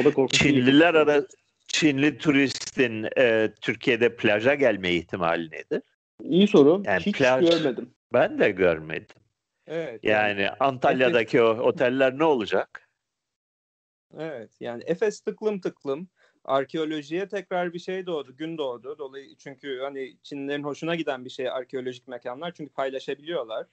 O 0.00 0.04
da 0.04 0.14
korkunç. 0.14 0.42
Çinliler 0.42 0.94
ara 0.94 1.26
Çinli 1.68 2.18
turistin 2.18 3.06
e, 3.18 3.52
Türkiye'de 3.60 4.16
plaja 4.16 4.54
gelme 4.54 4.92
ihtimali 4.92 5.50
nedir? 5.50 5.82
İyi 6.22 6.48
soru. 6.48 6.82
Yani 6.86 7.00
Hiç 7.00 7.18
plaj, 7.18 7.50
görmedim. 7.50 7.90
Ben 8.12 8.38
de 8.38 8.50
görmedim. 8.50 9.16
Evet. 9.66 10.04
Yani, 10.04 10.42
yani 10.42 10.50
Antalya'daki 10.60 11.38
Efes... 11.38 11.58
o 11.58 11.62
oteller 11.62 12.18
ne 12.18 12.24
olacak? 12.24 12.88
Evet. 14.18 14.50
Yani 14.60 14.82
Efes 14.86 15.20
tıklım 15.20 15.60
tıklım 15.60 16.08
arkeolojiye 16.44 17.28
tekrar 17.28 17.72
bir 17.72 17.78
şey 17.78 18.06
doğdu, 18.06 18.36
gün 18.36 18.58
doğdu. 18.58 18.98
Dolayı 18.98 19.36
çünkü 19.36 19.80
hani 19.80 20.16
Çinlilerin 20.22 20.62
hoşuna 20.62 20.94
giden 20.94 21.24
bir 21.24 21.30
şey 21.30 21.50
arkeolojik 21.50 22.08
mekanlar 22.08 22.52
çünkü 22.52 22.72
paylaşabiliyorlar. 22.72 23.66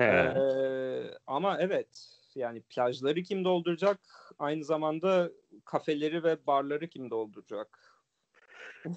Ee, 0.00 1.02
ama 1.26 1.58
evet 1.60 2.18
yani 2.34 2.62
plajları 2.62 3.22
kim 3.22 3.44
dolduracak? 3.44 3.98
Aynı 4.38 4.64
zamanda 4.64 5.30
kafeleri 5.64 6.24
ve 6.24 6.46
barları 6.46 6.88
kim 6.88 7.10
dolduracak? 7.10 7.78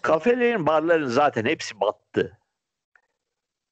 Kafelerin, 0.01 0.65
barların 0.65 1.07
zaten 1.07 1.45
hepsi 1.45 1.79
battı. 1.79 2.37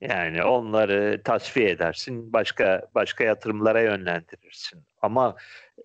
Yani 0.01 0.43
onları 0.43 1.21
tasfiye 1.23 1.69
edersin, 1.69 2.33
başka 2.33 2.87
başka 2.95 3.23
yatırımlara 3.23 3.81
yönlendirirsin. 3.81 4.83
Ama 5.01 5.35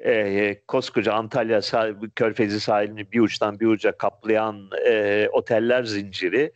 e, 0.05 0.63
koskoca 0.69 1.13
Antalya 1.13 1.63
sah 1.63 1.89
Körfezi 2.17 2.61
sahilini 2.61 3.13
bir 3.13 3.21
uçtan 3.21 3.61
bir 3.61 3.67
uca 3.67 3.93
kaplayan 3.93 4.71
e, 4.87 5.29
oteller 5.33 5.85
zinciri 5.85 6.53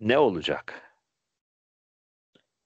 ne 0.00 0.18
olacak? 0.18 0.82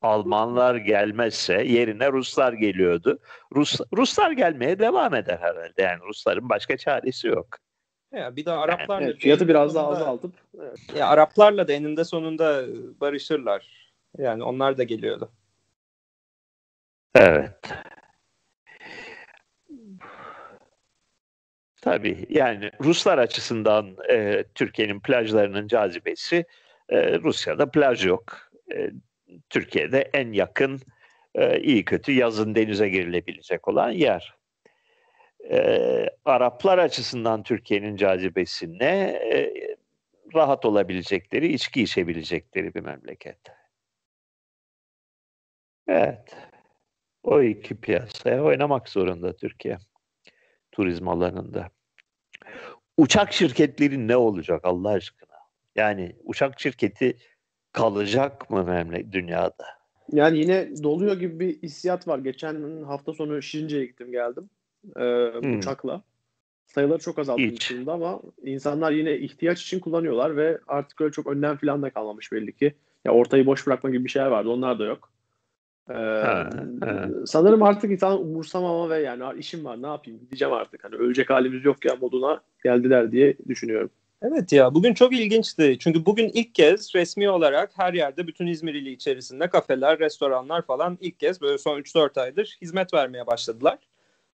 Almanlar 0.03 0.74
gelmezse 0.74 1.64
yerine 1.64 2.12
Ruslar 2.12 2.53
geliyordu. 2.53 3.18
Rus 3.55 3.80
Ruslar 3.97 4.30
gelmeye 4.30 4.78
devam 4.78 5.14
eder 5.14 5.38
herhalde. 5.38 5.82
Yani 5.82 6.01
Rusların 6.01 6.49
başka 6.49 6.76
çaresi 6.76 7.28
yok. 7.28 7.49
Ya 8.12 8.36
bir 8.36 8.45
de 8.45 8.51
Araplarla 8.51 9.07
evet, 9.07 9.20
fiyatı 9.20 9.49
biraz 9.49 9.74
daha 9.74 9.88
azaltıp 9.88 10.32
evet. 10.61 10.78
ya 10.97 11.07
Araplarla 11.07 11.68
da 11.68 11.72
eninde 11.72 12.05
sonunda 12.05 12.64
barışırlar. 13.01 13.81
Yani 14.18 14.44
onlar 14.44 14.78
da 14.78 14.82
geliyordu. 14.82 15.32
Evet. 17.14 17.72
Tabii 21.82 22.26
yani 22.28 22.70
Ruslar 22.80 23.18
açısından 23.18 23.96
e, 24.10 24.44
Türkiye'nin 24.54 25.00
plajlarının 25.00 25.68
cazibesi 25.68 26.44
e, 26.88 27.18
Rusya'da 27.18 27.70
plaj 27.70 28.06
yok. 28.06 28.50
E, 28.74 28.90
Türkiye'de 29.50 30.10
en 30.14 30.32
yakın 30.32 30.80
e, 31.34 31.60
iyi 31.60 31.84
kötü 31.84 32.12
yazın 32.12 32.54
denize 32.54 32.88
girilebilecek 32.88 33.68
olan 33.68 33.90
yer. 33.90 34.34
E, 35.50 36.08
Araplar 36.24 36.78
açısından 36.78 37.42
Türkiye'nin 37.42 37.96
cazibesi 37.96 38.78
ne? 38.78 39.20
E, 39.32 39.52
rahat 40.34 40.64
olabilecekleri, 40.64 41.52
içki 41.52 41.82
içebilecekleri 41.82 42.74
bir 42.74 42.80
memleket. 42.80 43.38
Evet. 45.88 46.36
O 47.22 47.42
iki 47.42 47.74
piyasaya 47.74 48.44
oynamak 48.44 48.88
zorunda 48.88 49.36
Türkiye. 49.36 49.78
Turizm 50.72 51.08
alanında. 51.08 51.70
Uçak 52.96 53.32
şirketleri 53.32 54.08
ne 54.08 54.16
olacak 54.16 54.60
Allah 54.64 54.88
aşkına? 54.88 55.36
Yani 55.76 56.16
uçak 56.24 56.60
şirketi 56.60 57.16
kalacak 57.72 58.50
mı 58.50 58.64
memle 58.64 59.12
dünyada? 59.12 59.64
Yani 60.12 60.38
yine 60.38 60.82
doluyor 60.82 61.20
gibi 61.20 61.40
bir 61.40 61.62
hissiyat 61.62 62.08
var. 62.08 62.18
Geçen 62.18 62.82
hafta 62.82 63.12
sonu 63.12 63.42
Şirince'ye 63.42 63.86
gittim 63.86 64.12
geldim. 64.12 64.50
Ee, 64.96 65.00
hmm. 65.40 65.58
Uçakla. 65.58 66.02
Sayıları 66.66 66.98
çok 66.98 67.18
azaltılmış 67.18 67.70
durumda 67.70 67.92
ama 67.92 68.20
insanlar 68.44 68.92
yine 68.92 69.16
ihtiyaç 69.18 69.62
için 69.62 69.80
kullanıyorlar 69.80 70.36
ve 70.36 70.58
artık 70.68 71.00
öyle 71.00 71.12
çok 71.12 71.26
önlem 71.26 71.56
falan 71.56 71.82
da 71.82 71.90
kalmamış 71.90 72.32
belli 72.32 72.52
ki. 72.52 72.74
Ya 73.04 73.12
ortayı 73.12 73.46
boş 73.46 73.66
bırakma 73.66 73.90
gibi 73.90 74.04
bir 74.04 74.10
şeyler 74.10 74.26
vardı. 74.26 74.48
Onlar 74.48 74.78
da 74.78 74.84
yok. 74.84 75.12
Ee, 75.90 75.94
ha, 75.94 76.50
ha. 76.80 77.08
Sanırım 77.26 77.62
artık 77.62 77.90
insan 77.90 78.20
umursamama 78.20 78.90
ve 78.90 78.98
yani 78.98 79.38
işim 79.38 79.64
var 79.64 79.82
ne 79.82 79.86
yapayım 79.86 80.20
diyeceğim 80.30 80.54
artık. 80.54 80.84
Hani 80.84 80.94
ölecek 80.94 81.30
halimiz 81.30 81.64
yok 81.64 81.84
ya 81.84 81.96
moduna 82.00 82.40
geldiler 82.64 83.12
diye 83.12 83.36
düşünüyorum. 83.48 83.90
Evet 84.22 84.52
ya 84.52 84.74
bugün 84.74 84.94
çok 84.94 85.12
ilginçti. 85.12 85.76
Çünkü 85.80 86.06
bugün 86.06 86.30
ilk 86.34 86.54
kez 86.54 86.94
resmi 86.94 87.30
olarak 87.30 87.70
her 87.76 87.94
yerde 87.94 88.26
bütün 88.26 88.46
İzmir 88.46 88.74
ili 88.74 88.90
içerisinde 88.90 89.50
kafeler, 89.50 89.98
restoranlar 89.98 90.62
falan 90.62 90.98
ilk 91.00 91.20
kez 91.20 91.40
böyle 91.40 91.58
son 91.58 91.78
3-4 91.78 92.20
aydır 92.20 92.58
hizmet 92.60 92.94
vermeye 92.94 93.26
başladılar. 93.26 93.78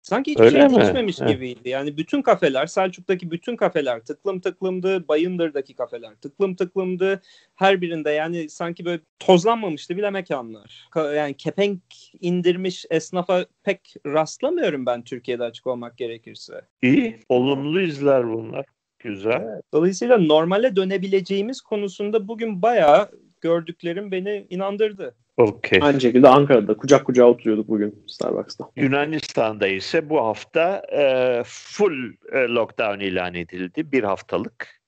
Sanki 0.03 0.31
hiçbir 0.31 0.45
Öyle 0.45 0.59
şey 0.59 0.69
mi? 0.69 0.77
değişmemiş 0.77 1.21
He. 1.21 1.33
gibiydi. 1.33 1.69
Yani 1.69 1.97
bütün 1.97 2.23
kafeler, 2.23 2.67
Selçuk'taki 2.67 3.31
bütün 3.31 3.57
kafeler 3.57 4.01
tıklım 4.01 4.41
tıklımdı. 4.41 5.09
Bayındır'daki 5.09 5.75
kafeler 5.75 6.15
tıklım 6.15 6.55
tıklımdı. 6.57 7.23
Her 7.57 7.81
birinde 7.81 8.11
yani 8.11 8.49
sanki 8.49 8.85
böyle 8.85 9.03
tozlanmamıştı 9.19 9.97
bile 9.97 10.11
mekanlar. 10.11 10.89
Yani 10.97 11.35
kepenk 11.35 11.81
indirmiş 12.21 12.87
esnafa 12.91 13.47
pek 13.63 13.95
rastlamıyorum 14.07 14.87
ben 14.87 15.03
Türkiye'de 15.05 15.45
açık 15.45 15.67
olmak 15.67 15.99
gerekirse. 15.99 16.61
İyi, 16.83 17.21
olumlu 17.29 17.81
izler 17.81 18.29
bunlar. 18.29 18.67
Güzel. 18.99 19.41
Evet. 19.45 19.63
Dolayısıyla 19.73 20.19
normale 20.19 20.77
dönebileceğimiz 20.77 21.61
konusunda 21.61 22.29
bugün 22.29 22.63
bayağı 22.63 23.11
gördüklerim 23.43 24.13
beni 24.13 24.47
inandırdı. 24.51 25.15
Okay. 25.37 25.79
Aynı 25.83 26.01
şekilde 26.01 26.29
Ankara'da 26.29 26.77
kucak 26.77 27.05
kucağa 27.05 27.25
oturuyorduk 27.25 27.69
bugün 27.69 28.05
Starbucks'ta. 28.09 28.71
Yunanistan'da 28.77 29.67
ise 29.67 30.11
bu 30.11 30.25
hafta 30.25 30.83
e, 30.93 31.43
full 31.47 32.13
e, 32.33 32.39
lockdown 32.39 33.01
ilan 33.01 33.35
edildi. 33.35 33.93
Bir 33.93 34.05
haftalık. 34.05 34.83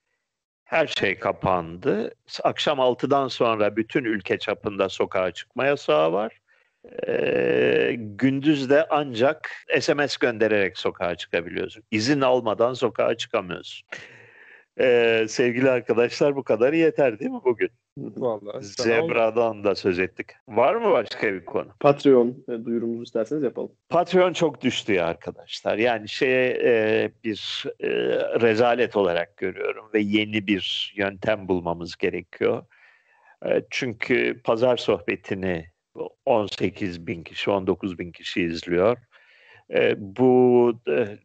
Her 0.64 0.86
şey 0.86 1.18
kapandı. 1.18 2.14
Akşam 2.42 2.78
6'dan 2.78 3.28
sonra 3.28 3.76
bütün 3.76 4.04
ülke 4.04 4.38
çapında 4.38 4.88
sokağa 4.88 5.30
çıkma 5.30 5.66
yasağı 5.66 6.12
var. 6.12 6.40
E, 7.08 7.94
gündüz 7.98 8.70
de 8.70 8.86
ancak 8.90 9.50
SMS 9.80 10.16
göndererek 10.16 10.78
sokağa 10.78 11.14
çıkabiliyorsun. 11.14 11.82
İzin 11.90 12.20
almadan 12.20 12.74
sokağa 12.74 13.16
çıkamıyorsun. 13.16 13.88
Ee, 14.80 15.26
sevgili 15.28 15.70
arkadaşlar 15.70 16.36
bu 16.36 16.42
kadar 16.42 16.72
yeter 16.72 17.18
değil 17.18 17.30
mi 17.30 17.40
bugün? 17.44 17.70
Vallahi. 17.98 18.64
Zebra'dan 18.64 19.64
da 19.64 19.74
söz 19.74 19.98
ettik. 19.98 20.26
Var 20.48 20.74
mı 20.74 20.90
başka 20.92 21.32
bir 21.32 21.44
konu? 21.44 21.68
Patreon 21.80 22.44
e, 22.48 22.64
duyurumuzu 22.64 23.02
isterseniz 23.02 23.42
yapalım. 23.42 23.72
Patreon 23.88 24.32
çok 24.32 24.60
düştü 24.60 24.92
ya 24.92 25.06
arkadaşlar. 25.06 25.78
Yani 25.78 26.08
şeye 26.08 26.58
e, 26.64 27.12
bir 27.24 27.64
e, 27.80 27.88
rezalet 28.40 28.96
olarak 28.96 29.36
görüyorum 29.36 29.84
ve 29.94 30.00
yeni 30.00 30.46
bir 30.46 30.94
yöntem 30.96 31.48
bulmamız 31.48 31.96
gerekiyor. 31.96 32.64
E, 33.46 33.62
çünkü 33.70 34.40
pazar 34.44 34.76
sohbetini 34.76 35.66
18 36.26 37.06
bin 37.06 37.22
kişi, 37.22 37.50
19 37.50 37.98
bin 37.98 38.12
kişi 38.12 38.42
izliyor. 38.42 38.96
E, 39.74 39.94
bu 39.98 40.72
e, 40.88 41.18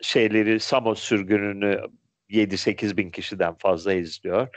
şeyleri 0.00 0.60
Samos 0.60 1.00
sürgününü 1.00 1.80
7-8 2.30 2.96
bin 2.96 3.10
kişiden 3.10 3.54
fazla 3.54 3.92
izliyor 3.92 4.48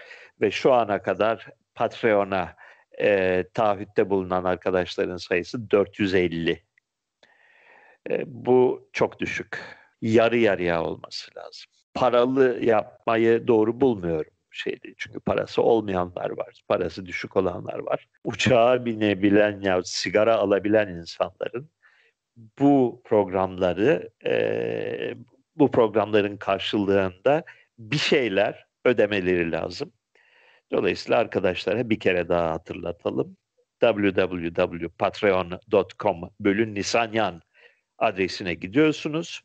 ve 0.42 0.52
şu 0.52 0.74
ana 0.74 1.02
kadar 1.02 1.48
Patreon'a 1.76 2.56
e, 3.02 3.44
taahhütte 3.54 4.10
bulunan 4.10 4.44
arkadaşların 4.44 5.18
sayısı 5.18 5.72
450. 5.72 6.64
E, 8.10 8.24
bu 8.26 8.90
çok 8.94 9.20
düşük. 9.20 9.60
Yarı 10.02 10.38
yarıya 10.38 10.84
olması 10.84 11.32
lazım. 11.38 11.72
Paralı 11.94 12.66
yapmayı 12.66 13.48
doğru 13.48 13.82
bulmuyorum 13.82 14.32
şeydi. 14.54 14.94
Çünkü 14.98 15.20
parası 15.20 15.62
olmayanlar 15.62 16.30
var, 16.30 16.62
parası 16.68 17.06
düşük 17.06 17.38
olanlar 17.38 17.80
var. 17.80 18.08
Uçağa 18.24 18.86
binebilen 18.86 19.62
ya 19.62 19.82
sigara 19.84 20.36
alabilen 20.36 20.88
insanların 20.88 21.70
bu 22.60 23.02
programları 23.06 24.10
e, 24.26 25.16
bu 25.56 25.72
programların 25.72 26.38
karşılığında 26.38 27.44
bir 27.78 27.98
şeyler 27.98 28.66
ödemeleri 28.86 29.52
lazım. 29.52 29.94
Dolayısıyla 30.72 31.18
arkadaşlara 31.18 31.90
bir 31.90 32.00
kere 32.00 32.30
daha 32.30 32.52
hatırlatalım. 32.52 33.38
www.patreon.com 33.80 36.30
bölün 36.40 36.76
Nisanyan 36.76 37.42
adresine 37.98 38.54
gidiyorsunuz 38.54 39.42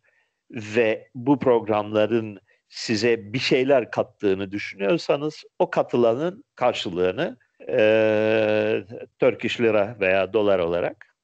ve 0.50 1.10
bu 1.14 1.38
programların 1.38 2.40
size 2.68 3.32
bir 3.32 3.38
şeyler 3.38 3.90
kattığını 3.90 4.52
düşünüyorsanız 4.52 5.44
o 5.58 5.70
katılanın 5.70 6.44
karşılığını 6.54 7.38
e, 7.68 8.84
Turkish 9.18 9.60
lira 9.60 9.96
veya 10.00 10.32
dolar 10.32 10.58
olarak 10.58 11.16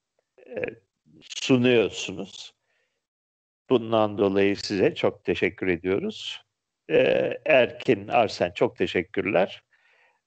e, 0.47 0.63
sunuyorsunuz. 1.21 2.55
Bundan 3.71 4.19
dolayı 4.19 4.57
size 4.57 4.95
çok 4.95 5.25
teşekkür 5.25 5.69
ediyoruz. 5.69 6.44
E, 6.91 7.31
Erkin 7.47 8.09
Arsen 8.09 8.51
çok 8.55 8.77
teşekkürler. 8.77 9.63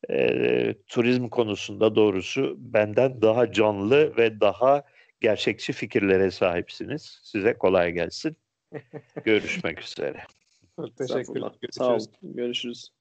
E, 0.10 0.74
turizm 0.88 1.28
konusunda 1.30 1.96
doğrusu 1.96 2.56
benden 2.60 3.22
daha 3.22 3.52
canlı 3.52 4.18
ve 4.18 4.40
daha 4.42 4.84
gerçekçi 5.22 5.74
fikirlere 5.74 6.32
sahipsiniz. 6.32 7.20
Size 7.24 7.54
kolay 7.54 7.92
gelsin. 7.92 8.38
Görüşmek 9.24 9.82
üzere. 9.82 10.24
Teşekkürler. 10.98 11.52
Sağ 11.72 11.96
olun. 11.96 12.08
Görüşürüz. 12.22 12.92